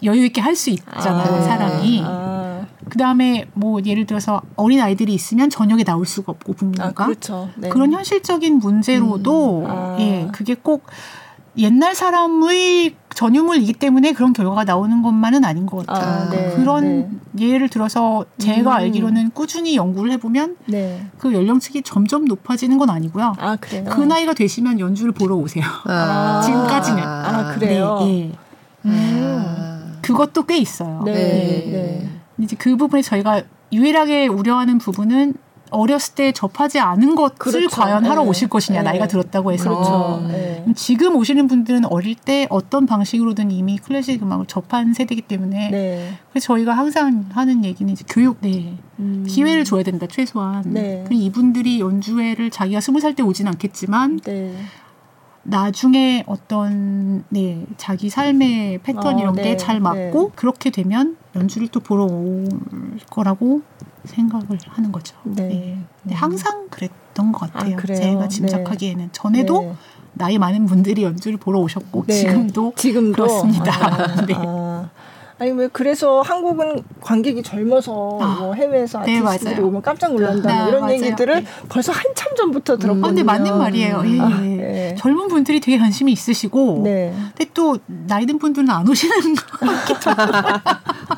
[0.04, 1.42] 여유 있게 할 수 있잖아요 아.
[1.42, 2.02] 사람이.
[2.06, 2.66] 아.
[2.90, 7.50] 그 다음에 뭐 예를 들어서 어린 아이들이 있으면 저녁에 나올 수가 없고 부모가 아, 그렇죠.
[7.56, 7.68] 네.
[7.70, 9.66] 그런 현실적인 문제로도 음.
[9.70, 9.98] 아.
[10.00, 10.86] 예 그게 꼭
[11.58, 16.28] 옛날 사람의 전유물이기 때문에 그런 결과가 나오는 것만은 아닌 것 같아요.
[16.28, 17.48] 아, 네, 그런 네.
[17.48, 18.76] 예를 들어서 제가 음.
[18.76, 21.06] 알기로는 꾸준히 연구를 해보면 네.
[21.18, 23.36] 그 연령층이 점점 높아지는 건 아니고요.
[23.40, 25.64] 아, 그 나이가 되시면 연주를 보러 오세요.
[25.86, 26.42] 아.
[26.46, 27.04] 지금까지는.
[27.04, 28.00] 아, 그래요?
[28.02, 28.32] 네, 예.
[28.86, 29.98] 음.
[30.02, 31.02] 그것도 꽤 있어요.
[31.06, 31.14] 네.
[31.14, 32.10] 네.
[32.38, 35.34] 이제 그 부분에 저희가 유일하게 우려하는 부분은
[35.72, 37.70] 어렸을 때 접하지 않은 것을 그렇죠.
[37.70, 38.30] 과연 하러 네.
[38.30, 38.90] 오실 것이냐 네.
[38.90, 40.28] 나이가 들었다고 해서 그렇죠.
[40.28, 40.64] 네.
[40.76, 46.14] 지금 오시는 분들은 어릴 때 어떤 방식으로든 이미 클래식 음악을 접한 세대이기 때문에 네.
[46.32, 49.26] 그래서 저희가 항상 하는 얘기는 이제 교육 네 음.
[49.28, 51.06] 기회를 줘야 된다 최소한 네.
[51.12, 54.54] 이분들이 연주회를 자기가 스무 살 때 오진 않겠지만 네.
[55.48, 62.06] 나중에 어떤 네 자기 삶의 패턴 어, 이런 게잘 맞고 그렇게 되면 연주를 또 보러
[62.06, 62.50] 올
[63.12, 63.62] 거라고
[64.06, 65.16] 생각을 하는 거죠.
[65.24, 65.48] 네.
[65.48, 65.78] 네.
[66.04, 66.12] 음.
[66.14, 67.78] 항상 그랬던 것 같아요.
[67.78, 69.10] 아, 제가 짐작하기에는 네.
[69.12, 69.74] 전에도 네.
[70.14, 72.14] 나이 많은 분들이 연주를 보러 오셨고 네.
[72.14, 73.72] 지금도 지금도 그렇습니다.
[73.72, 74.34] 아, 네.
[74.36, 74.90] 아.
[75.38, 80.50] 아니 왜 그래서 한국은 관객이 젊어서 아, 뭐 해외에서 네, 아티스트들이 네, 오면 깜짝 놀란다
[80.50, 80.96] 아, 이런 맞아요.
[80.96, 81.46] 얘기들을 네.
[81.68, 83.06] 벌써 한참 전부터 들었거든요.
[83.06, 84.04] 음, 근데 맞는 말이에요.
[84.06, 84.96] 예, 아, 네.
[84.98, 87.14] 젊은 분들이 되게 관심이 있으시고, 네.
[87.36, 89.68] 근데 또 나이 든 분들은 안 오시는 거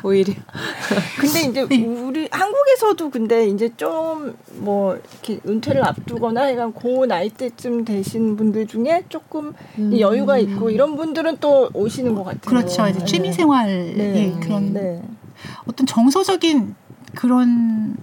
[0.04, 0.34] 오히려.
[1.20, 1.86] 근데 이제 네.
[1.86, 8.68] 우리 한국에서도 근데 이제 좀 뭐 이렇게 은퇴를 앞두거나 해간 고 나이 때쯤 되신 분들
[8.68, 9.98] 중에 조금 음.
[10.00, 12.42] 여유가 있고 이런 분들은 또 오시는 것 같아요.
[12.42, 12.88] 그렇죠.
[12.88, 13.68] 이제 취미 생활
[14.14, 14.28] 네.
[14.28, 14.40] 네.
[14.40, 15.02] 그런 네.
[15.66, 16.76] 어떤 정서적인
[17.16, 17.98] 그런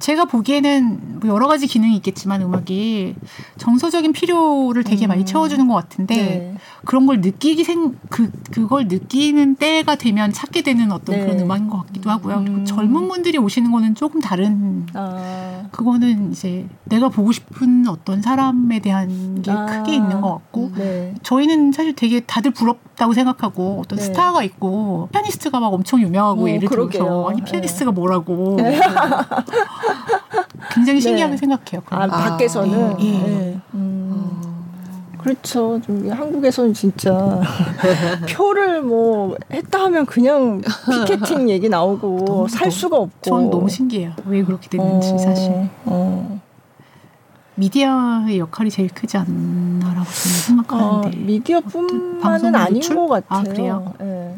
[0.00, 3.14] 제가 보기에는 뭐 여러 가지 기능이 있겠지만 음악이
[3.58, 5.08] 정서적인 필요를 되게 음.
[5.08, 6.54] 많이 채워주는 것 같은데 네.
[6.84, 11.22] 그런 걸 느끼기 생 그 그걸 느끼는 때가 되면 찾게 되는 어떤 네.
[11.24, 12.36] 그런 음악인 것 같기도 하고요.
[12.38, 12.64] 음.
[12.64, 14.86] 젊은 분들이 오시는 거는 조금 다른.
[14.94, 15.64] 아.
[15.70, 19.66] 그거는 이제 내가 보고 싶은 어떤 사람에 대한 게 아.
[19.66, 21.14] 크게 있는 것 같고 네.
[21.22, 24.04] 저희는 사실 되게 다들 부럽다고 생각하고 어떤 네.
[24.04, 26.68] 스타가 있고 피아니스트가 막 엄청 유명하고 오, 어, 예를.
[26.68, 28.80] 들어서 아니 피아니스트가 뭐라고 네.
[30.72, 31.36] 굉장히 신기하게 네.
[31.36, 31.82] 생각해요.
[31.90, 32.96] 아, 밖에서는.
[33.00, 33.06] 예.
[33.06, 33.60] 예.
[33.74, 34.10] 음.
[35.18, 35.80] 그렇죠.
[35.84, 37.40] 좀 한국에서는 진짜
[38.34, 43.20] 표를 뭐 했다 하면 그냥 피켓팅 얘기 나오고 너무, 살 수가 없고.
[43.22, 44.12] 전 너무 신기해요.
[44.26, 45.68] 왜 그렇게 됐는지 어, 사실.
[45.84, 46.40] 어.
[47.56, 51.08] 미디어의 역할이 제일 크지 않나라고 저는 생각하는데.
[51.08, 53.26] 어, 미디어뿐만은 아닌 것 같아요.
[53.28, 53.94] 아, 그래요?
[53.98, 54.36] 네.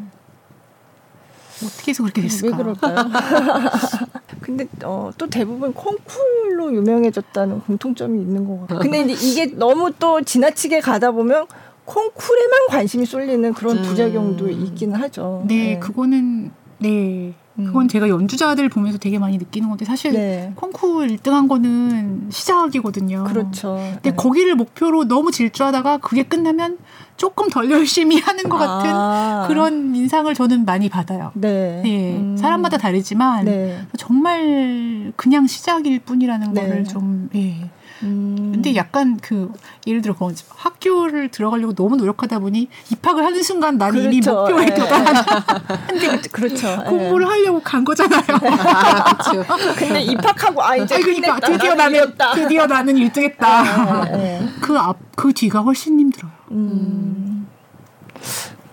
[1.65, 2.57] 어떻게 해서 그렇게 됐을까?
[2.57, 2.97] 왜 그럴까요?
[4.57, 8.79] 근데 어, 또 대부분 콩쿨로 유명해졌다는 공통점이 있는 것 같아요.
[8.81, 11.47] 근데 이제 이게 너무 또 지나치게 가다 보면
[11.85, 13.83] 콩쿨에만 관심이 쏠리는 그런 음.
[13.83, 15.45] 부작용도 있기는 하죠.
[15.47, 15.79] 네, 네.
[15.79, 17.35] 그거는 네.
[17.57, 17.89] 그건 음.
[17.89, 20.53] 제가 연주자들 보면서 되게 많이 느끼는 건데 사실 네.
[20.57, 23.25] 콩쿠르 1등한 거는 시작이거든요.
[23.25, 23.75] 그렇죠.
[23.95, 24.17] 근데 네.
[24.17, 26.79] 거기를 목표로 너무 질주하다가 그게 끝나면
[27.17, 29.45] 조금 덜 열심히 하는 것 같은 아.
[29.49, 31.31] 그런 인상을 저는 많이 받아요.
[31.35, 31.81] 네.
[31.85, 32.17] 네.
[32.17, 32.37] 음.
[32.37, 33.87] 사람마다 다르지만 네.
[33.97, 36.61] 정말 그냥 시작일 뿐이라는 네.
[36.61, 37.71] 거를 좀 예.
[38.03, 38.51] 음.
[38.53, 39.53] 근데 약간 그
[39.87, 40.17] 예를 들어
[40.49, 44.11] 학교를 들어가려고 너무 노력하다 보니 입학을 하는 순간 나는 그렇죠.
[44.11, 44.75] 이미 목표에 예.
[44.75, 45.25] 도달한
[45.89, 46.85] 근데 그렇죠.
[46.85, 47.31] 공부를 예.
[47.31, 48.23] 하려고 간 거잖아요.
[48.25, 49.45] 그렇죠.
[49.77, 54.15] 근데 입학하고 아 이제 그러니까 드디어 나는 드디어 나는 1등했다.
[54.15, 54.49] 예, 예.
[54.61, 56.42] 그앞 그 뒤가 훨씬 힘들어요.
[56.53, 57.47] 음.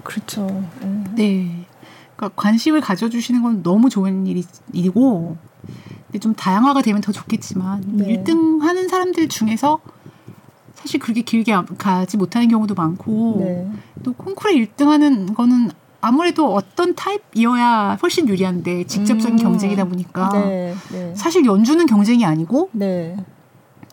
[0.03, 0.47] 그렇죠.
[0.83, 1.03] 예.
[1.15, 1.65] 네.
[2.15, 4.43] 그러니까 관심을 가져주시는 건 너무 좋은 일이,
[4.73, 5.37] 일이고
[6.07, 8.23] 근데 좀 다양화가 되면 더 좋겠지만 네.
[8.23, 9.79] 1등 하는 사람들 중에서
[10.73, 13.71] 사실 그렇게 길게 가지 못하는 경우도 많고 네.
[14.03, 19.43] 또 콩쿠르 1등 하는 거는 아무래도 어떤 타입이어야 훨씬 유리한데 직접적인 음.
[19.43, 20.73] 경쟁이다 보니까 네.
[20.91, 21.13] 네.
[21.15, 23.17] 사실 연주는 경쟁이 아니고 네.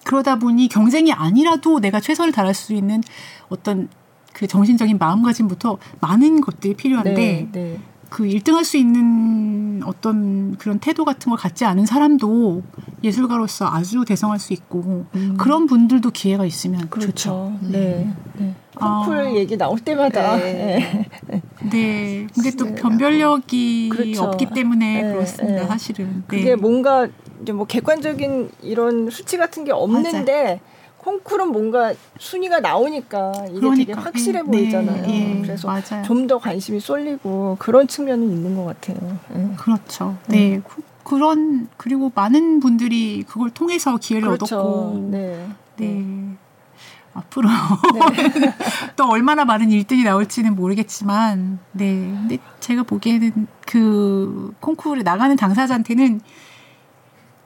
[0.06, 3.02] 그러다 보니 경쟁이 아니라도 내가 최선을 다할 수 있는
[3.48, 3.88] 어떤
[4.32, 7.78] 그 정신적인 마음가짐부터 많은 것들이 필요한데 네, 네.
[8.08, 12.62] 그 1등할 수 있는 어떤 그런 태도 같은 걸 갖지 않은 사람도
[13.02, 15.36] 예술가로서 아주 대성할 수 있고 음.
[15.38, 17.08] 그런 분들도 기회가 있으면 그렇죠.
[17.08, 17.52] 좋죠.
[17.62, 18.12] 네.
[18.38, 18.54] 네.
[18.76, 19.34] 콩쿨 아.
[19.34, 20.36] 얘기 나올 때마다.
[20.36, 21.08] 네.
[21.26, 21.42] 네.
[21.70, 22.26] 네.
[22.32, 24.22] 근데 또 변별력이 그렇죠.
[24.24, 25.12] 없기 때문에 네.
[25.12, 25.62] 그렇습니다.
[25.62, 25.66] 네.
[25.66, 26.22] 사실은.
[26.28, 26.54] 그게 네.
[26.54, 27.08] 뭔가
[27.42, 30.60] 이제 뭐 객관적인 이런 수치 같은 게 없는데 맞아.
[31.06, 35.06] 콩쿨은 뭔가 순위가 나오니까 이게 그러니까, 되게 확실해 네, 보이잖아요.
[35.06, 35.68] 네, 그래서
[36.04, 39.16] 좀 더 관심이 쏠리고 그런 측면은 있는 것 같아요.
[39.32, 39.48] 네.
[39.56, 40.16] 그렇죠.
[40.26, 40.60] 네.
[40.66, 44.58] 그, 그런 그리고 많은 분들이 그걸 통해서 기회를 그렇죠.
[44.58, 45.48] 얻었고 네.
[45.76, 46.36] 네.
[47.14, 48.52] 앞으로 네.
[48.96, 51.86] 또 얼마나 많은 일들이 나올지는 모르겠지만 네.
[51.86, 56.20] 근데 제가 보기에는 그 콩쿠르에 나가는 당사자한테는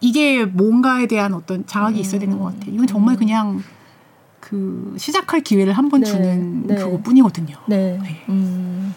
[0.01, 2.01] 이게 뭔가에 대한 어떤 자각이 음.
[2.01, 2.75] 있어야 되는 것 같아요.
[2.75, 3.19] 이건 정말 음.
[3.19, 3.63] 그냥
[4.41, 6.07] 그 시작할 기회를 한번 네.
[6.07, 6.75] 주는 네.
[6.77, 7.57] 그것뿐이거든요.
[7.67, 7.99] 네.
[8.03, 8.25] 네.
[8.29, 8.95] 음.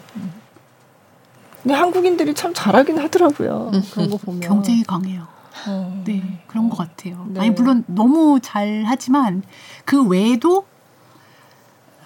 [1.62, 3.70] 근데 한국인들이 참 잘하긴 하더라고요.
[3.72, 3.82] 음.
[3.92, 5.26] 그런 거 보면 경쟁이 강해요.
[5.66, 6.02] 어.
[6.04, 7.26] 네 그런 것 같아요.
[7.28, 7.40] 네.
[7.40, 9.42] 아니 물론 너무 잘하지만
[9.84, 10.66] 그 외에도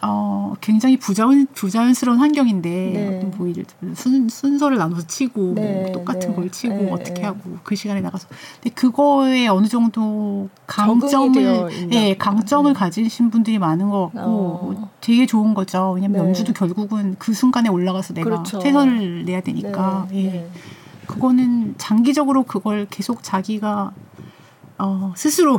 [0.01, 3.31] 어, 굉장히 부자연, 부자연스러운 환경인데, 네.
[3.37, 5.83] 뭐, 예를 들면 순, 순서를 나눠서 치고, 네.
[5.83, 6.37] 뭐 똑같은 네.
[6.37, 6.91] 걸 치고, 네.
[6.91, 8.29] 어떻게 하고, 그 시간에 나가서.
[8.63, 12.79] 근데 그거에 어느 정도 강점을, 예, 강점을 네.
[12.79, 14.91] 가지신 분들이 많은 것 같고, 어.
[15.01, 15.93] 되게 좋은 거죠.
[15.93, 16.29] 왜냐면 네.
[16.29, 18.61] 연주도 결국은 그 순간에 올라가서 내가 그렇죠.
[18.61, 20.49] 최선을 내야 되니까, 예.
[21.07, 23.93] 그거는 장기적으로 그걸 계속 자기가,
[24.79, 25.59] 어, 스스로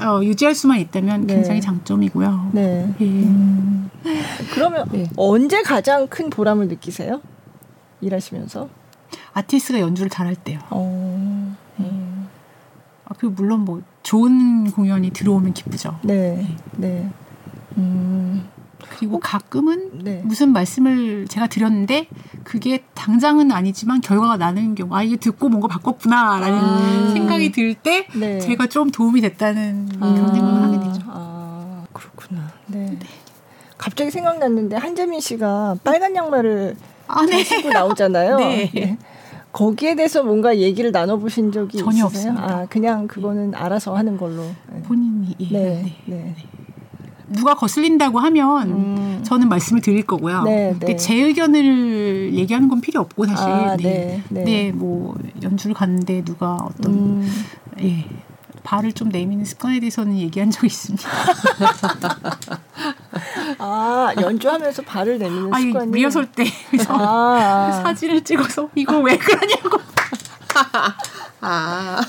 [0.00, 1.34] 어, 유지할 수만 있다면 네.
[1.34, 2.50] 굉장히 장점이고요.
[2.52, 2.94] 네.
[3.00, 3.04] 예.
[3.04, 3.90] 음.
[4.52, 5.08] 그러면 네.
[5.16, 7.20] 언제 가장 큰 보람을 느끼세요?
[8.00, 8.68] 일하시면서?
[9.34, 10.58] 아티스트가 연주를 잘할 때요.
[10.70, 11.56] 어.
[11.76, 11.90] 네.
[13.04, 15.98] 아, 그 물론 뭐 좋은 공연이 들어오면 기쁘죠.
[16.02, 16.36] 네.
[16.36, 16.56] 네.
[16.76, 17.10] 네.
[17.78, 18.48] 음.
[18.90, 20.22] 그리고 가끔은 네.
[20.24, 22.08] 무슨 말씀을 제가 드렸는데
[22.44, 27.10] 그게 당장은 아니지만 결과가 나는 경우 아 이게 듣고 뭔가 바꿨구나라는 아.
[27.12, 28.38] 생각이 들때 네.
[28.38, 30.14] 제가 좀 도움이 됐다는 아.
[30.14, 31.02] 그런 생각을 하게 되죠.
[31.08, 32.50] 아 그렇구나.
[32.66, 32.96] 네.
[32.98, 33.06] 네.
[33.78, 37.42] 갑자기 생각났는데 한재민 씨가 빨간 양말을 아, 네.
[37.44, 38.36] 신고 나오잖아요.
[38.38, 38.70] 네.
[38.72, 38.98] 네.
[39.52, 42.32] 거기에 대해서 뭔가 얘기를 나눠보신 적이 전혀 있으세요?
[42.32, 42.44] 없습니다.
[42.44, 44.42] 아 그냥 그거는 알아서 하는 걸로.
[44.72, 44.82] 네.
[44.82, 45.46] 본인이 예.
[45.52, 45.96] 네.
[46.06, 46.34] 네.
[47.34, 49.20] 누가 거슬린다고 하면 음.
[49.24, 50.42] 저는 말씀을 드릴 거고요.
[50.42, 50.96] 네, 근데 네.
[50.96, 54.72] 제 의견을 얘기하는 건 필요 없고 사실 아, 네, 네, 네.
[54.72, 57.32] 뭐 연주를 갔는데 누가 어떤 음.
[57.80, 58.04] 예
[58.64, 61.06] 발을 좀 내미는 습관에 대해서는 얘기한 적이 있습니다.
[63.58, 66.44] 아 연주하면서 발을 내미는 습관이 리허설 때
[66.88, 67.80] 아.
[67.84, 69.78] 사진을 찍어서 이거 왜 그러냐고.
[71.40, 72.00] 아.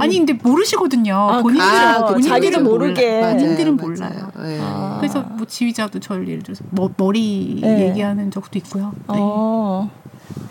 [0.00, 1.14] 아니 근데 모르시거든요.
[1.14, 3.20] 아, 본인들은 아, 본인들은 모르게.
[3.20, 4.30] 본인들은 몰라요.
[4.36, 4.58] 네.
[4.60, 4.96] 아.
[5.00, 7.88] 그래서 뭐 지휘자도 저를 예를 들어서 머, 머리 네.
[7.88, 8.92] 얘기하는 적도 있고요.
[9.08, 9.16] 네.
[9.18, 9.90] 어.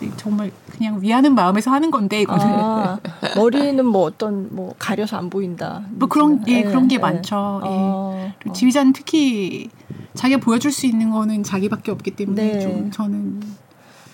[0.00, 2.98] 네, 정말 그냥 위하는 마음에서 하는 건데 이거는 아,
[3.36, 5.82] 머리는 뭐 어떤 뭐 가려서 안 보인다.
[5.90, 7.02] 뭐 그런 예 네, 그런 게 네.
[7.02, 7.60] 많죠.
[7.64, 7.68] 예.
[7.68, 8.52] 어, 예.
[8.52, 9.68] 지휘자는 특히
[10.14, 12.60] 자기가 보여줄 수 있는 거는 자기밖에 없기 때문에 네.
[12.60, 13.40] 좀 저는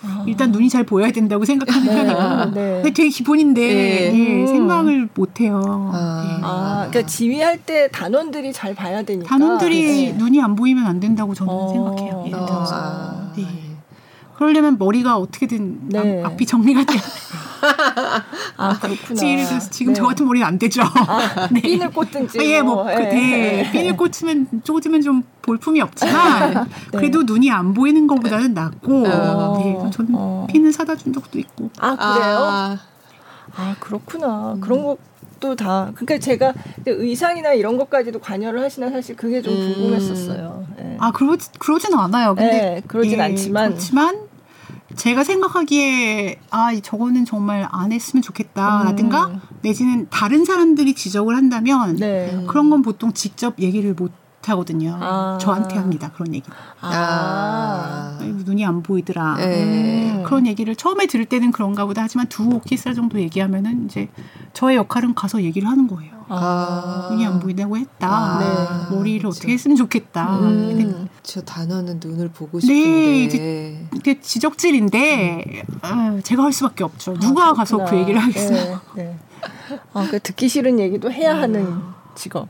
[0.03, 0.23] 아.
[0.27, 2.03] 일단 눈이 잘 보여야 된다고 생각하는 네.
[2.05, 2.81] 편이고 네.
[2.83, 4.13] 되게 기본인데 네.
[4.13, 4.47] 예, 음.
[4.47, 5.91] 생각을 못해요.
[5.93, 6.25] 아.
[6.29, 6.41] 예.
[6.43, 10.17] 아, 그러니까 지휘할 때 단원들이 잘 봐야 되니까 단원들이 네.
[10.17, 11.69] 눈이 안 보이면 안 된다고 저는 어.
[11.69, 12.23] 생각해요.
[12.27, 13.31] 예를 들어서 아.
[13.35, 13.45] 네.
[14.35, 16.23] 그러려면 머리가 어떻게든 네.
[16.23, 17.01] 앞, 이 정리가 돼야
[18.57, 19.59] 아 그렇구나.
[19.59, 19.97] 지금, 네.
[19.97, 20.83] 저 같은 머리는 안 되죠.
[20.83, 21.61] 아, 네.
[21.61, 22.39] 핀을 꽂든지.
[22.41, 23.09] 예, 뭐, 뭐 네.
[23.09, 23.71] 네.
[23.71, 26.97] 핀을 꽂으면 꽂으면 좀 볼품이 없지만 네.
[26.97, 29.05] 그래도 눈이 안 보이는 것보다는 낫고.
[29.07, 29.57] 어.
[29.57, 30.47] 네, 저는 어.
[30.49, 31.69] 핀을 사다 준 적도 있고.
[31.79, 32.37] 아 그래요?
[32.39, 32.77] 아,
[33.55, 34.53] 아 그렇구나.
[34.53, 34.61] 음.
[34.61, 34.97] 그런 거.
[35.39, 36.51] 또다 그러니까 제가
[36.87, 39.73] 의상이나 이런 것까지도 관여를 하시나 사실 그게 좀 음.
[39.75, 40.65] 궁금했었어요.
[40.77, 40.97] 네.
[40.99, 42.33] 아 그러 그러진 않아요.
[42.33, 44.26] 근데 네, 그러진 예, 않지만 그렇지만
[44.95, 49.41] 제가 생각하기에 아 저거는 정말 안 했으면 좋겠다라든가 음.
[49.61, 52.45] 내지는 다른 사람들이 지적을 한다면 네.
[52.47, 54.11] 그런 건 보통 직접 얘기를 못
[54.51, 54.97] 하거든요.
[54.99, 55.37] 아.
[55.41, 56.11] 저한테 합니다.
[56.13, 56.49] 그런 얘기.
[56.81, 58.17] 아.
[58.19, 58.19] 아.
[58.21, 59.35] 눈이 안 보이더라.
[59.37, 60.23] 네.
[60.25, 64.09] 그런 얘기를 처음에 들을 때는 그런가 보다 하지만 두 오케스트라 정도 얘기하면은 이제
[64.53, 66.17] 저의 역할은 가서 얘기를 하는 거예요.
[66.29, 67.07] 아.
[67.09, 68.07] 눈이 안 보인다고 했다.
[68.09, 68.39] 아.
[68.89, 68.95] 네.
[68.95, 69.37] 머리를 그렇죠.
[69.37, 70.39] 어떻게 했으면 좋겠다.
[70.39, 71.07] 음.
[71.23, 73.37] 저 단어는 눈을 보고 싶은데.
[73.37, 76.21] 네, 이게 지적질인데 음.
[76.23, 77.13] 제가 할 수밖에 없죠.
[77.13, 78.79] 아, 누가 가서 그 얘기를 하겠어요.
[78.95, 79.19] 네, 네.
[79.93, 81.81] 아, 그 듣기 싫은 얘기도 해야 하는
[82.15, 82.47] 직업.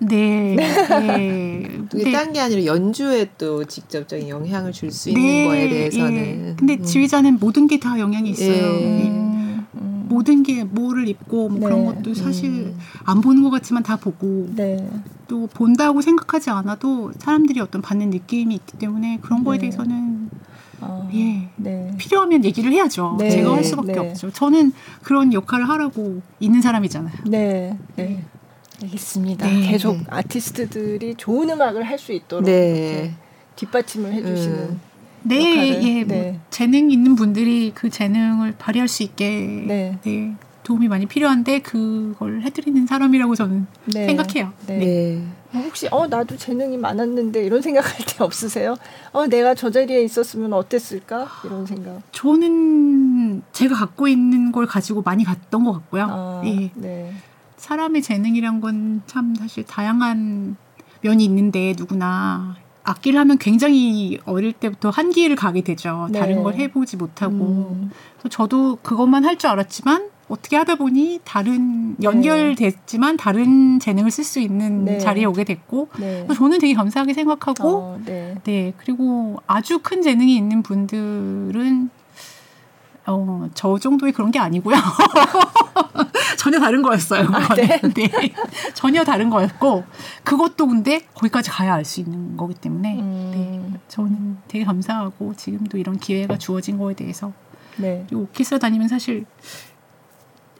[0.00, 0.56] 네.
[0.56, 1.62] 네.
[1.90, 6.16] 그게 딴 게 아니라 연주에 또 직접적인 영향을 줄 수 있는 네, 거에 대해서는.
[6.16, 6.54] 예.
[6.56, 6.82] 근데 음.
[6.84, 8.48] 지휘자는 모든 게 다 영향이 있어요.
[8.80, 9.08] 예.
[9.08, 10.06] 음.
[10.08, 11.64] 모든 게 뭐를 입고 뭐 네.
[11.66, 12.78] 그런 것도 사실 음.
[13.04, 14.76] 안 보는 것 같지만 다 보고 네.
[15.28, 19.60] 또 본다고 생각하지 않아도 사람들이 어떤 받는 느낌이 있기 때문에 그런 거에 네.
[19.62, 20.28] 대해서는
[20.80, 21.94] 어, 예 네.
[21.98, 23.16] 필요하면 얘기를 해야죠.
[23.20, 23.30] 네.
[23.30, 23.98] 제가 할 수밖에 네.
[23.98, 24.30] 없죠.
[24.32, 24.72] 저는
[25.02, 27.14] 그런 역할을 하라고 있는 사람이잖아요.
[27.26, 27.76] 네.
[27.96, 28.24] 네.
[28.82, 29.46] 알겠습니다.
[29.46, 29.60] 네.
[29.70, 33.12] 계속 아티스트들이 좋은 음악을 할 수 있도록 네.
[33.56, 34.56] 뒷받침을 해주시는.
[34.58, 34.80] 음.
[35.22, 36.40] 네, 예, 뭐 네.
[36.48, 39.28] 재능 있는 분들이 그 재능을 발휘할 수 있게
[39.66, 39.98] 네.
[40.02, 40.32] 네
[40.62, 44.06] 도움이 많이 필요한데 그걸 해드리는 사람이라고 저는 네.
[44.06, 44.52] 생각해요.
[44.66, 44.78] 네.
[44.78, 45.22] 네.
[45.50, 48.76] 뭐 혹시 어 나도 재능이 많았는데 이런 생각할 때 없으세요?
[49.12, 52.00] 어 내가 저 자리에 있었으면 어땠을까 이런 생각.
[52.12, 56.06] 저는 제가 갖고 있는 걸 가지고 많이 갔던 것 같고요.
[56.08, 56.70] 아, 예.
[56.74, 57.12] 네.
[57.60, 60.56] 사람의 재능이란 건 참 사실 다양한
[61.02, 66.08] 면이 있는데 누구나 악기를 하면 굉장히 어릴 때부터 한기를 가게 되죠.
[66.10, 66.18] 네.
[66.18, 67.34] 다른 걸 해보지 못하고.
[67.34, 67.90] 음.
[68.30, 72.04] 저도 그것만 할 줄 알았지만 어떻게 하다 보니 다른 네.
[72.04, 74.98] 연결됐지만 다른 재능을 쓸 수 있는 네.
[74.98, 76.26] 자리에 오게 됐고 네.
[76.34, 78.36] 저는 되게 감사하게 생각하고 어, 네.
[78.44, 78.72] 네.
[78.78, 81.90] 그리고 아주 큰 재능이 있는 분들은
[83.10, 84.76] 어, 저 정도의 그런 게 아니고요.
[86.38, 87.28] 전혀 다른 거였어요.
[87.32, 87.80] 아, 네?
[87.94, 88.10] 네.
[88.72, 89.84] 전혀 다른 거였고
[90.24, 93.30] 그것도 근데 거기까지 가야 알 수 있는 거기 때문에 음.
[93.72, 93.80] 네.
[93.88, 97.32] 저는 되게 감사하고 지금도 이런 기회가 주어진 거에 대해서
[97.76, 98.06] 네.
[98.12, 99.26] 오케스트라 다니면 사실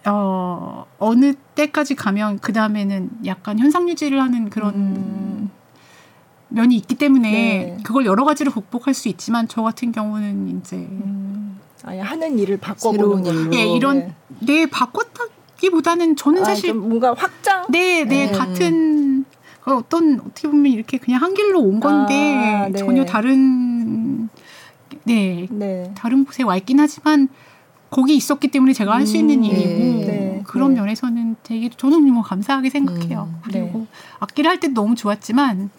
[0.06, 5.50] 어, 어느 때까지 가면 그 다음에는 약간 현상 유지를 하는 그런 음.
[6.48, 7.76] 면이 있기 때문에 네.
[7.84, 11.58] 그걸 여러 가지로 극복할 수 있지만 저 같은 경우는 이제 음.
[11.84, 13.54] 아예 하는 일을 바꿔보는 일로.
[13.54, 17.66] 예, 이런 네, 네 바꿨다기보다는 저는 아, 사실 뭔가 확장.
[17.70, 18.32] 네, 네, 네.
[18.32, 19.24] 같은
[19.62, 22.78] 그 어떤 어떻게 보면 이렇게 그냥 한 길로 온 건데 아, 네.
[22.78, 24.28] 전혀 다른
[25.04, 27.28] 네, 네, 다른 곳에 와 있긴 하지만
[27.90, 30.80] 거기 있었기 때문에 제가 할수 있는 음, 일이고 네, 그런 네.
[30.80, 33.28] 면에서는 되게 저는 뭐 감사하게 생각해요.
[33.32, 33.86] 음, 그리고
[34.20, 35.70] 악기를 할 때도 너무 좋았지만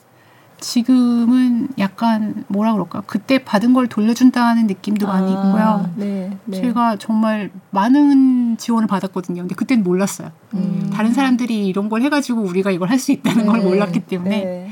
[0.61, 5.91] 지금은 약간 뭐라 그럴까 그때 받은 걸 돌려준다는 느낌도 아, 많이 있고요.
[5.97, 6.61] 네, 네.
[6.61, 9.41] 제가 정말 많은 지원을 받았거든요.
[9.41, 10.31] 근데 그때는 몰랐어요.
[10.53, 10.89] 음.
[10.93, 14.71] 다른 사람들이 이런 걸 해가지고 우리가 이걸 할 수 있다는 네, 걸 몰랐기 때문에 네.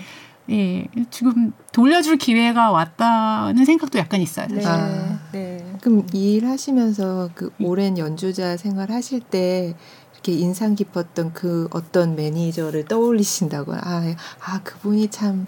[0.52, 4.48] 예, 지금 돌려줄 기회가 왔다는 생각도 약간 있어요.
[4.50, 5.76] 네, 아, 네.
[5.82, 9.76] 그럼 일 하시면서 그 오랜 연주자 생활 하실 때
[10.14, 14.04] 이렇게 인상 깊었던 그 어떤 매니저를 떠올리신다고 아,
[14.46, 15.48] 아 그분이 참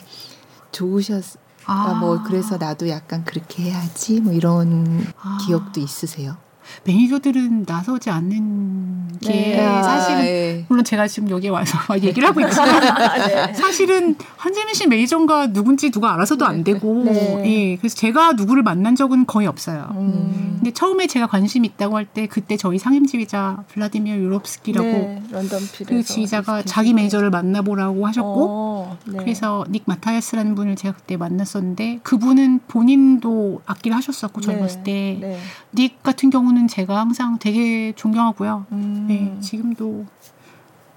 [0.72, 1.40] 좋으셨.
[1.66, 1.94] 아.
[1.94, 5.38] 뭐 그래서 나도 약간 그렇게 해야지 뭐 이런 아.
[5.46, 6.38] 기억도 있으세요?
[6.86, 9.58] 매니저들은 나서지 않는 게 네.
[9.58, 10.66] 사실은 아, 네.
[10.68, 12.82] 물론 제가 지금 여기 와서 얘기를 하고 있지만
[13.28, 13.54] 네.
[13.54, 17.44] 사실은 한재민 씨 매니저가 누군지 누가 알아서도 안 되고 네.
[17.46, 19.90] 예 그래서 제가 누구를 만난 적은 거의 없어요.
[19.96, 20.58] 음.
[20.58, 25.24] 근데 처음에 제가 관심 있다고 할 때 그때 저희 상임 지휘자 블라디미르 유롭스키라고 네.
[25.32, 29.18] 런던 그 지휘자가 자기 매니저를 만나보라고 하셨고 어, 네.
[29.20, 35.40] 그래서 닉 마티아스라는 분을 제가 그때 만났었는데 그분은 본인도 악기를 하셨었고 젊었을 때
[35.74, 38.66] 닉 같은 경우는 분은 제가 항상 되게 존경하고요.
[38.72, 39.06] 음.
[39.08, 40.06] 네, 지금도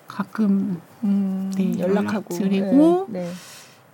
[0.06, 3.32] 가끔 음, 네, 연락하고 드리고 네, 네.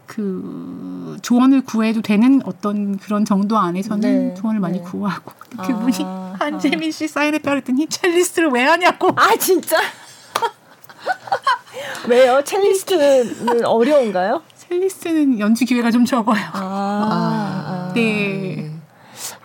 [0.06, 4.84] 그 조언을 구해도 되는 어떤 그런 정도 안에서는 네, 조언을 많이 네.
[4.84, 9.08] 구하고 아, 그분이 아, 한재민 씨 사인했다 그랬더니 첼리스트를 왜 하냐고.
[9.16, 9.76] 아 진짜?
[12.08, 12.42] 왜요?
[12.44, 14.42] 첼리스트는 어려운가요?
[14.56, 16.40] 첼리스트는 연주 기회가 좀 적어요.
[16.52, 18.69] 아, 아, 네.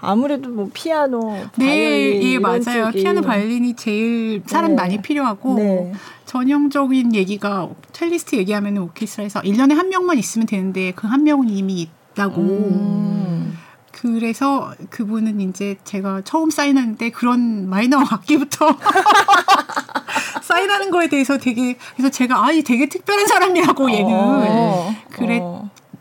[0.06, 2.86] 아무래도 뭐 피아노, 네, 예, 맞아요.
[2.92, 3.02] 쪽이.
[3.04, 4.76] 피아노, 바이올린이 제일 사람 네.
[4.82, 5.92] 많이 필요하고 네.
[6.26, 12.42] 전형적인 얘기가 첼리스트 얘기하면 오케스트라에서 1년에 한 명만 있으면 되는데 그 한 명은 이미 있다고.
[12.42, 13.58] 음.
[13.92, 18.68] 그래서 그분은 이제 제가 처음 사인하는데 그런 마이너 악기부터
[20.44, 25.42] 사인하는 거에 대해서 되게 그래서 제가 아이 되게 특별한 사람이라고 얘는 어, 그랬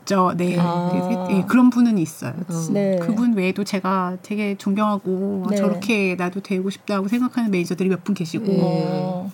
[0.05, 0.33] 죠.
[0.37, 0.55] 네.
[0.59, 1.27] 아.
[1.29, 1.43] 네.
[1.47, 2.33] 그런 분은 있어요.
[2.71, 2.99] 네.
[3.01, 5.55] 그분 외에도 제가 되게 존경하고 네.
[5.57, 9.27] 저렇게 나도 되고 싶다고 생각하는 매니저들이 몇 분 계시고 네.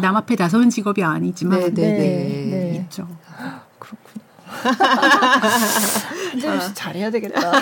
[0.00, 2.76] 남 앞에 나서는 직업이 아니지만 네, 네, 네.
[2.84, 3.06] 있죠.
[3.78, 4.19] 그렇군요.
[6.30, 7.40] 한재민 씨 잘해야 되겠다.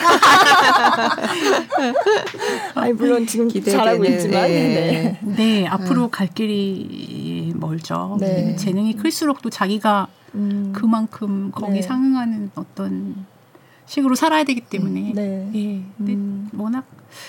[2.75, 5.19] 아니 물론 지금 기대되는, 잘하고 있지만 네.
[5.23, 5.35] 네.
[5.37, 6.11] 네 앞으로 음.
[6.11, 8.17] 갈 길이 멀죠.
[8.21, 8.57] 네.
[8.57, 10.73] 재능이 클수록 또 자기가 음.
[10.75, 11.83] 그만큼 거기 네.
[11.83, 13.27] 상응하는 어떤
[13.87, 15.51] 식으로 살아야 되기 때문에 네.
[15.55, 15.83] 예.
[15.97, 16.51] 근데 음.
[16.57, 16.85] 워낙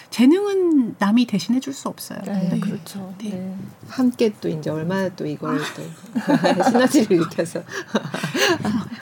[0.10, 2.20] 재능은 남이 대신해 줄 수 없어요.
[2.26, 2.60] 네, 네.
[2.60, 3.14] 그렇죠.
[3.20, 3.30] 네.
[3.30, 3.56] 네.
[3.88, 5.84] 함께 또 이제 얼마나 또 이걸 또
[6.64, 7.62] 시너지를 일으켜서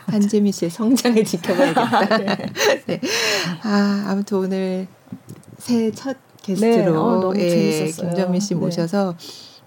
[0.06, 2.18] 한재미 씨의 성장을 지켜봐야겠다.
[2.18, 2.36] 네.
[2.88, 3.02] 네.
[3.64, 4.88] 아 아무튼 오늘
[5.60, 7.40] 새첫 게스트로 네.
[7.40, 9.16] 어, 예, 김정민 씨 모셔서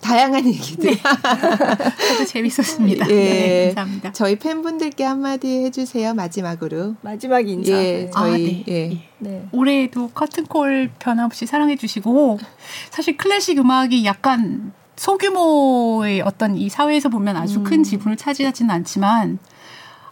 [0.01, 0.91] 다양한 얘기들.
[0.91, 0.97] 네.
[2.09, 3.09] 저도 재밌었습니다.
[3.11, 3.15] 예.
[3.15, 4.13] 네, 감사합니다.
[4.13, 6.15] 저희 팬분들께 한마디 해주세요.
[6.15, 6.97] 마지막으로.
[7.03, 7.73] 마지막 인사.
[7.73, 8.11] 예, 네.
[8.13, 8.65] 저희 아, 네.
[8.69, 8.99] 예.
[9.19, 9.49] 네.
[9.53, 12.39] 올해도 커튼콜 변함없이 사랑해주시고
[12.91, 17.65] 사실 클래식 음악이 약간 소규모의 어떤 이 사회에서 보면 아주 음.
[17.65, 19.39] 큰 지분을 차지하지는 않지만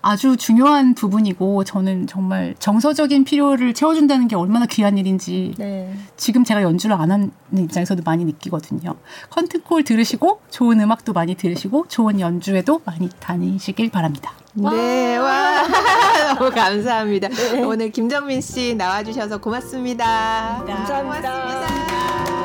[0.01, 5.93] 아주 중요한 부분이고 저는 정말 정서적인 필요를 채워준다는 게 얼마나 귀한 일인지 네.
[6.17, 8.95] 지금 제가 연주를 안 하는 입장에서도 많이 느끼거든요.
[9.31, 14.33] 컨트콜 들으시고 좋은 음악도 많이 들으시고 좋은 연주에도 많이 다니시길 바랍니다.
[14.55, 15.63] 네, 와
[16.35, 17.29] 너무 감사합니다.
[17.29, 17.63] 네.
[17.63, 20.65] 오늘 김정민 씨 나와주셔서 고맙습니다.
[20.67, 21.03] 감사합니다.
[21.03, 22.38] 고맙습니다.